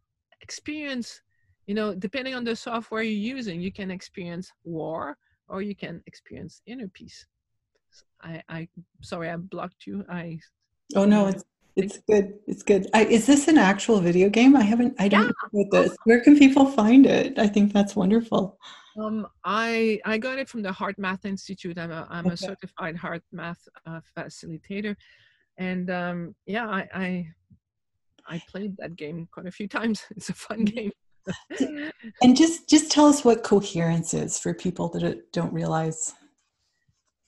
experience, 0.40 1.20
you 1.66 1.74
know, 1.74 1.94
depending 1.94 2.34
on 2.34 2.44
the 2.44 2.54
software 2.54 3.02
you're 3.02 3.36
using, 3.36 3.60
you 3.60 3.72
can 3.72 3.90
experience 3.90 4.52
war 4.64 5.16
or 5.48 5.62
you 5.62 5.74
can 5.74 6.02
experience 6.06 6.62
inner 6.66 6.88
peace. 6.88 7.26
I, 8.22 8.42
I 8.48 8.68
sorry, 9.02 9.30
I 9.30 9.36
blocked 9.36 9.86
you. 9.86 10.04
I. 10.08 10.38
Oh 10.94 11.04
no, 11.04 11.26
uh, 11.26 11.30
it's 11.30 11.44
it's 11.76 11.98
good. 12.08 12.34
It's 12.46 12.62
good. 12.62 12.86
I, 12.94 13.04
is 13.04 13.26
this 13.26 13.48
an 13.48 13.58
actual 13.58 14.00
video 14.00 14.28
game? 14.28 14.56
I 14.56 14.62
haven't. 14.62 14.94
I 14.98 15.08
don't 15.08 15.26
yeah. 15.26 15.48
know 15.52 15.82
this. 15.82 15.96
Where 16.04 16.20
can 16.20 16.38
people 16.38 16.66
find 16.66 17.06
it? 17.06 17.38
I 17.38 17.48
think 17.48 17.72
that's 17.72 17.96
wonderful. 17.96 18.58
Um, 18.98 19.26
I 19.44 20.00
I 20.04 20.18
got 20.18 20.38
it 20.38 20.48
from 20.48 20.62
the 20.62 20.70
HeartMath 20.70 21.24
Institute. 21.24 21.78
I'm 21.78 21.90
a 21.90 22.06
I'm 22.10 22.26
Okay. 22.26 22.34
a 22.34 22.36
certified 22.36 22.96
Heart 22.96 23.22
Math 23.32 23.66
uh, 23.86 24.00
facilitator, 24.16 24.96
and 25.58 25.90
um, 25.90 26.34
yeah, 26.46 26.66
I, 26.68 26.88
I 26.94 27.26
I 28.26 28.42
played 28.48 28.76
that 28.78 28.96
game 28.96 29.28
quite 29.32 29.46
a 29.46 29.50
few 29.50 29.68
times. 29.78 30.02
It's 30.10 30.28
a 30.28 30.34
fun 30.34 30.64
game. 30.64 30.92
And 32.22 32.36
just 32.36 32.68
just 32.68 32.90
tell 32.90 33.06
us 33.06 33.24
what 33.24 33.44
coherence 33.44 34.14
is 34.14 34.38
for 34.38 34.52
people 34.54 34.88
that 34.90 35.32
don't 35.32 35.52
realize. 35.52 36.12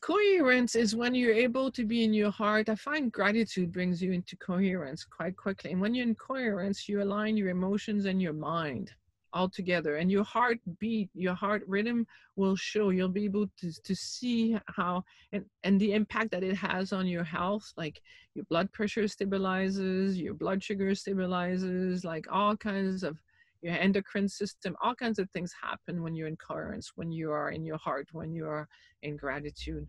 coherence 0.00 0.74
is 0.74 0.94
when 0.94 1.14
you're 1.14 1.32
able 1.32 1.70
to 1.72 1.84
be 1.84 2.04
in 2.04 2.12
your 2.12 2.30
heart. 2.30 2.68
I 2.68 2.74
find 2.74 3.10
gratitude 3.10 3.72
brings 3.72 4.02
you 4.02 4.12
into 4.12 4.36
coherence 4.36 5.04
quite 5.04 5.36
quickly. 5.36 5.72
And 5.72 5.80
when 5.80 5.94
you're 5.94 6.06
in 6.06 6.14
coherence, 6.14 6.88
you 6.88 7.02
align 7.02 7.36
your 7.36 7.48
emotions 7.48 8.04
and 8.04 8.20
your 8.20 8.34
mind 8.34 8.92
all 9.35 9.49
together. 9.49 9.97
And 9.97 10.11
your 10.11 10.24
heartbeat 10.24 11.11
your 11.14 11.35
heart 11.35 11.62
rhythm 11.66 12.07
will 12.37 12.57
show. 12.57 12.91
You'll 12.91 13.09
be 13.09 13.24
able 13.24 13.49
to, 13.61 13.72
to 13.82 13.95
see 13.95 14.57
how 14.66 15.05
and, 15.32 15.45
and 15.64 15.78
the 15.80 15.93
impact 15.93 16.30
that 16.30 16.43
it 16.43 16.55
has 16.57 16.93
on 16.93 17.07
your 17.07 17.24
health. 17.24 17.72
Like 17.76 18.01
your 18.35 18.47
blood 18.47 18.72
pressure 18.72 19.03
stabilizes, 19.03 20.16
your 20.16 20.35
blood 20.35 20.62
sugar 20.62 20.93
stabilizes, 20.93 22.05
like 22.05 22.26
all 22.30 22.57
kinds 22.57 23.03
of 23.03 23.18
your 23.61 23.74
endocrine 23.74 24.28
system, 24.28 24.76
all 24.82 24.95
kinds 24.95 25.18
of 25.18 25.28
things 25.30 25.53
happen 25.61 26.03
when 26.03 26.14
you're 26.14 26.28
in 26.28 26.37
coherence, 26.37 26.93
when 26.97 27.11
you 27.11 27.30
are 27.32 27.51
in 27.51 27.64
your 27.64 27.78
heart, 27.78 28.09
when 28.12 28.32
you 28.32 28.47
are 28.47 28.68
in 29.03 29.16
gratitude. 29.16 29.87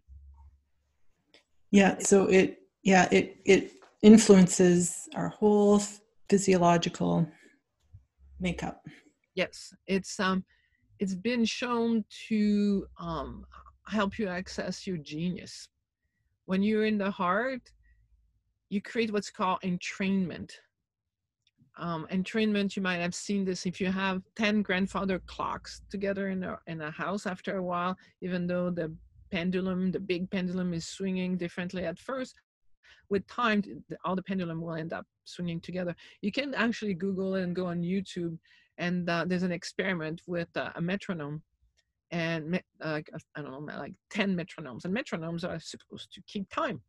Yeah, 1.72 1.98
so 2.00 2.28
it 2.28 2.60
yeah, 2.84 3.08
it 3.12 3.38
it 3.46 3.72
influences 4.02 5.10
our 5.16 5.30
whole 5.30 5.82
physiological 6.30 7.28
makeup. 8.39 8.86
Yes, 9.36 9.74
it's 9.86 10.20
um, 10.20 10.44
it's 11.00 11.14
been 11.14 11.46
shown 11.46 12.06
to 12.30 12.88
um, 13.00 13.46
help 13.88 14.18
you 14.18 14.28
access 14.28 14.88
your 14.88 14.98
genius. 14.98 15.68
When 16.46 16.64
you're 16.64 16.86
in 16.86 16.98
the 16.98 17.12
heart, 17.12 17.62
you 18.70 18.82
create 18.82 19.12
what's 19.12 19.30
called 19.30 19.60
entrainment. 19.64 20.52
Um, 21.78 22.08
entrainment, 22.12 22.78
you 22.78 22.82
might 22.82 22.98
have 22.98 23.14
seen 23.14 23.44
this 23.44 23.66
if 23.66 23.82
you 23.82 23.92
have 23.92 24.22
10 24.38 24.62
grandfather 24.62 25.20
clocks 25.28 25.82
together 25.90 26.30
in 26.30 26.44
a, 26.44 26.58
in 26.68 26.82
a 26.82 26.92
house 26.92 27.26
after 27.26 27.58
a 27.58 27.64
while, 27.64 27.98
even 28.22 28.48
though 28.48 28.70
the 28.70 28.96
pendulum, 29.32 29.92
the 29.92 30.00
big 30.00 30.32
pendulum 30.32 30.74
is 30.74 30.88
swinging 30.88 31.36
differently 31.36 31.84
at 31.84 32.00
first, 32.00 32.40
with 33.10 33.28
time, 33.28 33.62
all 34.06 34.16
the 34.16 34.24
pendulum 34.24 34.62
will 34.62 34.76
end 34.76 34.94
up 34.94 35.06
swinging 35.26 35.60
together. 35.60 35.94
You 36.22 36.32
can 36.32 36.54
actually 36.54 36.94
Google 36.94 37.36
and 37.36 37.54
go 37.54 37.66
on 37.66 37.82
YouTube 37.82 38.38
and 38.78 39.09
uh, 39.09 39.26
there's 39.26 39.43
an 39.43 39.51
experiment 39.51 40.21
with 40.28 40.49
uh, 40.55 40.71
a 40.76 40.82
metronome 40.82 41.41
and 42.11 42.61
uh, 42.82 43.01
I 43.36 43.41
don't 43.41 43.65
know, 43.65 43.78
like 43.78 43.93
10 44.11 44.36
metronomes. 44.38 44.86
And 44.86 44.95
metronomes 44.95 45.47
are 45.47 45.59
supposed 45.59 46.13
to 46.13 46.21
keep 46.28 46.49
time. 46.49 46.82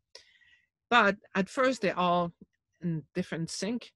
But 0.91 1.17
at 1.35 1.49
first, 1.49 1.83
they're 1.83 1.99
all 1.99 2.33
in 2.83 3.03
different 3.15 3.51
sync. 3.51 3.93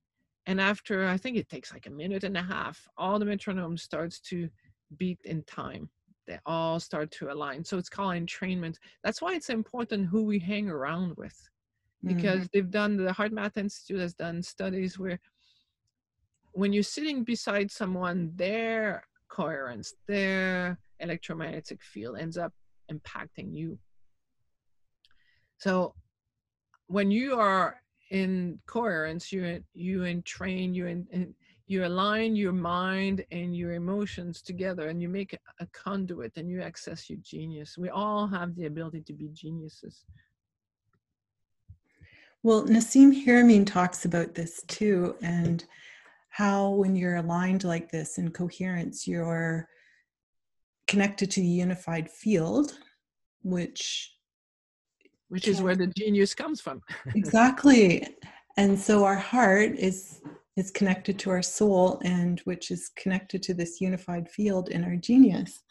And 0.46 0.60
after, 0.60 1.06
I 1.06 1.16
think 1.16 1.36
it 1.36 1.48
takes 1.48 1.72
like 1.72 1.86
a 1.86 1.90
minute 1.90 2.24
and 2.24 2.36
a 2.36 2.42
half, 2.42 2.88
all 2.96 3.18
the 3.18 3.26
metronomes 3.26 3.80
starts 3.80 4.18
to 4.20 4.48
beat 4.96 5.20
in 5.24 5.44
time. 5.44 5.88
They 6.26 6.38
all 6.46 6.80
start 6.80 7.10
to 7.12 7.30
align. 7.30 7.64
So 7.64 7.76
it's 7.78 7.88
called 7.88 8.14
entrainment. 8.14 8.76
That's 9.04 9.20
why 9.20 9.34
it's 9.34 9.50
important 9.50 10.08
who 10.08 10.24
we 10.24 10.38
hang 10.38 10.68
around 10.68 11.16
with. 11.16 11.36
Because 12.04 12.44
mm. 12.44 12.50
they've 12.52 12.70
done, 12.70 12.96
the 12.96 13.12
HeartMath 13.12 13.58
Institute 13.58 14.00
has 14.00 14.14
done 14.14 14.42
studies 14.42 14.98
where 14.98 15.20
when 16.52 16.72
you're 16.72 16.82
sitting 16.82 17.24
beside 17.24 17.70
someone, 17.70 18.32
their 18.34 19.04
coherence, 19.28 19.94
their 20.06 20.78
electromagnetic 20.98 21.82
field 21.82 22.18
ends 22.18 22.36
up 22.36 22.52
impacting 22.92 23.54
you. 23.54 23.78
So 25.58 25.94
when 26.86 27.10
you 27.10 27.38
are 27.38 27.80
in 28.10 28.58
coherence, 28.66 29.30
you 29.30 29.62
you 29.74 30.00
entrain, 30.00 30.74
you 30.74 30.86
in, 30.86 31.34
you 31.66 31.84
align 31.84 32.34
your 32.34 32.52
mind 32.52 33.24
and 33.30 33.56
your 33.56 33.74
emotions 33.74 34.42
together, 34.42 34.88
and 34.88 35.00
you 35.00 35.08
make 35.08 35.38
a 35.60 35.66
conduit, 35.66 36.32
and 36.36 36.50
you 36.50 36.60
access 36.60 37.08
your 37.08 37.20
genius. 37.22 37.78
We 37.78 37.90
all 37.90 38.26
have 38.26 38.56
the 38.56 38.66
ability 38.66 39.02
to 39.02 39.12
be 39.12 39.28
geniuses. 39.28 40.04
Well, 42.42 42.66
Nassim 42.66 43.24
Haramein 43.24 43.66
talks 43.66 44.04
about 44.04 44.34
this 44.34 44.62
too, 44.66 45.14
and 45.22 45.64
how 46.30 46.70
when 46.70 46.96
you're 46.96 47.16
aligned 47.16 47.64
like 47.64 47.90
this 47.90 48.18
in 48.18 48.30
coherence 48.30 49.06
you're 49.06 49.68
connected 50.86 51.30
to 51.30 51.40
the 51.40 51.46
unified 51.46 52.10
field 52.10 52.78
which 53.42 54.14
which 55.30 55.46
is 55.46 55.62
where 55.62 55.76
the 55.76 55.86
genius 55.86 56.34
comes 56.34 56.60
from. 56.60 56.82
Exactly. 57.14 58.06
And 58.56 58.78
so 58.78 59.04
our 59.04 59.16
heart 59.16 59.78
is 59.78 60.20
is 60.56 60.70
connected 60.72 61.18
to 61.20 61.30
our 61.30 61.42
soul 61.42 62.00
and 62.04 62.40
which 62.40 62.70
is 62.70 62.90
connected 62.96 63.42
to 63.44 63.54
this 63.54 63.80
unified 63.80 64.28
field 64.28 64.68
in 64.68 64.84
our 64.84 64.96
genius. 64.96 65.62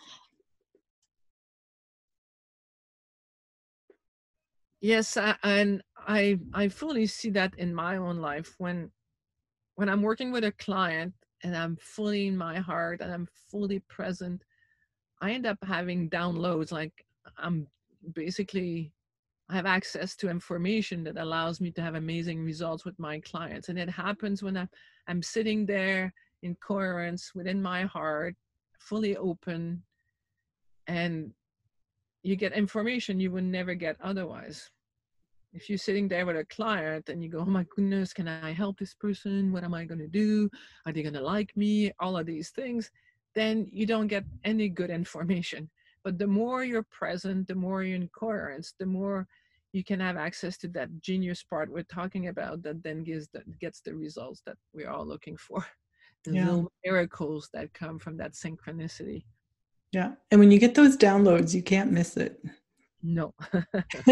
Yes 4.81 5.17
and 5.43 5.83
i 6.07 6.39
i 6.53 6.69
fully 6.69 7.05
see 7.05 7.29
that 7.29 7.53
in 7.57 7.75
my 7.75 7.97
own 7.97 8.17
life 8.17 8.55
when 8.57 8.89
when 9.79 9.87
I'm 9.87 10.01
working 10.01 10.33
with 10.33 10.43
a 10.43 10.51
client 10.51 11.13
and 11.41 11.55
I'm 11.55 11.77
fully 11.77 12.27
in 12.27 12.35
my 12.35 12.57
heart 12.57 12.99
and 12.99 13.13
I'm 13.13 13.29
fully 13.49 13.79
present, 13.87 14.43
I 15.21 15.31
end 15.31 15.45
up 15.45 15.57
having 15.63 16.09
downloads. 16.09 16.73
Like 16.73 17.05
I'm 17.37 17.65
basically, 18.13 18.91
I 19.47 19.55
have 19.55 19.65
access 19.65 20.17
to 20.17 20.29
information 20.29 21.01
that 21.05 21.15
allows 21.15 21.61
me 21.61 21.71
to 21.71 21.81
have 21.81 21.95
amazing 21.95 22.43
results 22.43 22.83
with 22.83 22.99
my 22.99 23.21
clients. 23.21 23.69
And 23.69 23.79
it 23.79 23.89
happens 23.89 24.43
when 24.43 24.57
I'm, 24.57 24.69
I'm 25.07 25.23
sitting 25.23 25.65
there 25.65 26.13
in 26.43 26.55
coherence 26.55 27.33
within 27.33 27.61
my 27.61 27.83
heart, 27.83 28.35
fully 28.79 29.15
open, 29.15 29.81
and 30.87 31.31
you 32.23 32.35
get 32.35 32.51
information 32.51 33.21
you 33.21 33.31
would 33.31 33.45
never 33.45 33.75
get 33.75 33.95
otherwise 34.01 34.69
if 35.53 35.69
you're 35.69 35.77
sitting 35.77 36.07
there 36.07 36.25
with 36.25 36.37
a 36.37 36.45
client 36.45 37.09
and 37.09 37.23
you 37.23 37.29
go, 37.29 37.39
oh 37.39 37.45
my 37.45 37.65
goodness, 37.75 38.13
can 38.13 38.27
I 38.27 38.51
help 38.51 38.77
this 38.77 38.93
person? 38.93 39.51
What 39.51 39.63
am 39.63 39.73
I 39.73 39.85
going 39.85 39.99
to 39.99 40.07
do? 40.07 40.49
Are 40.85 40.93
they 40.93 41.01
going 41.01 41.13
to 41.15 41.21
like 41.21 41.55
me? 41.57 41.91
All 41.99 42.17
of 42.17 42.25
these 42.25 42.49
things, 42.51 42.91
then 43.35 43.67
you 43.71 43.85
don't 43.85 44.07
get 44.07 44.25
any 44.43 44.69
good 44.69 44.89
information. 44.89 45.69
But 46.03 46.17
the 46.17 46.27
more 46.27 46.63
you're 46.63 46.83
present, 46.83 47.47
the 47.47 47.55
more 47.55 47.83
you're 47.83 47.95
in 47.95 48.09
coherence, 48.09 48.73
the 48.79 48.85
more 48.85 49.27
you 49.73 49.83
can 49.83 49.99
have 49.99 50.17
access 50.17 50.57
to 50.57 50.67
that 50.69 50.89
genius 51.01 51.43
part 51.43 51.71
we're 51.71 51.83
talking 51.83 52.27
about 52.27 52.63
that 52.63 52.81
then 52.83 53.03
gives 53.03 53.27
that 53.33 53.59
gets 53.59 53.81
the 53.81 53.93
results 53.93 54.41
that 54.45 54.57
we're 54.73 54.89
all 54.89 55.05
looking 55.05 55.37
for. 55.37 55.65
The 56.25 56.33
yeah. 56.33 56.45
little 56.47 56.71
miracles 56.83 57.49
that 57.53 57.73
come 57.73 57.97
from 57.97 58.17
that 58.17 58.33
synchronicity. 58.33 59.23
Yeah. 59.93 60.15
And 60.29 60.41
when 60.41 60.51
you 60.51 60.59
get 60.59 60.75
those 60.75 60.97
downloads, 60.97 61.53
you 61.53 61.63
can't 61.63 61.93
miss 61.93 62.17
it. 62.17 62.43
No. 63.01 63.33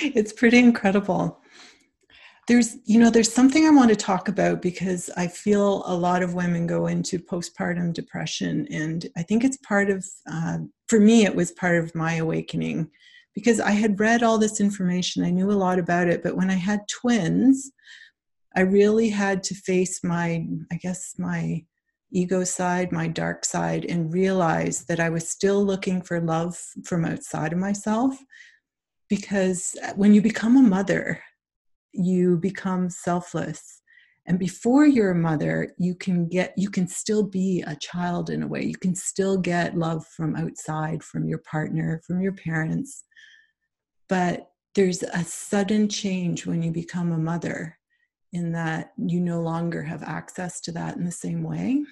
it's 0.00 0.32
pretty 0.32 0.58
incredible. 0.58 1.40
There's, 2.48 2.76
you 2.84 3.00
know, 3.00 3.10
there's 3.10 3.32
something 3.32 3.66
I 3.66 3.70
want 3.70 3.90
to 3.90 3.96
talk 3.96 4.28
about 4.28 4.62
because 4.62 5.10
I 5.16 5.26
feel 5.26 5.82
a 5.86 5.94
lot 5.94 6.22
of 6.22 6.34
women 6.34 6.66
go 6.66 6.86
into 6.86 7.18
postpartum 7.18 7.92
depression. 7.92 8.68
And 8.70 9.06
I 9.16 9.22
think 9.22 9.42
it's 9.42 9.56
part 9.58 9.90
of, 9.90 10.06
uh, 10.30 10.58
for 10.86 11.00
me, 11.00 11.24
it 11.24 11.34
was 11.34 11.50
part 11.50 11.76
of 11.76 11.94
my 11.94 12.14
awakening 12.14 12.88
because 13.34 13.58
I 13.58 13.72
had 13.72 13.98
read 13.98 14.22
all 14.22 14.38
this 14.38 14.60
information. 14.60 15.24
I 15.24 15.30
knew 15.30 15.50
a 15.50 15.52
lot 15.52 15.80
about 15.80 16.08
it. 16.08 16.22
But 16.22 16.36
when 16.36 16.48
I 16.48 16.54
had 16.54 16.86
twins, 16.88 17.72
I 18.54 18.60
really 18.60 19.10
had 19.10 19.42
to 19.44 19.54
face 19.54 20.02
my, 20.04 20.46
I 20.72 20.76
guess, 20.76 21.14
my 21.18 21.64
ego 22.10 22.44
side, 22.44 22.92
my 22.92 23.08
dark 23.08 23.44
side, 23.44 23.84
and 23.84 24.12
realize 24.12 24.84
that 24.86 25.00
I 25.00 25.08
was 25.08 25.28
still 25.28 25.64
looking 25.64 26.02
for 26.02 26.20
love 26.20 26.58
from 26.84 27.04
outside 27.04 27.52
of 27.52 27.58
myself. 27.58 28.16
Because 29.08 29.76
uh, 29.84 29.92
when 29.94 30.14
you 30.14 30.20
become 30.20 30.56
a 30.56 30.62
mother, 30.62 31.22
you 31.92 32.36
become 32.38 32.90
selfless. 32.90 33.82
And 34.26 34.38
before 34.38 34.86
you're 34.86 35.12
a 35.12 35.14
mother, 35.14 35.72
you 35.78 35.94
can 35.94 36.28
get, 36.28 36.52
you 36.56 36.68
can 36.68 36.88
still 36.88 37.22
be 37.22 37.62
a 37.66 37.76
child 37.76 38.28
in 38.30 38.42
a 38.42 38.46
way. 38.48 38.64
You 38.64 38.76
can 38.76 38.94
still 38.94 39.38
get 39.38 39.78
love 39.78 40.04
from 40.06 40.34
outside, 40.34 41.04
from 41.04 41.28
your 41.28 41.38
partner, 41.38 42.02
from 42.04 42.20
your 42.20 42.32
parents. 42.32 43.04
But 44.08 44.48
there's 44.74 45.02
a 45.02 45.24
sudden 45.24 45.88
change 45.88 46.44
when 46.44 46.62
you 46.62 46.72
become 46.72 47.12
a 47.12 47.18
mother 47.18 47.78
in 48.32 48.52
that 48.52 48.92
you 48.96 49.20
no 49.20 49.40
longer 49.40 49.82
have 49.82 50.02
access 50.02 50.60
to 50.60 50.72
that 50.72 50.96
in 50.96 51.04
the 51.04 51.12
same 51.12 51.42
way 51.42 51.82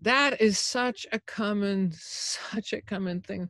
that 0.00 0.40
is 0.40 0.58
such 0.58 1.06
a 1.12 1.20
common 1.20 1.90
such 1.94 2.72
a 2.72 2.80
common 2.82 3.20
thing 3.20 3.48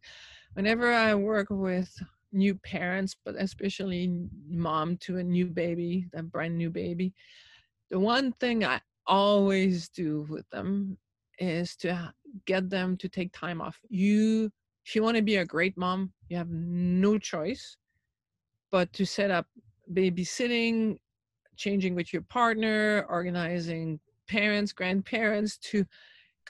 whenever 0.54 0.92
i 0.92 1.14
work 1.14 1.48
with 1.50 1.90
new 2.32 2.54
parents 2.56 3.16
but 3.24 3.34
especially 3.38 4.28
mom 4.48 4.96
to 4.96 5.18
a 5.18 5.22
new 5.22 5.46
baby 5.46 6.06
a 6.14 6.22
brand 6.22 6.56
new 6.56 6.70
baby 6.70 7.14
the 7.90 7.98
one 7.98 8.32
thing 8.32 8.64
i 8.64 8.80
always 9.06 9.88
do 9.88 10.26
with 10.28 10.48
them 10.50 10.96
is 11.38 11.76
to 11.76 12.12
get 12.46 12.70
them 12.70 12.96
to 12.98 13.08
take 13.08 13.32
time 13.32 13.60
off. 13.60 13.78
You, 13.88 14.50
if 14.84 14.94
you 14.94 15.02
want 15.02 15.16
to 15.16 15.22
be 15.22 15.36
a 15.36 15.44
great 15.44 15.76
mom, 15.76 16.12
you 16.28 16.36
have 16.36 16.50
no 16.50 17.18
choice 17.18 17.76
but 18.70 18.92
to 18.92 19.04
set 19.04 19.30
up 19.30 19.46
babysitting, 19.92 20.98
changing 21.56 21.94
with 21.94 22.12
your 22.12 22.22
partner, 22.22 23.06
organizing 23.08 24.00
parents, 24.28 24.72
grandparents 24.72 25.58
to 25.58 25.84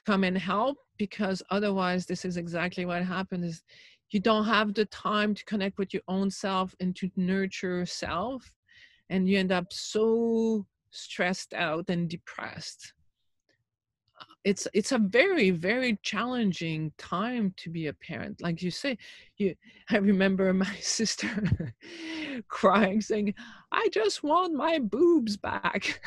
come 0.06 0.24
and 0.24 0.38
help 0.38 0.78
because 0.98 1.42
otherwise 1.50 2.06
this 2.06 2.24
is 2.24 2.36
exactly 2.36 2.84
what 2.84 3.02
happens 3.02 3.44
is 3.44 3.62
you 4.10 4.20
don't 4.20 4.44
have 4.44 4.74
the 4.74 4.84
time 4.86 5.34
to 5.34 5.44
connect 5.44 5.78
with 5.78 5.92
your 5.92 6.02
own 6.08 6.30
self 6.30 6.74
and 6.80 6.94
to 6.94 7.10
nurture 7.16 7.84
self 7.84 8.52
and 9.10 9.28
you 9.28 9.38
end 9.38 9.52
up 9.52 9.72
so 9.72 10.64
stressed 10.90 11.52
out 11.54 11.84
and 11.88 12.08
depressed 12.08 12.93
it's 14.44 14.68
it's 14.74 14.92
a 14.92 14.98
very 14.98 15.50
very 15.50 15.98
challenging 16.02 16.92
time 16.98 17.54
to 17.56 17.70
be 17.70 17.86
a 17.86 17.92
parent. 17.92 18.42
Like 18.42 18.62
you 18.62 18.70
say 18.70 18.98
you 19.38 19.54
i 19.90 19.96
remember 19.96 20.52
my 20.52 20.74
sister 20.80 21.28
crying 22.48 23.00
saying 23.00 23.34
i 23.72 23.88
just 23.92 24.22
want 24.22 24.54
my 24.54 24.78
boobs 24.78 25.36
back. 25.36 26.00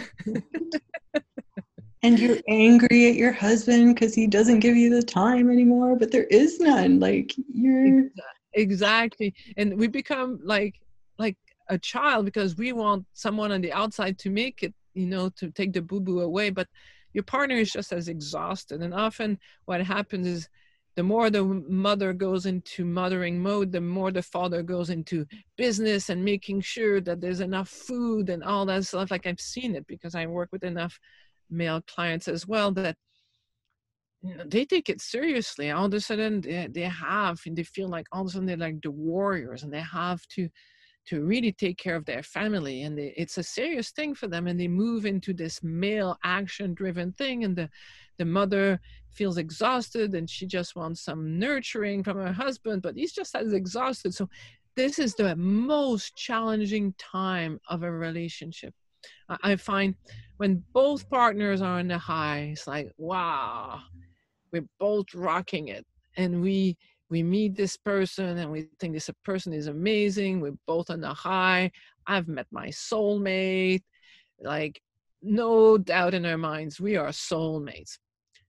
And 2.04 2.20
you're 2.20 2.38
angry 2.48 3.10
at 3.10 3.16
your 3.16 3.32
husband 3.32 3.96
because 3.96 4.14
he 4.14 4.28
doesn't 4.28 4.60
give 4.60 4.78
you 4.78 4.90
the 4.90 5.02
time 5.02 5.50
anymore 5.50 5.96
but 5.96 6.12
there 6.12 6.26
is 6.26 6.60
none. 6.60 7.00
Like 7.00 7.34
you're 7.52 8.10
exactly. 8.54 9.34
And 9.58 9.78
we 9.78 9.88
become 9.88 10.40
like 10.44 10.76
like 11.18 11.38
a 11.70 11.78
child 11.78 12.26
because 12.26 12.56
we 12.56 12.72
want 12.72 13.06
someone 13.14 13.52
on 13.52 13.62
the 13.62 13.74
outside 13.74 14.18
to 14.20 14.30
make 14.30 14.64
it 14.64 14.74
you 14.94 15.08
know 15.08 15.30
to 15.38 15.52
take 15.52 15.74
the 15.74 15.82
boo 15.82 16.00
boo 16.00 16.22
away 16.22 16.50
but 16.50 16.68
your 17.18 17.24
partner 17.24 17.56
is 17.56 17.72
just 17.72 17.92
as 17.92 18.10
exhausted 18.10 18.84
and 18.84 18.94
often 18.94 19.40
what 19.66 19.82
happens 19.82 20.28
is 20.28 20.50
the 20.96 21.02
more 21.02 21.32
the 21.32 21.44
mother 21.44 22.14
goes 22.14 22.46
into 22.46 22.86
mothering 22.86 23.42
mode 23.42 23.72
the 23.72 23.82
more 23.82 24.12
the 24.12 24.22
father 24.22 24.62
goes 24.62 24.92
into 24.92 25.26
business 25.58 26.10
and 26.10 26.24
making 26.24 26.62
sure 26.62 27.02
that 27.02 27.20
there's 27.20 27.40
enough 27.40 27.70
food 27.70 28.30
and 28.30 28.44
all 28.44 28.68
that 28.68 28.86
stuff 28.86 29.10
like 29.10 29.26
i've 29.26 29.40
seen 29.40 29.74
it 29.76 29.88
because 29.88 30.14
i 30.14 30.28
work 30.28 30.50
with 30.52 30.64
enough 30.64 31.00
male 31.50 31.82
clients 31.88 32.28
as 32.28 32.46
well 32.48 32.72
that 32.72 32.96
they 34.46 34.66
take 34.66 34.90
it 34.90 35.00
seriously. 35.00 35.70
All 35.72 35.86
of 35.86 35.94
a 35.94 36.00
sudden, 36.00 36.42
they, 36.42 36.68
they 36.70 36.82
have, 36.82 37.40
and 37.46 37.56
they 37.56 37.64
feel 37.64 37.88
like 37.88 38.08
all 38.12 38.22
of 38.22 38.28
a 38.28 38.30
sudden 38.32 38.48
they're 38.48 38.58
like 38.58 38.82
the 38.82 38.92
warriors, 38.92 39.64
and 39.64 39.72
they 39.72 39.80
have 39.80 40.26
to 40.30 40.50
to 41.08 41.24
really 41.24 41.52
take 41.52 41.78
care 41.78 41.96
of 41.96 42.06
their 42.06 42.24
family, 42.24 42.84
and 42.84 42.98
they, 42.98 43.14
it's 43.18 43.38
a 43.38 43.44
serious 43.44 43.92
thing 43.92 44.14
for 44.14 44.28
them. 44.28 44.48
And 44.48 44.60
they 44.60 44.68
move 44.68 45.06
into 45.06 45.34
this 45.34 45.64
male 45.64 46.18
action-driven 46.24 47.14
thing, 47.14 47.44
and 47.44 47.56
the 47.56 47.70
the 48.18 48.26
mother 48.26 48.80
feels 49.12 49.38
exhausted, 49.38 50.16
and 50.16 50.30
she 50.30 50.48
just 50.48 50.76
wants 50.76 51.02
some 51.02 51.38
nurturing 51.38 52.04
from 52.04 52.18
her 52.18 52.34
husband, 52.34 52.82
but 52.82 52.96
he's 52.96 53.14
just 53.14 53.36
as 53.36 53.54
exhausted. 53.54 54.14
So, 54.14 54.28
this 54.76 55.00
is 55.00 55.16
the 55.16 55.36
most 55.36 56.16
challenging 56.16 56.94
time 56.98 57.60
of 57.70 57.84
a 57.84 57.92
relationship. 57.92 58.74
I 59.30 59.56
find 59.56 59.96
when 60.38 60.64
both 60.74 61.10
partners 61.10 61.62
are 61.62 61.80
on 61.80 61.88
the 61.88 61.98
high, 61.98 62.50
it's 62.52 62.68
like, 62.68 62.92
wow, 62.98 63.82
we're 64.52 64.68
both 64.80 65.14
rocking 65.14 65.70
it. 65.70 65.86
And 66.16 66.42
we 66.42 66.78
we 67.10 67.24
meet 67.24 67.56
this 67.56 67.78
person 67.78 68.38
and 68.38 68.52
we 68.52 68.68
think 68.80 68.94
this 68.94 69.10
person 69.24 69.54
is 69.54 69.68
amazing. 69.68 70.42
We're 70.42 70.58
both 70.66 70.90
on 70.90 71.02
the 71.02 71.14
high. 71.14 71.72
I've 72.06 72.28
met 72.28 72.48
my 72.52 72.68
soulmate. 72.68 73.84
Like, 74.42 74.82
no 75.22 75.78
doubt 75.78 76.14
in 76.14 76.26
our 76.26 76.38
minds, 76.38 76.80
we 76.80 76.96
are 76.96 77.10
soulmates. 77.10 77.98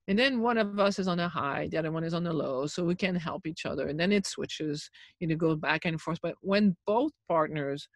And 0.09 0.19
then 0.19 0.41
one 0.41 0.57
of 0.57 0.81
us 0.81 0.99
is 0.99 1.07
on 1.07 1.19
the 1.19 1.29
high, 1.29 1.69
the 1.71 1.77
other 1.77 1.93
one 1.93 2.03
is 2.03 2.15
on 2.15 2.25
the 2.25 2.33
low, 2.33 2.67
so 2.67 2.83
we 2.83 2.95
can 2.95 3.15
help 3.15 3.47
each 3.47 3.67
other. 3.67 3.89
And 3.89 4.01
then 4.01 4.11
it 4.11 4.27
switches, 4.27 4.91
you 5.21 5.27
know, 5.27 5.37
go 5.37 5.55
back 5.55 5.85
and 5.85 6.01
forth. 6.01 6.19
But 6.23 6.35
when 6.41 6.77
both 6.87 7.13
partners 7.29 7.89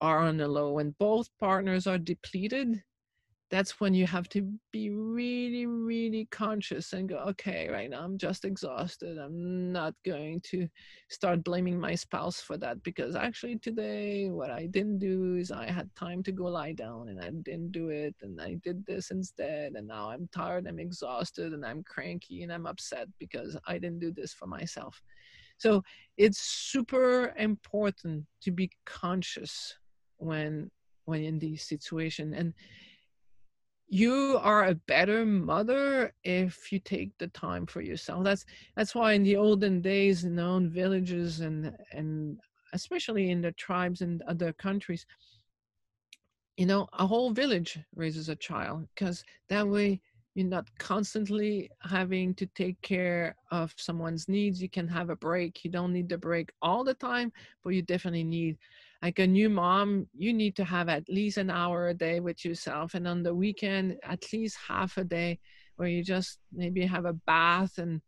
are 0.00 0.20
on 0.20 0.36
the 0.36 0.46
low, 0.46 0.72
when 0.72 0.94
both 1.00 1.28
partners 1.40 1.88
are 1.88 1.98
depleted, 1.98 2.82
that's 3.48 3.78
when 3.80 3.94
you 3.94 4.06
have 4.06 4.28
to 4.30 4.42
be 4.72 4.90
really, 4.90 5.66
really 5.66 6.26
conscious 6.32 6.92
and 6.92 7.08
go, 7.08 7.18
okay, 7.18 7.68
right 7.68 7.88
now 7.88 8.02
I'm 8.02 8.18
just 8.18 8.44
exhausted. 8.44 9.18
I'm 9.18 9.70
not 9.70 9.94
going 10.04 10.40
to 10.46 10.68
start 11.10 11.44
blaming 11.44 11.78
my 11.78 11.94
spouse 11.94 12.40
for 12.40 12.56
that 12.58 12.82
because 12.82 13.14
actually 13.14 13.58
today 13.58 14.30
what 14.30 14.50
I 14.50 14.66
didn't 14.66 14.98
do 14.98 15.36
is 15.36 15.52
I 15.52 15.70
had 15.70 15.94
time 15.94 16.24
to 16.24 16.32
go 16.32 16.44
lie 16.44 16.72
down 16.72 17.08
and 17.08 17.20
I 17.20 17.30
didn't 17.30 17.70
do 17.70 17.90
it 17.90 18.16
and 18.20 18.40
I 18.40 18.54
did 18.64 18.84
this 18.84 19.12
instead 19.12 19.74
and 19.74 19.86
now 19.86 20.10
I'm 20.10 20.28
tired, 20.32 20.66
I'm 20.66 20.80
exhausted 20.80 21.52
and 21.52 21.64
I'm 21.64 21.84
cranky 21.84 22.42
and 22.42 22.52
I'm 22.52 22.66
upset 22.66 23.06
because 23.20 23.56
I 23.66 23.74
didn't 23.74 24.00
do 24.00 24.10
this 24.10 24.34
for 24.34 24.46
myself. 24.46 25.00
So 25.58 25.82
it's 26.16 26.38
super 26.38 27.32
important 27.38 28.24
to 28.42 28.50
be 28.50 28.70
conscious 28.84 29.74
when 30.18 30.70
when 31.04 31.22
in 31.22 31.38
these 31.38 31.62
situations 31.62 32.34
and 32.36 32.52
you 33.88 34.38
are 34.42 34.66
a 34.66 34.74
better 34.74 35.24
mother 35.24 36.12
if 36.24 36.72
you 36.72 36.80
take 36.80 37.16
the 37.18 37.28
time 37.28 37.66
for 37.66 37.80
yourself. 37.80 38.24
That's 38.24 38.44
that's 38.76 38.94
why 38.94 39.12
in 39.12 39.22
the 39.22 39.36
olden 39.36 39.80
days 39.80 40.24
in 40.24 40.38
own 40.38 40.68
villages 40.70 41.40
and 41.40 41.72
and 41.92 42.38
especially 42.72 43.30
in 43.30 43.40
the 43.40 43.52
tribes 43.52 44.00
and 44.00 44.22
other 44.22 44.52
countries 44.52 45.06
you 46.56 46.66
know 46.66 46.88
a 46.94 47.06
whole 47.06 47.30
village 47.30 47.78
raises 47.94 48.28
a 48.28 48.36
child 48.36 48.86
because 48.94 49.24
that 49.48 49.66
way 49.66 50.00
you're 50.34 50.46
not 50.46 50.68
constantly 50.78 51.70
having 51.80 52.34
to 52.34 52.46
take 52.48 52.80
care 52.82 53.34
of 53.50 53.72
someone's 53.78 54.28
needs. 54.28 54.60
You 54.60 54.68
can 54.68 54.86
have 54.86 55.08
a 55.08 55.16
break. 55.16 55.64
You 55.64 55.70
don't 55.70 55.94
need 55.94 56.10
the 56.10 56.18
break 56.18 56.50
all 56.60 56.84
the 56.84 56.94
time 56.94 57.32
but 57.62 57.70
you 57.70 57.82
definitely 57.82 58.24
need 58.24 58.58
like 59.06 59.20
a 59.20 59.26
new 59.40 59.48
mom 59.48 60.08
you 60.18 60.32
need 60.32 60.56
to 60.56 60.64
have 60.64 60.88
at 60.88 61.08
least 61.08 61.36
an 61.38 61.48
hour 61.48 61.86
a 61.86 61.94
day 61.94 62.18
with 62.18 62.44
yourself 62.44 62.94
and 62.94 63.06
on 63.06 63.22
the 63.22 63.32
weekend 63.32 63.96
at 64.02 64.32
least 64.32 64.56
half 64.66 64.96
a 64.96 65.04
day 65.04 65.38
where 65.76 65.86
you 65.88 66.02
just 66.02 66.40
maybe 66.52 66.84
have 66.84 67.04
a 67.04 67.12
bath 67.12 67.78
and 67.78 68.00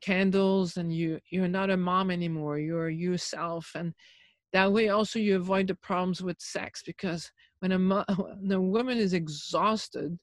candles 0.00 0.78
and 0.78 0.90
you 0.90 1.20
you're 1.30 1.56
not 1.58 1.68
a 1.68 1.76
mom 1.76 2.10
anymore 2.10 2.58
you're 2.58 2.88
yourself 2.88 3.72
and 3.74 3.92
that 4.54 4.72
way 4.72 4.88
also 4.88 5.18
you 5.18 5.36
avoid 5.36 5.66
the 5.66 5.74
problems 5.74 6.22
with 6.22 6.40
sex 6.40 6.82
because 6.86 7.30
when 7.60 7.72
a, 7.72 7.78
mo- 7.78 8.04
when 8.40 8.52
a 8.52 8.58
woman 8.76 8.96
is 8.96 9.12
exhausted 9.12 10.18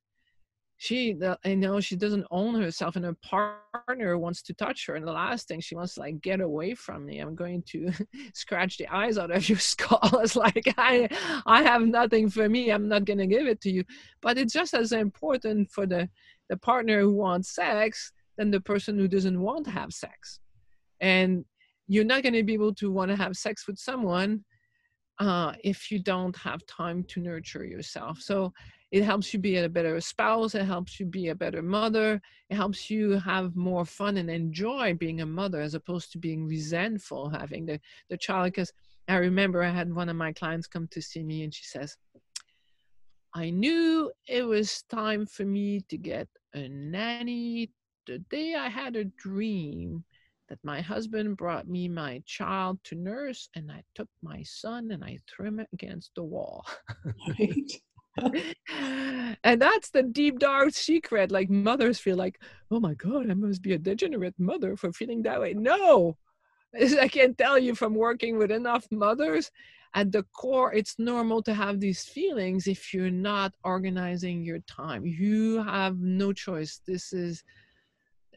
she 0.81 1.13
i 1.43 1.53
know 1.53 1.81
she 1.81 1.97
doesn't 1.97 2.25
own 2.31 2.55
herself 2.55 2.95
and 2.95 3.03
her 3.03 3.17
partner 3.21 4.17
wants 4.17 4.41
to 4.41 4.53
touch 4.53 4.85
her 4.85 4.95
and 4.95 5.05
the 5.05 5.11
last 5.11 5.45
thing 5.45 5.59
she 5.59 5.75
wants 5.75 5.95
to 5.95 5.99
like 5.99 6.21
get 6.21 6.39
away 6.39 6.73
from 6.73 7.05
me. 7.05 7.19
I'm 7.19 7.35
going 7.35 7.63
to 7.63 7.91
scratch 8.33 8.77
the 8.77 8.87
eyes 8.87 9.17
out 9.17 9.29
of 9.29 9.47
your 9.49 9.59
skull. 9.59 10.09
It's 10.23 10.37
like 10.37 10.73
i 10.77 11.09
i 11.45 11.61
have 11.63 11.81
nothing 11.81 12.29
for 12.29 12.47
me. 12.47 12.71
I'm 12.71 12.87
not 12.87 13.03
going 13.03 13.19
to 13.19 13.27
give 13.27 13.45
it 13.45 13.59
to 13.61 13.69
you. 13.69 13.83
But 14.21 14.37
it's 14.37 14.53
just 14.53 14.73
as 14.73 14.93
important 14.93 15.69
for 15.69 15.85
the 15.85 16.09
the 16.47 16.55
partner 16.55 17.01
who 17.01 17.13
wants 17.13 17.53
sex 17.53 18.13
than 18.37 18.49
the 18.49 18.61
person 18.61 18.97
who 18.97 19.09
doesn't 19.09 19.39
want 19.39 19.65
to 19.65 19.71
have 19.71 19.91
sex. 19.91 20.39
And 21.01 21.43
you're 21.87 22.05
not 22.05 22.23
going 22.23 22.35
to 22.35 22.43
be 22.43 22.53
able 22.53 22.73
to 22.75 22.89
want 22.89 23.11
to 23.11 23.17
have 23.17 23.35
sex 23.35 23.67
with 23.67 23.77
someone 23.77 24.45
uh, 25.19 25.51
if 25.61 25.91
you 25.91 25.99
don't 25.99 26.37
have 26.37 26.65
time 26.67 27.03
to 27.09 27.19
nurture 27.19 27.65
yourself. 27.65 28.19
So 28.21 28.53
it 28.91 29.03
helps 29.03 29.33
you 29.33 29.39
be 29.39 29.57
a 29.57 29.69
better 29.69 29.99
spouse 30.01 30.55
it 30.55 30.65
helps 30.65 30.99
you 30.99 31.05
be 31.05 31.29
a 31.29 31.35
better 31.35 31.61
mother 31.61 32.21
it 32.49 32.55
helps 32.55 32.89
you 32.89 33.11
have 33.11 33.55
more 33.55 33.85
fun 33.85 34.17
and 34.17 34.29
enjoy 34.29 34.93
being 34.93 35.21
a 35.21 35.25
mother 35.25 35.61
as 35.61 35.73
opposed 35.75 36.11
to 36.11 36.17
being 36.17 36.45
resentful 36.45 37.29
having 37.29 37.65
the, 37.65 37.79
the 38.09 38.17
child. 38.17 38.45
Because 38.45 38.71
i 39.07 39.15
remember 39.15 39.63
i 39.63 39.69
had 39.69 39.93
one 39.93 40.09
of 40.09 40.15
my 40.15 40.31
clients 40.33 40.67
come 40.67 40.87
to 40.91 41.01
see 41.01 41.23
me 41.23 41.43
and 41.43 41.53
she 41.53 41.65
says 41.65 41.95
i 43.35 43.49
knew 43.49 44.11
it 44.27 44.43
was 44.43 44.83
time 44.89 45.25
for 45.25 45.45
me 45.45 45.81
to 45.89 45.97
get 45.97 46.27
a 46.53 46.67
nanny 46.69 47.71
the 48.07 48.19
day 48.29 48.55
i 48.55 48.67
had 48.67 48.95
a 48.95 49.05
dream 49.05 50.03
that 50.47 50.59
my 50.63 50.81
husband 50.81 51.37
brought 51.37 51.67
me 51.67 51.87
my 51.87 52.19
child 52.25 52.79
to 52.83 52.95
nurse 52.95 53.49
and 53.55 53.71
i 53.71 53.83
took 53.93 54.09
my 54.23 54.41
son 54.41 54.89
and 54.91 55.03
i 55.03 55.15
threw 55.29 55.45
him 55.47 55.65
against 55.73 56.11
the 56.15 56.23
wall. 56.23 56.65
Right 57.39 57.71
and 59.43 59.61
that's 59.61 59.89
the 59.89 60.03
deep 60.03 60.39
dark 60.39 60.73
secret. 60.73 61.31
Like 61.31 61.49
mothers 61.49 61.99
feel 61.99 62.17
like 62.17 62.41
oh 62.71 62.79
my 62.79 62.93
god 62.93 63.29
i 63.29 63.33
must 63.33 63.61
be 63.61 63.73
a 63.73 63.77
degenerate 63.77 64.35
mother 64.37 64.75
for 64.75 64.91
feeling 64.91 65.23
that 65.23 65.41
way. 65.41 65.53
No! 65.53 66.17
I 66.99 67.07
can 67.07 67.35
tell 67.35 67.57
you 67.57 67.75
from 67.75 67.95
working 67.95 68.37
with 68.37 68.51
enough 68.51 68.85
mothers. 68.91 69.51
At 69.95 70.11
the 70.11 70.23
core 70.33 70.73
it's 70.73 70.95
normal 70.99 71.41
to 71.43 71.53
have 71.53 71.79
these 71.79 72.03
feelings 72.03 72.67
if 72.67 72.93
you're 72.93 73.09
not 73.09 73.53
organizing 73.63 74.43
your 74.43 74.59
time. 74.59 75.05
You 75.05 75.63
have 75.63 75.97
no 75.99 76.31
choice. 76.31 76.81
This 76.85 77.11
is 77.11 77.43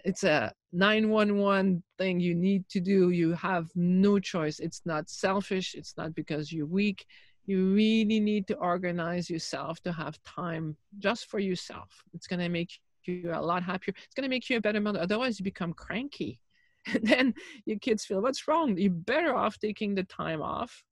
it's 0.05 0.24
a 0.24 0.53
911 0.72 1.83
thing 1.99 2.18
you 2.18 2.35
need 2.35 2.68
to 2.70 2.80
do. 2.80 3.11
You 3.11 3.35
have 3.35 3.68
no 3.76 4.18
choice. 4.18 4.59
It's 4.59 4.83
not 4.85 5.09
selfish. 5.09 5.74
It's 5.74 5.95
not 5.97 6.14
because 6.14 6.53
you're 6.53 6.66
weak 6.66 7.07
you 7.47 7.72
really 7.74 8.20
need 8.20 8.47
to 8.49 8.55
organize 8.57 9.28
yourself 9.28 9.80
to 9.82 9.93
have 9.93 10.22
time 10.22 10.76
just 10.99 11.26
for 11.26 11.38
yourself. 11.38 12.03
It's 12.14 12.26
going 12.26 12.40
to 12.40 12.49
make 12.49 12.78
you 13.05 13.32
a 13.32 13.40
lot 13.40 13.62
happier. 13.62 13.95
It's 14.05 14.14
going 14.14 14.24
to 14.24 14.30
make 14.30 14.49
you 14.49 14.57
a 14.57 14.61
better 14.61 14.80
mother. 14.80 15.01
Otherwise, 15.01 15.38
you 15.38 15.45
become 15.45 15.72
cranky. 15.72 16.38
And 16.93 17.07
then 17.07 17.34
your 17.64 17.78
kids 17.78 18.05
feel, 18.05 18.20
what's 18.20 18.49
wrong? 18.49 18.76
You're 18.76 18.90
better 18.90 19.36
off 19.36 19.57
taking 19.57 19.95
the 19.95 20.03
time 20.03 20.43
off 20.43 20.82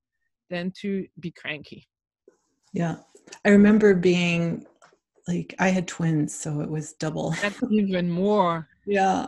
than 0.48 0.72
to 0.82 1.04
be 1.18 1.32
cranky. 1.32 1.88
Yeah. 2.72 2.98
I 3.44 3.48
remember 3.48 3.94
being 3.94 4.66
like, 5.26 5.54
I 5.58 5.68
had 5.68 5.88
twins, 5.88 6.32
so 6.32 6.60
it 6.60 6.70
was 6.70 6.92
double. 6.92 7.32
That's 7.42 7.60
even 7.70 8.08
more. 8.08 8.68
Yeah. 8.90 9.26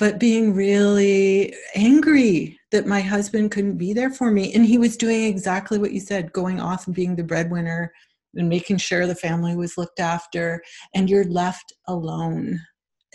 But 0.00 0.18
being 0.18 0.52
really 0.52 1.54
angry 1.76 2.58
that 2.72 2.86
my 2.86 3.00
husband 3.00 3.52
couldn't 3.52 3.78
be 3.78 3.92
there 3.92 4.10
for 4.10 4.32
me. 4.32 4.52
And 4.52 4.66
he 4.66 4.78
was 4.78 4.96
doing 4.96 5.24
exactly 5.24 5.78
what 5.78 5.92
you 5.92 6.00
said, 6.00 6.32
going 6.32 6.60
off 6.60 6.86
and 6.86 6.94
being 6.94 7.14
the 7.14 7.22
breadwinner 7.22 7.92
and 8.34 8.48
making 8.48 8.78
sure 8.78 9.06
the 9.06 9.14
family 9.14 9.54
was 9.54 9.78
looked 9.78 10.00
after. 10.00 10.60
And 10.92 11.08
you're 11.08 11.24
left 11.24 11.72
alone. 11.86 12.58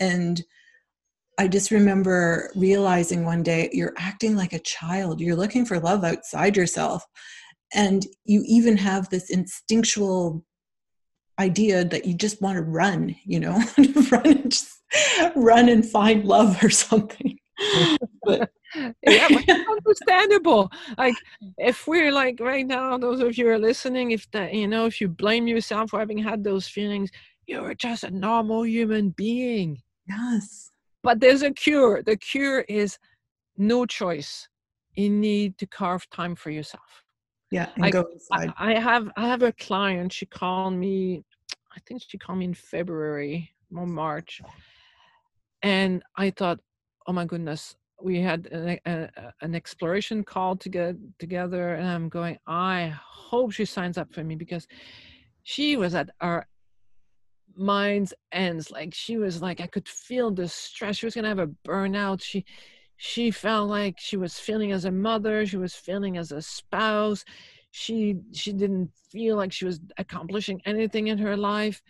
And 0.00 0.42
I 1.38 1.46
just 1.46 1.70
remember 1.70 2.50
realizing 2.56 3.26
one 3.26 3.42
day 3.42 3.68
you're 3.74 3.94
acting 3.98 4.34
like 4.34 4.54
a 4.54 4.60
child. 4.60 5.20
You're 5.20 5.36
looking 5.36 5.66
for 5.66 5.78
love 5.78 6.04
outside 6.04 6.56
yourself. 6.56 7.04
And 7.74 8.06
you 8.24 8.42
even 8.46 8.78
have 8.78 9.10
this 9.10 9.28
instinctual 9.28 10.42
idea 11.42 11.84
that 11.84 12.04
you 12.06 12.14
just 12.14 12.40
want 12.40 12.56
to 12.56 12.62
run, 12.62 13.16
you 13.24 13.40
know, 13.40 13.60
run 14.10 14.26
and 14.26 14.50
just 14.50 14.80
run 15.34 15.68
and 15.68 15.84
find 15.84 16.24
love 16.24 16.62
or 16.62 16.70
something. 16.70 17.38
but 18.24 18.50
yeah, 19.02 19.28
understandable. 19.76 20.70
Like 20.96 21.14
if 21.58 21.86
we're 21.86 22.12
like 22.12 22.40
right 22.40 22.66
now, 22.66 22.96
those 22.96 23.20
of 23.20 23.36
you 23.36 23.48
are 23.48 23.58
listening, 23.58 24.12
if 24.12 24.30
that 24.30 24.54
you 24.54 24.68
know, 24.68 24.86
if 24.86 25.00
you 25.00 25.08
blame 25.08 25.46
yourself 25.46 25.90
for 25.90 25.98
having 25.98 26.18
had 26.18 26.42
those 26.44 26.66
feelings, 26.68 27.10
you're 27.46 27.74
just 27.74 28.04
a 28.04 28.10
normal 28.10 28.64
human 28.64 29.10
being. 29.10 29.82
Yes. 30.08 30.70
But 31.02 31.20
there's 31.20 31.42
a 31.42 31.50
cure. 31.50 32.02
The 32.02 32.16
cure 32.16 32.60
is 32.68 32.98
no 33.56 33.86
choice. 33.86 34.48
You 34.94 35.10
need 35.10 35.58
to 35.58 35.66
carve 35.66 36.08
time 36.10 36.36
for 36.36 36.50
yourself. 36.50 37.02
Yeah, 37.50 37.68
and 37.76 37.84
I, 37.84 37.90
go 37.90 38.06
inside. 38.12 38.52
I, 38.56 38.74
I 38.74 38.78
have 38.80 39.10
I 39.16 39.26
have 39.28 39.42
a 39.42 39.52
client. 39.52 40.12
She 40.12 40.26
called 40.26 40.74
me. 40.74 41.22
I 41.74 41.80
think 41.86 42.02
she 42.06 42.18
called 42.18 42.38
me 42.38 42.46
in 42.46 42.54
February 42.54 43.50
or 43.74 43.86
March, 43.86 44.40
oh. 44.44 44.50
and 45.62 46.02
I 46.16 46.30
thought, 46.30 46.60
oh 47.06 47.12
my 47.12 47.24
goodness, 47.24 47.74
we 48.00 48.20
had 48.20 48.46
an, 48.46 48.78
a, 48.84 49.32
an 49.40 49.54
exploration 49.54 50.24
call 50.24 50.56
to 50.56 50.68
get 50.68 50.96
together, 51.18 51.74
and 51.74 51.88
I'm 51.88 52.08
going. 52.08 52.38
I 52.46 52.92
hope 52.96 53.52
she 53.52 53.64
signs 53.64 53.98
up 53.98 54.12
for 54.12 54.22
me 54.22 54.34
because 54.36 54.66
she 55.42 55.76
was 55.76 55.94
at 55.94 56.10
our 56.20 56.46
mind's 57.56 58.14
ends 58.32 58.70
like 58.70 58.94
she 58.94 59.16
was 59.18 59.42
like 59.42 59.60
i 59.60 59.66
could 59.66 59.86
feel 59.86 60.30
the 60.30 60.48
stress 60.48 60.96
she 60.96 61.06
was 61.06 61.14
going 61.14 61.22
to 61.22 61.28
have 61.28 61.38
a 61.38 61.50
burnout 61.68 62.22
she 62.22 62.44
she 62.96 63.30
felt 63.30 63.68
like 63.68 63.96
she 63.98 64.16
was 64.16 64.38
feeling 64.38 64.72
as 64.72 64.84
a 64.84 64.90
mother 64.90 65.44
she 65.44 65.56
was 65.56 65.74
feeling 65.74 66.16
as 66.16 66.32
a 66.32 66.40
spouse 66.40 67.24
she 67.72 68.20
she 68.32 68.52
didn't 68.52 68.90
feel 69.10 69.36
like 69.36 69.52
she 69.52 69.64
was 69.64 69.80
accomplishing 69.98 70.60
anything 70.64 71.08
in 71.08 71.18
her 71.18 71.36
life 71.36 71.82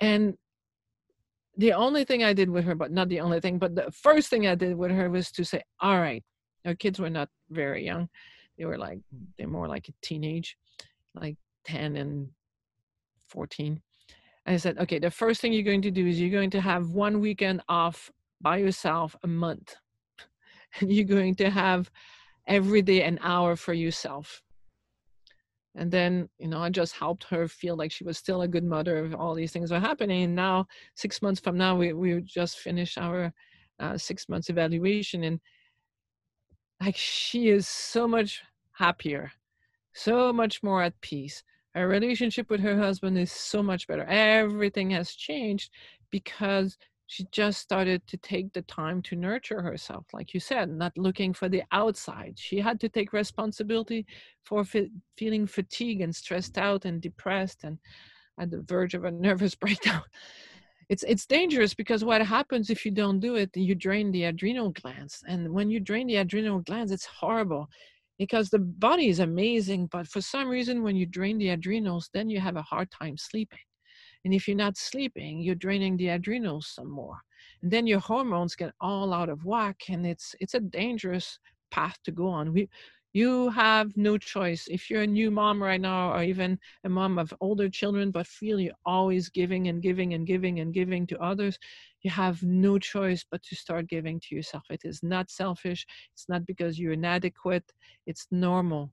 and 0.00 0.34
the 1.58 1.72
only 1.72 2.04
thing 2.04 2.22
i 2.22 2.32
did 2.32 2.48
with 2.48 2.64
her 2.64 2.74
but 2.74 2.92
not 2.92 3.08
the 3.08 3.20
only 3.20 3.40
thing 3.40 3.58
but 3.58 3.74
the 3.74 3.90
first 3.90 4.30
thing 4.30 4.46
i 4.46 4.54
did 4.54 4.76
with 4.76 4.90
her 4.90 5.10
was 5.10 5.30
to 5.30 5.44
say 5.44 5.60
all 5.80 5.98
right 5.98 6.24
our 6.64 6.74
kids 6.74 6.98
were 6.98 7.10
not 7.10 7.28
very 7.50 7.84
young 7.84 8.08
they 8.56 8.64
were 8.64 8.78
like 8.78 9.00
they're 9.36 9.48
more 9.48 9.68
like 9.68 9.88
a 9.88 9.92
teenage 10.00 10.56
like 11.14 11.36
10 11.64 11.96
and 11.96 12.28
14 13.28 13.82
I 14.46 14.56
said, 14.58 14.78
okay, 14.78 15.00
the 15.00 15.10
first 15.10 15.40
thing 15.40 15.52
you're 15.52 15.64
going 15.64 15.82
to 15.82 15.90
do 15.90 16.06
is 16.06 16.20
you're 16.20 16.30
going 16.30 16.50
to 16.50 16.60
have 16.60 16.90
one 16.90 17.20
weekend 17.20 17.62
off 17.68 18.12
by 18.40 18.58
yourself 18.58 19.16
a 19.24 19.26
month. 19.26 19.74
And 20.80 20.92
you're 20.92 21.04
going 21.04 21.34
to 21.36 21.50
have 21.50 21.90
every 22.46 22.82
day 22.82 23.02
an 23.02 23.18
hour 23.22 23.56
for 23.56 23.74
yourself. 23.74 24.42
And 25.76 25.90
then, 25.90 26.28
you 26.38 26.48
know, 26.48 26.60
I 26.60 26.70
just 26.70 26.94
helped 26.94 27.24
her 27.24 27.46
feel 27.48 27.76
like 27.76 27.92
she 27.92 28.04
was 28.04 28.18
still 28.18 28.42
a 28.42 28.48
good 28.48 28.64
mother 28.64 29.12
all 29.16 29.34
these 29.34 29.52
things 29.52 29.70
were 29.70 29.80
happening. 29.80 30.24
And 30.24 30.34
now, 30.34 30.66
six 30.94 31.22
months 31.22 31.40
from 31.40 31.56
now, 31.56 31.76
we, 31.76 31.92
we 31.92 32.20
just 32.22 32.58
finished 32.58 32.98
our 32.98 33.32
uh, 33.78 33.98
six 33.98 34.28
months 34.28 34.48
evaluation. 34.48 35.24
And 35.24 35.40
like 36.80 36.96
she 36.96 37.48
is 37.48 37.68
so 37.68 38.08
much 38.08 38.42
happier, 38.72 39.32
so 39.92 40.32
much 40.32 40.62
more 40.62 40.82
at 40.82 41.00
peace 41.00 41.42
her 41.76 41.88
relationship 41.88 42.48
with 42.48 42.60
her 42.60 42.78
husband 42.78 43.18
is 43.18 43.30
so 43.30 43.62
much 43.62 43.86
better. 43.86 44.04
Everything 44.04 44.88
has 44.90 45.12
changed 45.12 45.70
because 46.10 46.78
she 47.06 47.24
just 47.30 47.60
started 47.60 48.06
to 48.08 48.16
take 48.16 48.52
the 48.52 48.62
time 48.62 49.00
to 49.02 49.16
nurture 49.16 49.62
herself, 49.62 50.06
like 50.12 50.34
you 50.34 50.40
said, 50.40 50.68
not 50.70 50.96
looking 50.98 51.32
for 51.32 51.48
the 51.48 51.62
outside. 51.72 52.34
She 52.36 52.58
had 52.58 52.80
to 52.80 52.88
take 52.88 53.12
responsibility 53.12 54.06
for 54.42 54.64
fe- 54.64 54.90
feeling 55.16 55.46
fatigued 55.46 56.02
and 56.02 56.14
stressed 56.14 56.58
out 56.58 56.84
and 56.84 57.00
depressed 57.00 57.62
and 57.64 57.78
at 58.38 58.50
the 58.50 58.62
verge 58.62 58.94
of 58.94 59.04
a 59.04 59.10
nervous 59.28 59.54
breakdown. 59.54 60.02
It's 60.88 61.02
it's 61.02 61.26
dangerous 61.26 61.74
because 61.74 62.04
what 62.04 62.22
happens 62.22 62.70
if 62.70 62.84
you 62.84 62.92
don't 62.92 63.20
do 63.20 63.34
it, 63.36 63.56
you 63.56 63.74
drain 63.74 64.12
the 64.12 64.24
adrenal 64.24 64.70
glands, 64.70 65.22
and 65.26 65.52
when 65.52 65.68
you 65.70 65.80
drain 65.80 66.06
the 66.06 66.16
adrenal 66.16 66.60
glands, 66.60 66.92
it's 66.92 67.06
horrible 67.06 67.68
because 68.18 68.50
the 68.50 68.60
body 68.60 69.08
is 69.08 69.18
amazing, 69.20 69.88
but 69.88 70.06
for 70.08 70.20
some 70.20 70.48
reason, 70.48 70.82
when 70.82 70.96
you 70.96 71.06
drain 71.06 71.38
the 71.38 71.50
adrenals, 71.50 72.08
then 72.14 72.30
you 72.30 72.40
have 72.40 72.56
a 72.56 72.62
hard 72.62 72.90
time 72.90 73.16
sleeping. 73.16 73.58
And 74.26 74.34
if 74.34 74.48
you're 74.48 74.56
not 74.56 74.76
sleeping, 74.76 75.40
you're 75.40 75.54
draining 75.54 75.96
the 75.96 76.08
adrenals 76.08 76.66
some 76.66 76.90
more. 76.90 77.20
And 77.62 77.70
then 77.70 77.86
your 77.86 78.00
hormones 78.00 78.56
get 78.56 78.72
all 78.80 79.14
out 79.14 79.28
of 79.28 79.44
whack, 79.44 79.84
and 79.88 80.04
it's 80.04 80.34
it's 80.40 80.54
a 80.54 80.60
dangerous 80.60 81.38
path 81.70 81.96
to 82.02 82.10
go 82.10 82.26
on. 82.26 82.52
We 82.52 82.68
you 83.12 83.50
have 83.50 83.96
no 83.96 84.18
choice. 84.18 84.66
If 84.68 84.90
you're 84.90 85.02
a 85.02 85.06
new 85.06 85.30
mom 85.30 85.62
right 85.62 85.80
now, 85.80 86.12
or 86.12 86.24
even 86.24 86.58
a 86.82 86.88
mom 86.88 87.20
of 87.20 87.32
older 87.40 87.68
children, 87.68 88.10
but 88.10 88.26
feel 88.26 88.58
you're 88.58 88.74
always 88.84 89.28
giving 89.28 89.68
and 89.68 89.80
giving 89.80 90.12
and 90.14 90.26
giving 90.26 90.58
and 90.58 90.74
giving 90.74 91.06
to 91.06 91.22
others, 91.22 91.56
you 92.02 92.10
have 92.10 92.42
no 92.42 92.80
choice 92.80 93.24
but 93.30 93.44
to 93.44 93.54
start 93.54 93.86
giving 93.86 94.18
to 94.18 94.34
yourself. 94.34 94.64
It 94.70 94.80
is 94.82 95.04
not 95.04 95.30
selfish. 95.30 95.86
It's 96.14 96.28
not 96.28 96.44
because 96.46 96.80
you're 96.80 96.94
inadequate. 96.94 97.72
It's 98.06 98.26
normal. 98.32 98.90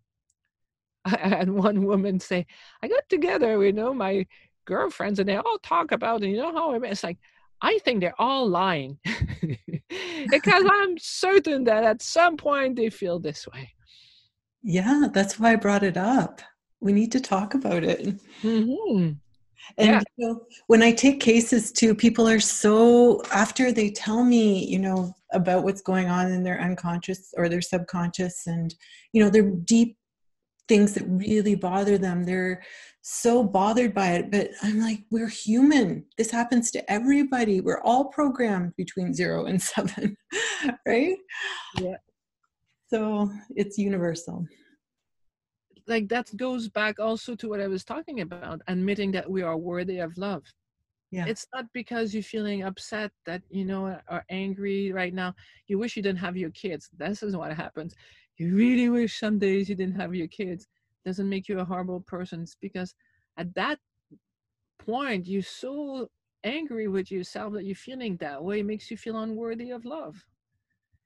I 1.05 1.17
had 1.17 1.49
one 1.49 1.85
woman 1.85 2.19
say, 2.19 2.45
I 2.83 2.87
got 2.87 3.09
together, 3.09 3.65
you 3.65 3.73
know, 3.73 3.95
my 3.95 4.27
girlfriends, 4.65 5.19
and 5.19 5.27
they 5.27 5.37
all 5.37 5.57
talk 5.63 5.91
about, 5.91 6.23
it. 6.23 6.29
you 6.29 6.37
know 6.37 6.53
how 6.53 6.73
it's 6.73 7.03
like, 7.03 7.17
I 7.61 7.79
think 7.79 8.01
they're 8.01 8.19
all 8.19 8.47
lying 8.49 8.99
because 10.29 10.63
I'm 10.69 10.97
certain 10.97 11.63
that 11.63 11.83
at 11.85 12.01
some 12.01 12.35
point 12.35 12.75
they 12.75 12.89
feel 12.89 13.19
this 13.19 13.47
way. 13.47 13.73
Yeah, 14.61 15.07
that's 15.13 15.39
why 15.39 15.53
I 15.53 15.55
brought 15.55 15.83
it 15.83 15.97
up. 15.97 16.41
We 16.81 16.91
need 16.91 17.11
to 17.13 17.21
talk 17.21 17.53
about 17.53 17.83
it. 17.83 18.19
Mm-hmm. 18.41 19.13
And 19.77 19.87
yeah. 19.87 20.01
you 20.17 20.27
know, 20.27 20.41
when 20.67 20.83
I 20.83 20.91
take 20.91 21.21
cases 21.21 21.71
too, 21.71 21.95
people 21.95 22.27
are 22.27 22.39
so 22.39 23.21
after 23.31 23.71
they 23.71 23.89
tell 23.89 24.23
me, 24.23 24.65
you 24.65 24.79
know, 24.79 25.13
about 25.31 25.63
what's 25.63 25.81
going 25.81 26.09
on 26.09 26.31
in 26.31 26.43
their 26.43 26.59
unconscious 26.59 27.33
or 27.37 27.47
their 27.47 27.61
subconscious 27.61 28.45
and 28.47 28.75
you 29.13 29.23
know, 29.23 29.29
their 29.29 29.49
deep 29.49 29.97
things 30.67 30.93
that 30.93 31.03
really 31.07 31.55
bother 31.55 31.97
them. 31.97 32.23
They're 32.23 32.63
so 33.03 33.43
bothered 33.43 33.93
by 33.93 34.13
it. 34.13 34.31
But 34.31 34.51
I'm 34.63 34.79
like, 34.79 35.03
we're 35.11 35.27
human. 35.27 36.05
This 36.17 36.31
happens 36.31 36.71
to 36.71 36.91
everybody. 36.91 37.59
We're 37.59 37.81
all 37.81 38.05
programmed 38.05 38.75
between 38.77 39.13
zero 39.13 39.45
and 39.45 39.61
seven, 39.73 40.17
right? 40.87 41.17
Yeah. 41.79 41.97
So 42.87 43.29
it's 43.55 43.77
universal. 43.77 44.47
Like 45.85 46.07
that 46.09 46.35
goes 46.37 46.69
back 46.69 46.99
also 46.99 47.35
to 47.35 47.49
what 47.49 47.59
I 47.59 47.67
was 47.67 47.83
talking 47.83 48.21
about, 48.21 48.61
admitting 48.67 49.11
that 49.11 49.29
we 49.29 49.41
are 49.41 49.57
worthy 49.57 49.99
of 49.99 50.17
love. 50.17 50.43
Yeah. 51.11 51.25
It's 51.27 51.45
not 51.53 51.65
because 51.73 52.13
you're 52.13 52.23
feeling 52.23 52.63
upset 52.63 53.11
that 53.25 53.41
you 53.49 53.65
know 53.65 53.99
are 54.07 54.25
angry 54.29 54.93
right 54.93 55.13
now. 55.13 55.35
You 55.67 55.77
wish 55.77 55.97
you 55.97 56.01
didn't 56.01 56.19
have 56.19 56.37
your 56.37 56.51
kids. 56.51 56.89
This 56.97 57.21
is 57.21 57.35
what 57.35 57.53
happens. 57.53 57.93
You 58.37 58.55
really 58.55 58.89
wish 58.89 59.19
some 59.19 59.39
days 59.39 59.67
you 59.67 59.75
didn't 59.75 59.99
have 59.99 60.15
your 60.15 60.27
kids. 60.27 60.67
Doesn't 61.05 61.29
make 61.29 61.47
you 61.47 61.59
a 61.59 61.65
horrible 61.65 62.01
person. 62.01 62.41
It's 62.41 62.55
because 62.59 62.95
at 63.37 63.53
that 63.55 63.79
point 64.79 65.27
you're 65.27 65.41
so 65.41 66.09
angry 66.43 66.87
with 66.87 67.11
yourself 67.11 67.53
that 67.53 67.65
you're 67.65 67.75
feeling 67.75 68.17
that 68.17 68.43
way. 68.43 68.59
It 68.59 68.65
makes 68.65 68.89
you 68.91 68.97
feel 68.97 69.17
unworthy 69.17 69.71
of 69.71 69.85
love. 69.85 70.25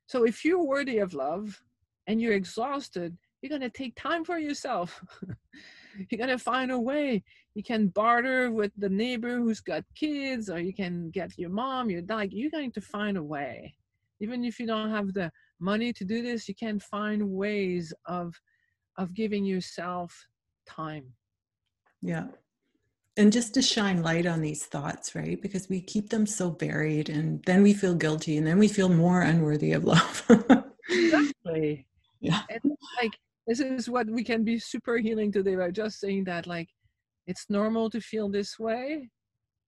So 0.08 0.26
if 0.26 0.45
you're 0.45 0.64
worthy 0.64 1.00
of 1.00 1.14
love, 1.14 1.62
and 2.08 2.22
you're 2.22 2.34
exhausted, 2.34 3.16
you're 3.41 3.50
going 3.50 3.62
to 3.62 3.70
take 3.70 3.95
time 3.95 4.24
for 4.24 4.39
yourself. 4.39 5.04
you're 6.10 6.18
going 6.18 6.30
to 6.30 6.39
find 6.39 6.72
a 6.72 6.80
way. 6.80 7.24
You 7.54 7.64
can 7.64 7.89
barter 7.89 8.52
with 8.52 8.72
the 8.78 8.89
neighbor 8.89 9.38
who's 9.38 9.60
got 9.60 9.84
kids, 9.95 10.50
or 10.50 10.60
you 10.60 10.74
can 10.74 11.12
get 11.12 11.38
your 11.38 11.50
mom, 11.50 11.89
your 11.89 12.02
dad. 12.02 12.32
You're 12.32 12.52
going 12.52 12.72
to 12.72 12.82
find 12.82 13.18
a 13.18 13.24
way. 13.24 13.76
Even 14.20 14.43
if 14.43 14.60
you 14.60 14.66
don't 14.66 14.89
have 14.89 15.14
the 15.14 15.32
money 15.60 15.93
to 15.93 16.06
do 16.06 16.24
this, 16.24 16.48
you 16.48 16.56
can 16.56 16.80
find 16.80 17.30
ways 17.30 17.93
of 18.06 18.34
of 18.98 19.14
giving 19.14 19.45
yourself 19.45 20.26
time. 20.68 21.14
Yeah. 22.02 22.28
and 23.18 23.34
just 23.34 23.54
to 23.56 23.62
shine 23.62 24.04
light 24.04 24.26
on 24.28 24.41
these 24.41 24.66
thoughts, 24.66 25.16
right? 25.16 25.41
Because 25.41 25.70
we 25.70 25.82
keep 25.82 26.10
them 26.10 26.26
so 26.28 26.52
buried 26.52 27.10
and 27.10 27.43
then 27.45 27.64
we 27.64 27.74
feel 27.74 27.95
guilty 27.95 28.38
and 28.38 28.45
then 28.45 28.60
we 28.60 28.68
feel 28.68 28.89
more 28.89 29.22
unworthy 29.22 29.72
of 29.74 29.84
love. 29.86 30.24
exactly. 30.89 31.86
Yeah. 32.20 32.41
And 32.50 32.76
like 33.02 33.14
this 33.45 33.60
is 33.60 33.88
what 33.88 34.08
we 34.08 34.24
can 34.24 34.43
be 34.43 34.58
super 34.58 34.98
healing 34.98 35.32
today 35.32 35.56
by 35.56 35.70
just 35.70 36.00
saying 36.00 36.24
that 36.24 36.48
like 36.48 36.68
it's 37.28 37.45
normal 37.50 37.91
to 37.91 38.02
feel 38.02 38.28
this 38.28 38.58
way. 38.58 39.10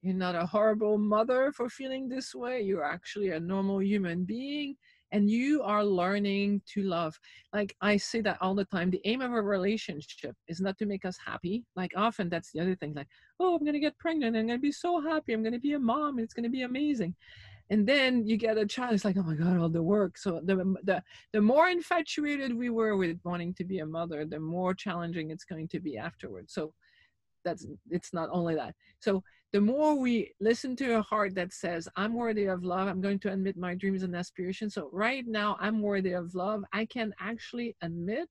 You're 0.01 0.15
not 0.15 0.33
a 0.33 0.47
horrible 0.47 0.97
mother 0.97 1.51
for 1.55 1.69
feeling 1.69 2.09
this 2.09 2.33
way. 2.33 2.61
You're 2.61 2.83
actually 2.83 3.29
a 3.29 3.39
normal 3.39 3.83
human 3.83 4.25
being 4.25 4.77
and 5.11 5.29
you 5.29 5.61
are 5.63 5.83
learning 5.83 6.61
to 6.73 6.83
love. 6.83 7.19
Like 7.53 7.75
I 7.81 7.97
say 7.97 8.21
that 8.21 8.37
all 8.41 8.55
the 8.55 8.65
time. 8.65 8.89
The 8.89 9.01
aim 9.05 9.21
of 9.21 9.31
a 9.31 9.41
relationship 9.41 10.35
is 10.47 10.61
not 10.61 10.77
to 10.77 10.85
make 10.85 11.05
us 11.05 11.17
happy. 11.23 11.63
Like 11.75 11.91
often 11.95 12.29
that's 12.29 12.51
the 12.51 12.59
other 12.59 12.75
thing. 12.75 12.93
Like, 12.93 13.07
oh, 13.39 13.55
I'm 13.55 13.65
gonna 13.65 13.79
get 13.79 13.97
pregnant. 13.97 14.35
I'm 14.35 14.47
gonna 14.47 14.59
be 14.59 14.71
so 14.71 15.01
happy. 15.01 15.33
I'm 15.33 15.43
gonna 15.43 15.59
be 15.59 15.73
a 15.73 15.79
mom. 15.79 16.19
It's 16.19 16.33
gonna 16.33 16.49
be 16.49 16.63
amazing. 16.63 17.15
And 17.71 17.87
then 17.87 18.25
you 18.25 18.35
get 18.35 18.57
a 18.57 18.65
child. 18.65 18.93
It's 18.93 19.05
like, 19.05 19.17
oh 19.17 19.23
my 19.23 19.35
god, 19.35 19.57
all 19.57 19.69
the 19.69 19.83
work. 19.83 20.17
So 20.17 20.41
the 20.43 20.55
the 20.83 21.03
the 21.33 21.41
more 21.41 21.69
infatuated 21.69 22.55
we 22.55 22.69
were 22.69 22.97
with 22.97 23.19
wanting 23.23 23.53
to 23.55 23.63
be 23.63 23.79
a 23.79 23.85
mother, 23.85 24.25
the 24.25 24.39
more 24.39 24.73
challenging 24.73 25.29
it's 25.31 25.43
going 25.43 25.67
to 25.69 25.79
be 25.79 25.97
afterwards. 25.97 26.53
So 26.53 26.73
that's 27.45 27.65
it's 27.89 28.13
not 28.13 28.29
only 28.31 28.55
that. 28.55 28.75
So 28.99 29.23
the 29.51 29.61
more 29.61 29.95
we 29.95 30.31
listen 30.39 30.75
to 30.75 30.97
a 30.97 31.01
heart 31.01 31.33
that 31.35 31.53
says, 31.53 31.87
I'm 31.95 32.13
worthy 32.13 32.45
of 32.45 32.63
love, 32.63 32.87
I'm 32.87 33.01
going 33.01 33.19
to 33.19 33.31
admit 33.31 33.57
my 33.57 33.73
dreams 33.73 34.03
and 34.03 34.15
aspirations. 34.15 34.75
So, 34.75 34.89
right 34.91 35.25
now, 35.25 35.57
I'm 35.59 35.81
worthy 35.81 36.13
of 36.13 36.35
love. 36.35 36.63
I 36.71 36.85
can 36.85 37.13
actually 37.19 37.75
admit 37.81 38.29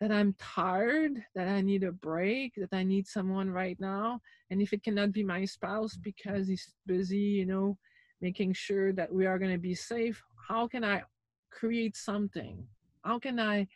that 0.00 0.10
I'm 0.10 0.34
tired, 0.38 1.22
that 1.34 1.48
I 1.48 1.60
need 1.60 1.84
a 1.84 1.92
break, 1.92 2.54
that 2.56 2.72
I 2.72 2.82
need 2.82 3.06
someone 3.06 3.50
right 3.50 3.78
now. 3.78 4.20
And 4.50 4.60
if 4.60 4.72
it 4.72 4.82
cannot 4.82 5.12
be 5.12 5.22
my 5.22 5.44
spouse 5.44 5.96
because 5.96 6.48
he's 6.48 6.74
busy, 6.86 7.18
you 7.18 7.46
know, 7.46 7.78
making 8.20 8.54
sure 8.54 8.92
that 8.94 9.12
we 9.12 9.26
are 9.26 9.38
going 9.38 9.52
to 9.52 9.58
be 9.58 9.74
safe, 9.74 10.22
how 10.48 10.66
can 10.66 10.84
I 10.84 11.02
create 11.50 11.96
something? 11.96 12.66
How 13.04 13.18
can 13.18 13.38
I 13.38 13.66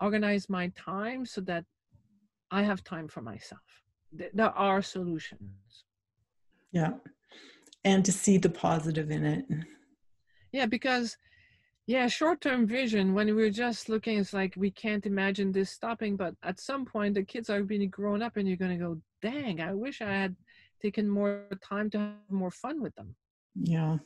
organize 0.00 0.48
my 0.48 0.68
time 0.76 1.26
so 1.26 1.40
that 1.42 1.64
I 2.50 2.62
have 2.62 2.84
time 2.84 3.08
for 3.08 3.20
myself? 3.20 3.81
There 4.12 4.50
are 4.50 4.82
solutions. 4.82 5.84
Yeah. 6.72 6.92
And 7.84 8.04
to 8.04 8.12
see 8.12 8.38
the 8.38 8.50
positive 8.50 9.10
in 9.10 9.24
it. 9.24 9.44
Yeah 10.52 10.66
because 10.66 11.16
yeah 11.86 12.06
short-term 12.06 12.66
vision 12.66 13.12
when 13.12 13.34
we're 13.34 13.50
just 13.50 13.88
looking 13.88 14.18
it's 14.18 14.32
like 14.32 14.54
we 14.56 14.70
can't 14.70 15.04
imagine 15.06 15.50
this 15.50 15.70
stopping 15.70 16.16
but 16.16 16.34
at 16.42 16.60
some 16.60 16.84
point 16.84 17.14
the 17.14 17.24
kids 17.24 17.50
are 17.50 17.62
being 17.62 17.88
grown 17.90 18.22
up 18.22 18.36
and 18.36 18.46
you're 18.46 18.56
going 18.56 18.78
to 18.78 18.84
go 18.84 18.96
dang 19.20 19.60
i 19.60 19.72
wish 19.72 20.00
i 20.00 20.12
had 20.12 20.36
taken 20.80 21.08
more 21.08 21.46
time 21.62 21.90
to 21.90 21.98
have 21.98 22.14
more 22.30 22.50
fun 22.50 22.82
with 22.82 22.94
them. 22.96 23.14
Yeah. 23.54 23.98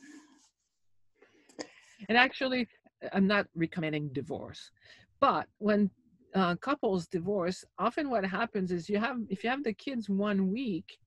And 2.09 2.17
actually 2.17 2.67
i'm 3.13 3.27
not 3.27 3.47
recommending 3.55 4.09
divorce 4.09 4.71
but 5.19 5.47
when 5.59 5.89
uh, 6.35 6.55
couples 6.55 7.07
divorce, 7.07 7.63
often 7.79 8.09
what 8.09 8.25
happens 8.25 8.71
is 8.71 8.89
you 8.89 8.99
have, 8.99 9.17
if 9.29 9.43
you 9.43 9.49
have 9.49 9.63
the 9.63 9.73
kids 9.73 10.09
one 10.09 10.51
week, 10.51 10.99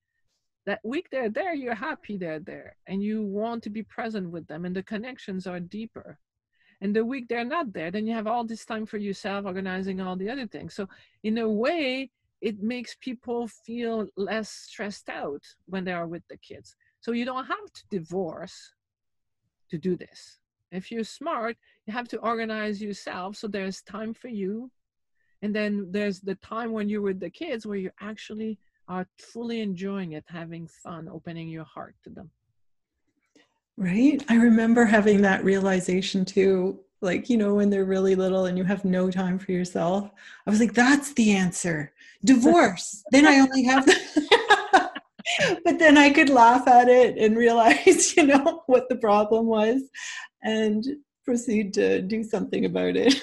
that 0.66 0.80
week 0.84 1.08
they're 1.10 1.30
there, 1.30 1.54
you're 1.54 1.74
happy 1.74 2.16
they're 2.16 2.40
there, 2.40 2.76
and 2.86 3.02
you 3.02 3.22
want 3.22 3.62
to 3.62 3.70
be 3.70 3.82
present 3.82 4.30
with 4.30 4.46
them, 4.46 4.64
and 4.64 4.74
the 4.74 4.82
connections 4.82 5.46
are 5.46 5.60
deeper. 5.60 6.18
And 6.82 6.96
the 6.96 7.04
week 7.04 7.28
they're 7.28 7.44
not 7.44 7.72
there, 7.72 7.90
then 7.90 8.06
you 8.06 8.14
have 8.14 8.26
all 8.26 8.44
this 8.44 8.64
time 8.64 8.86
for 8.86 8.96
yourself, 8.96 9.44
organizing 9.44 10.00
all 10.00 10.16
the 10.16 10.30
other 10.30 10.46
things. 10.46 10.74
So, 10.74 10.88
in 11.22 11.38
a 11.38 11.48
way, 11.48 12.10
it 12.40 12.62
makes 12.62 12.96
people 13.00 13.48
feel 13.48 14.06
less 14.16 14.48
stressed 14.48 15.10
out 15.10 15.42
when 15.66 15.84
they 15.84 15.92
are 15.92 16.06
with 16.06 16.22
the 16.28 16.38
kids. 16.38 16.76
So, 17.00 17.12
you 17.12 17.26
don't 17.26 17.44
have 17.44 17.72
to 17.74 17.82
divorce 17.90 18.72
to 19.70 19.78
do 19.78 19.94
this. 19.96 20.38
If 20.72 20.90
you're 20.90 21.04
smart, 21.04 21.56
you 21.86 21.92
have 21.92 22.08
to 22.08 22.18
organize 22.18 22.80
yourself 22.80 23.36
so 23.36 23.48
there's 23.48 23.82
time 23.82 24.14
for 24.14 24.28
you 24.28 24.70
and 25.42 25.54
then 25.54 25.88
there's 25.90 26.20
the 26.20 26.34
time 26.36 26.72
when 26.72 26.88
you're 26.88 27.02
with 27.02 27.20
the 27.20 27.30
kids 27.30 27.66
where 27.66 27.78
you 27.78 27.90
actually 28.00 28.58
are 28.88 29.06
fully 29.18 29.60
enjoying 29.60 30.12
it 30.12 30.24
having 30.26 30.66
fun 30.66 31.08
opening 31.08 31.48
your 31.48 31.64
heart 31.64 31.94
to 32.04 32.10
them. 32.10 32.30
Right? 33.76 34.22
I 34.28 34.34
remember 34.36 34.84
having 34.84 35.22
that 35.22 35.44
realization 35.44 36.24
too 36.24 36.80
like 37.02 37.30
you 37.30 37.38
know 37.38 37.54
when 37.54 37.70
they're 37.70 37.86
really 37.86 38.14
little 38.14 38.44
and 38.44 38.58
you 38.58 38.64
have 38.64 38.84
no 38.84 39.10
time 39.10 39.38
for 39.38 39.52
yourself. 39.52 40.10
I 40.46 40.50
was 40.50 40.60
like 40.60 40.74
that's 40.74 41.14
the 41.14 41.32
answer. 41.32 41.92
Divorce. 42.24 43.02
Then 43.12 43.26
i 43.26 43.38
only 43.38 43.64
have 43.64 43.86
but 45.64 45.78
then 45.78 45.96
i 45.96 46.10
could 46.10 46.28
laugh 46.28 46.66
at 46.66 46.88
it 46.88 47.16
and 47.16 47.36
realize 47.36 48.14
you 48.16 48.26
know 48.26 48.62
what 48.66 48.88
the 48.88 48.96
problem 48.96 49.46
was 49.46 49.82
and 50.42 50.84
proceed 51.24 51.72
to 51.74 52.02
do 52.02 52.24
something 52.24 52.64
about 52.64 52.96
it 52.96 53.22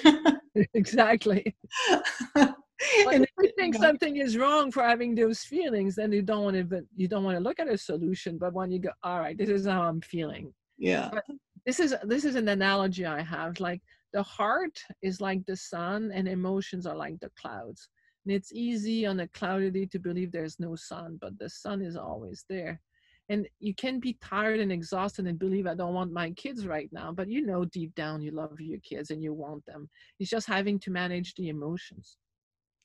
exactly. 0.74 1.56
and 2.36 3.24
if 3.24 3.30
you 3.40 3.52
think 3.56 3.74
something 3.74 4.16
is 4.16 4.36
wrong 4.36 4.70
for 4.70 4.82
having 4.82 5.14
those 5.14 5.40
feelings, 5.40 5.96
then 5.96 6.12
you 6.12 6.22
don't 6.22 6.44
want 6.44 6.70
to 6.70 6.86
you 6.96 7.08
don't 7.08 7.24
want 7.24 7.36
to 7.36 7.42
look 7.42 7.58
at 7.58 7.68
a 7.68 7.78
solution. 7.78 8.38
But 8.38 8.52
when 8.52 8.70
you 8.70 8.78
go, 8.78 8.90
all 9.02 9.20
right, 9.20 9.36
this 9.36 9.48
is 9.48 9.66
how 9.66 9.82
I'm 9.82 10.00
feeling. 10.00 10.52
Yeah. 10.78 11.10
But 11.12 11.24
this 11.66 11.80
is 11.80 11.94
this 12.04 12.24
is 12.24 12.34
an 12.34 12.48
analogy 12.48 13.04
I 13.06 13.22
have. 13.22 13.60
Like 13.60 13.82
the 14.12 14.22
heart 14.22 14.78
is 15.02 15.20
like 15.20 15.44
the 15.46 15.56
sun, 15.56 16.10
and 16.12 16.28
emotions 16.28 16.86
are 16.86 16.96
like 16.96 17.18
the 17.20 17.30
clouds. 17.40 17.88
And 18.24 18.34
it's 18.34 18.52
easy 18.52 19.06
on 19.06 19.20
a 19.20 19.28
cloudy 19.28 19.70
day 19.70 19.86
to 19.86 19.98
believe 19.98 20.32
there's 20.32 20.60
no 20.60 20.76
sun, 20.76 21.18
but 21.20 21.38
the 21.38 21.48
sun 21.48 21.80
is 21.82 21.96
always 21.96 22.44
there 22.48 22.80
and 23.28 23.46
you 23.60 23.74
can 23.74 24.00
be 24.00 24.16
tired 24.22 24.60
and 24.60 24.72
exhausted 24.72 25.26
and 25.26 25.38
believe 25.38 25.66
i 25.66 25.74
don't 25.74 25.94
want 25.94 26.12
my 26.12 26.30
kids 26.32 26.66
right 26.66 26.88
now 26.92 27.12
but 27.12 27.28
you 27.28 27.44
know 27.44 27.64
deep 27.64 27.94
down 27.94 28.20
you 28.20 28.30
love 28.30 28.58
your 28.60 28.80
kids 28.80 29.10
and 29.10 29.22
you 29.22 29.32
want 29.32 29.64
them. 29.66 29.88
It's 30.18 30.30
just 30.30 30.46
having 30.46 30.78
to 30.80 30.90
manage 30.90 31.34
the 31.34 31.48
emotions. 31.48 32.16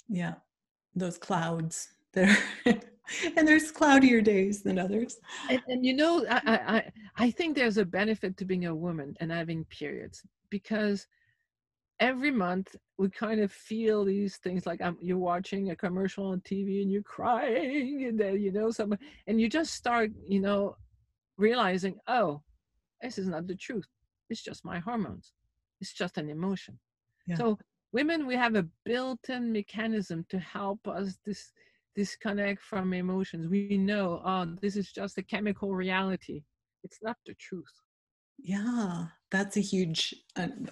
Yeah. 0.08 0.36
Those 0.96 1.18
clouds. 1.18 1.90
There 2.14 2.38
and 2.66 3.48
there's 3.48 3.72
cloudier 3.72 4.22
days 4.22 4.62
than 4.62 4.78
others. 4.78 5.20
And, 5.50 5.62
and 5.68 5.86
you 5.86 5.94
know 5.96 6.26
I, 6.30 6.42
I 6.76 6.92
i 7.18 7.32
think 7.32 7.56
there's 7.56 7.78
a 7.78 7.86
benefit 7.86 8.38
to 8.38 8.46
being 8.46 8.66
a 8.66 8.76
woman 8.76 9.16
and 9.20 9.32
having 9.32 9.66
periods 9.66 10.22
because 10.50 11.08
every 12.04 12.32
month 12.32 12.76
we 12.98 13.10
kind 13.10 13.40
of 13.40 13.50
feel 13.50 14.04
these 14.04 14.36
things 14.38 14.66
like 14.66 14.82
I'm, 14.82 14.98
you're 15.00 15.18
watching 15.18 15.72
a 15.72 15.76
commercial 15.76 16.26
on 16.28 16.42
TV 16.42 16.82
and 16.82 16.92
you're 16.92 17.02
crying 17.02 18.06
and 18.08 18.20
then 18.20 18.42
you 18.42 18.52
know 18.52 18.72
something 18.72 19.00
and 19.28 19.40
you 19.40 19.48
just 19.48 19.74
start 19.74 20.12
you 20.28 20.42
know 20.42 20.76
realizing 21.38 21.96
oh 22.08 22.42
this 23.02 23.18
is 23.18 23.28
not 23.28 23.48
the 23.48 23.56
truth. 23.56 23.88
It's 24.30 24.42
just 24.42 24.64
my 24.64 24.80
hormones. 24.80 25.34
It's 25.82 25.94
just 25.94 26.18
an 26.18 26.30
emotion. 26.30 26.78
Yeah. 27.28 27.38
so 27.38 27.58
women 27.94 28.28
we 28.28 28.36
have 28.36 28.56
a 28.56 28.68
built-in 28.84 29.52
mechanism 29.52 30.26
to 30.30 30.40
help 30.40 30.86
us 30.88 31.18
this 31.26 31.54
disconnect 31.96 32.62
from 32.62 32.94
emotions. 32.94 33.48
We 33.48 33.78
know 33.78 34.22
oh 34.26 34.46
this 34.62 34.76
is 34.76 34.92
just 34.92 35.18
a 35.18 35.24
chemical 35.24 35.74
reality. 35.74 36.44
It's 36.84 37.00
not 37.02 37.16
the 37.26 37.34
truth 37.36 37.76
yeah 38.44 39.06
that's 39.32 39.58
a 39.58 39.62
huge 39.62 40.14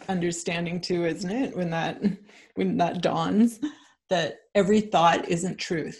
understanding 0.09 0.79
too 0.79 1.05
isn't 1.05 1.31
it 1.31 1.55
when 1.55 1.69
that 1.69 2.01
when 2.55 2.77
that 2.77 3.01
dawns 3.01 3.59
that 4.09 4.39
every 4.53 4.81
thought 4.81 5.27
isn't 5.29 5.57
truth 5.57 5.99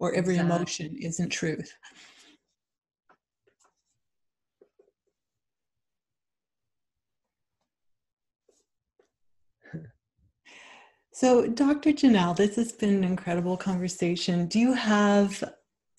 or 0.00 0.12
every 0.12 0.34
exactly. 0.34 0.56
emotion 0.56 0.96
isn't 1.00 1.30
truth 1.30 1.72
So, 11.16 11.46
Dr. 11.46 11.92
Janelle, 11.92 12.34
this 12.36 12.56
has 12.56 12.72
been 12.72 12.92
an 12.96 13.04
incredible 13.04 13.56
conversation. 13.56 14.48
Do 14.48 14.58
you 14.58 14.72
have 14.72 15.44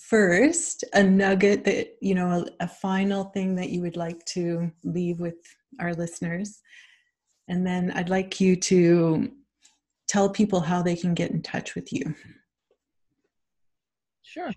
first 0.10 0.84
a 0.94 1.02
nugget 1.02 1.64
that 1.66 1.96
you 2.02 2.14
know 2.14 2.46
a, 2.60 2.64
a, 2.64 2.68
final 2.68 3.26
thing 3.26 3.56
that 3.56 3.70
you 3.70 3.82
would 3.82 3.98
like 3.98 4.24
to 4.26 4.72
leave 4.84 5.20
with 5.20 5.36
our 5.80 5.94
listeners. 5.94 6.62
And 7.48 7.66
then 7.66 7.92
i'd 7.92 8.10
like 8.10 8.40
you 8.42 8.56
to 8.56 9.32
tell 10.08 10.30
people 10.30 10.60
how 10.60 10.82
they 10.82 10.96
can 10.96 11.14
get 11.14 11.32
in 11.32 11.42
touch 11.42 11.76
with 11.76 11.92
you. 11.92 12.14
Sure. 14.22 14.52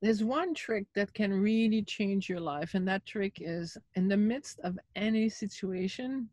There's 0.00 0.22
one 0.22 0.54
trick 0.54 0.86
that 0.94 1.12
can 1.12 1.32
really 1.32 1.82
change 1.82 2.28
your 2.28 2.40
life 2.40 2.74
and 2.74 2.86
that 2.86 3.04
trick 3.04 3.38
is 3.40 3.76
in 3.94 4.08
the 4.08 4.16
midst 4.16 4.60
of 4.60 4.78
any 4.96 5.28
situation 5.28 6.28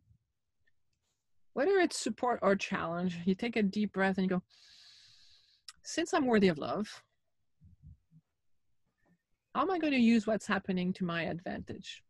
whether 1.53 1.78
it's 1.80 1.97
support 1.97 2.39
or 2.41 2.55
challenge 2.55 3.17
you 3.26 3.34
take 3.34 3.55
a 3.55 3.63
deep 3.63 3.93
breath 3.93 4.17
and 4.17 4.26
you 4.26 4.30
go 4.30 4.41
since 5.84 6.13
i'm 6.13 6.26
worthy 6.26 6.49
of 6.49 6.57
love 6.57 7.01
how 9.56 9.62
am 9.62 9.72
I 9.72 9.80
going 9.80 9.93
to 9.93 9.99
use 9.99 10.28
what's 10.28 10.45
happening 10.45 10.91
to 10.93 11.06
my 11.06 11.24
advantage? 11.24 12.03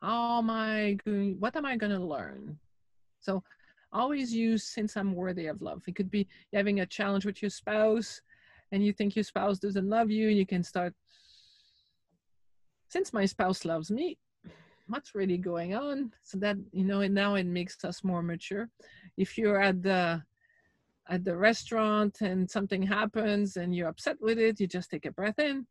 How 0.00 0.38
am 0.38 0.48
I 0.48 0.96
going, 1.04 1.36
what 1.38 1.54
am 1.54 1.66
I 1.66 1.76
going 1.76 1.92
to 1.92 2.02
learn? 2.02 2.58
So 3.20 3.42
always 3.92 4.34
use 4.34 4.64
since 4.64 4.96
I'm 4.96 5.14
worthy 5.14 5.48
of 5.48 5.60
love. 5.60 5.82
It 5.86 5.94
could 5.94 6.10
be 6.10 6.26
having 6.54 6.80
a 6.80 6.86
challenge 6.86 7.26
with 7.26 7.42
your 7.42 7.50
spouse. 7.50 8.22
and 8.72 8.82
you 8.82 8.94
think 8.94 9.14
your 9.14 9.22
spouse 9.24 9.58
doesn't 9.58 9.88
love 9.88 10.10
you, 10.10 10.28
and 10.28 10.38
you 10.38 10.46
can 10.46 10.64
start. 10.64 10.94
Since 12.88 13.12
my 13.12 13.26
spouse 13.26 13.66
loves 13.66 13.90
me, 13.90 14.18
what's 14.88 15.14
really 15.14 15.36
going 15.36 15.74
on? 15.74 16.12
So 16.22 16.38
that 16.38 16.56
you 16.72 16.84
know, 16.84 17.02
and 17.02 17.14
now 17.14 17.34
it 17.34 17.46
makes 17.46 17.84
us 17.84 18.02
more 18.02 18.22
mature. 18.22 18.70
If 19.16 19.36
you're 19.36 19.60
at 19.60 19.82
the 19.82 20.22
at 21.08 21.22
the 21.22 21.36
restaurant 21.36 22.22
and 22.22 22.50
something 22.50 22.82
happens 22.82 23.58
and 23.58 23.76
you're 23.76 23.88
upset 23.88 24.16
with 24.20 24.38
it, 24.38 24.58
you 24.58 24.66
just 24.66 24.90
take 24.90 25.06
a 25.06 25.12
breath 25.12 25.38
in. 25.38 25.66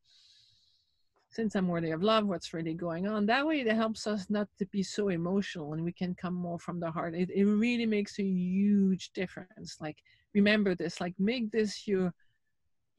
Since 1.33 1.55
I'm 1.55 1.67
worthy 1.67 1.91
of 1.91 2.03
love, 2.03 2.27
what's 2.27 2.53
really 2.53 2.73
going 2.73 3.07
on? 3.07 3.25
That 3.25 3.45
way, 3.45 3.61
it 3.61 3.75
helps 3.75 4.05
us 4.07 4.29
not 4.29 4.47
to 4.59 4.65
be 4.67 4.83
so 4.83 5.09
emotional 5.09 5.73
and 5.73 5.83
we 5.83 5.91
can 5.91 6.13
come 6.15 6.33
more 6.33 6.59
from 6.59 6.79
the 6.79 6.91
heart. 6.91 7.15
It, 7.15 7.29
it 7.33 7.45
really 7.45 7.85
makes 7.85 8.19
a 8.19 8.23
huge 8.23 9.11
difference. 9.13 9.77
Like, 9.81 9.97
remember 10.33 10.75
this, 10.75 11.01
like, 11.01 11.15
make 11.19 11.51
this 11.51 11.87
your 11.87 12.13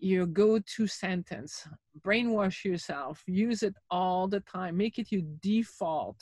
your 0.00 0.26
go-to 0.26 0.88
sentence 0.88 1.68
brainwash 2.02 2.64
yourself 2.64 3.22
use 3.26 3.62
it 3.62 3.74
all 3.90 4.26
the 4.26 4.40
time 4.40 4.76
make 4.76 4.98
it 4.98 5.12
your 5.12 5.22
default 5.40 6.20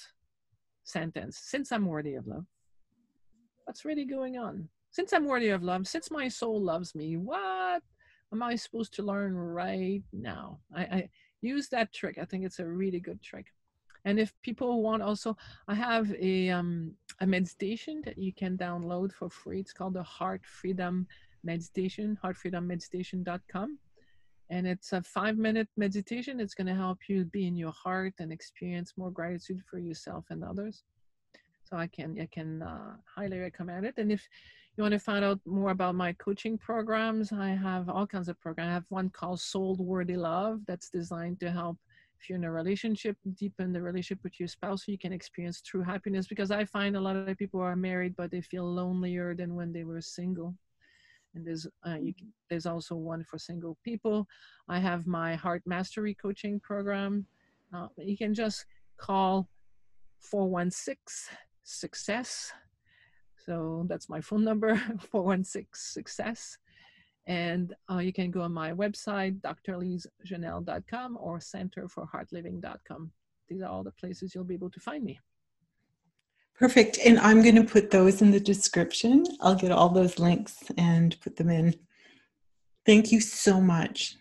sentence 0.84 1.40
since 1.42 1.72
i'm 1.72 1.86
worthy 1.86 2.14
of 2.14 2.26
love 2.26 2.44
what's 3.64 3.86
really 3.86 4.04
going 4.04 4.36
on 4.36 4.68
since 4.92 5.14
I'm 5.14 5.24
worthy 5.24 5.48
of 5.48 5.62
love, 5.62 5.88
since 5.88 6.10
my 6.10 6.28
soul 6.28 6.60
loves 6.60 6.94
me, 6.94 7.16
what 7.16 7.82
am 8.30 8.42
I 8.42 8.56
supposed 8.56 8.92
to 8.94 9.02
learn 9.02 9.34
right 9.34 10.02
now? 10.12 10.60
I, 10.76 10.82
I 10.82 11.08
use 11.42 11.68
that 11.68 11.92
trick. 11.92 12.18
I 12.18 12.24
think 12.24 12.44
it's 12.44 12.60
a 12.60 12.66
really 12.66 13.00
good 13.00 13.20
trick. 13.20 13.46
And 14.04 14.18
if 14.18 14.32
people 14.42 14.82
want 14.82 15.02
also, 15.02 15.36
I 15.68 15.74
have 15.74 16.12
a 16.14 16.50
um, 16.50 16.92
a 17.20 17.26
meditation 17.26 18.02
that 18.04 18.18
you 18.18 18.32
can 18.32 18.56
download 18.56 19.12
for 19.12 19.30
free. 19.30 19.60
It's 19.60 19.72
called 19.72 19.94
the 19.94 20.02
Heart 20.02 20.42
Freedom 20.44 21.06
Meditation, 21.44 22.18
heartfreedommeditation.com. 22.22 23.78
And 24.50 24.66
it's 24.66 24.92
a 24.92 25.02
five 25.02 25.38
minute 25.38 25.68
meditation. 25.76 26.40
It's 26.40 26.54
going 26.54 26.66
to 26.66 26.74
help 26.74 26.98
you 27.08 27.24
be 27.24 27.46
in 27.46 27.56
your 27.56 27.72
heart 27.72 28.14
and 28.18 28.32
experience 28.32 28.94
more 28.96 29.10
gratitude 29.10 29.62
for 29.70 29.78
yourself 29.78 30.24
and 30.30 30.42
others. 30.44 30.82
So 31.64 31.76
I 31.76 31.86
can 31.86 32.18
I 32.20 32.26
can 32.26 32.62
uh, 32.62 32.96
highly 33.06 33.38
recommend 33.38 33.86
it. 33.86 33.94
And 33.96 34.10
if 34.12 34.28
you 34.76 34.82
want 34.82 34.92
to 34.92 34.98
find 34.98 35.24
out 35.24 35.40
more 35.46 35.70
about 35.70 35.94
my 35.94 36.14
coaching 36.14 36.56
programs, 36.56 37.32
I 37.32 37.50
have 37.50 37.88
all 37.88 38.06
kinds 38.06 38.28
of 38.28 38.40
programs. 38.40 38.70
I 38.70 38.72
have 38.72 38.86
one 38.88 39.10
called 39.10 39.40
Soul 39.40 39.76
Worthy 39.78 40.16
Love 40.16 40.60
that's 40.66 40.88
designed 40.88 41.40
to 41.40 41.50
help 41.50 41.76
if 42.22 42.28
you're 42.28 42.38
in 42.38 42.44
a 42.44 42.52
relationship, 42.52 43.16
deepen 43.34 43.72
the 43.72 43.82
relationship 43.82 44.22
with 44.22 44.38
your 44.38 44.46
spouse 44.46 44.86
so 44.86 44.92
you 44.92 44.98
can 44.98 45.12
experience 45.12 45.60
true 45.60 45.82
happiness. 45.82 46.28
Because 46.28 46.52
I 46.52 46.64
find 46.64 46.94
a 46.94 47.00
lot 47.00 47.16
of 47.16 47.36
people 47.36 47.60
are 47.60 47.74
married, 47.74 48.14
but 48.16 48.30
they 48.30 48.40
feel 48.40 48.64
lonelier 48.64 49.34
than 49.34 49.56
when 49.56 49.72
they 49.72 49.82
were 49.82 50.00
single. 50.00 50.54
And 51.34 51.44
there's 51.44 51.66
uh, 51.84 51.96
can, 51.96 52.32
there's 52.48 52.66
also 52.66 52.94
one 52.94 53.24
for 53.24 53.38
single 53.38 53.76
people. 53.82 54.28
I 54.68 54.78
have 54.78 55.06
my 55.06 55.34
Heart 55.34 55.62
Mastery 55.66 56.14
coaching 56.14 56.60
program. 56.60 57.26
Uh, 57.74 57.88
you 57.96 58.16
can 58.16 58.34
just 58.34 58.66
call 58.98 59.48
416 60.20 61.36
success 61.64 62.52
so 63.44 63.84
that's 63.88 64.08
my 64.08 64.20
phone 64.20 64.44
number, 64.44 64.76
416 65.10 65.68
success. 65.72 66.58
And 67.26 67.74
uh, 67.90 67.98
you 67.98 68.12
can 68.12 68.30
go 68.30 68.42
on 68.42 68.52
my 68.52 68.72
website, 68.72 69.40
drlisejanelle.com 69.40 71.18
or 71.20 71.38
centerforheartliving.com. 71.38 73.12
These 73.48 73.62
are 73.62 73.68
all 73.68 73.84
the 73.84 73.92
places 73.92 74.34
you'll 74.34 74.44
be 74.44 74.54
able 74.54 74.70
to 74.70 74.80
find 74.80 75.04
me. 75.04 75.20
Perfect. 76.58 76.98
And 77.04 77.18
I'm 77.18 77.42
going 77.42 77.56
to 77.56 77.64
put 77.64 77.90
those 77.90 78.22
in 78.22 78.30
the 78.30 78.40
description. 78.40 79.24
I'll 79.40 79.54
get 79.54 79.72
all 79.72 79.88
those 79.88 80.18
links 80.18 80.62
and 80.76 81.18
put 81.20 81.36
them 81.36 81.50
in. 81.50 81.74
Thank 82.84 83.12
you 83.12 83.20
so 83.20 83.60
much. 83.60 84.16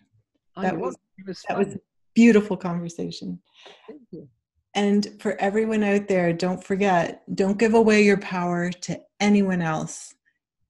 Oh, 0.55 0.61
that 0.61 0.77
was, 0.77 0.95
was 1.25 1.43
that 1.47 1.57
was 1.57 1.75
a 1.75 1.79
beautiful 2.13 2.57
conversation. 2.57 3.41
Thank 3.87 4.01
you. 4.11 4.27
And 4.73 5.21
for 5.21 5.39
everyone 5.41 5.83
out 5.83 6.07
there, 6.07 6.31
don't 6.31 6.63
forget, 6.63 7.23
don't 7.35 7.57
give 7.57 7.73
away 7.73 8.03
your 8.03 8.17
power 8.17 8.71
to 8.71 8.99
anyone 9.21 9.61
else. 9.61 10.13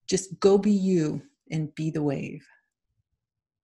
Just 0.08 0.40
go 0.40 0.58
be 0.58 0.72
you 0.72 1.24
and 1.50 1.74
be 1.74 1.90
the 1.90 2.04
wave. 2.04 2.46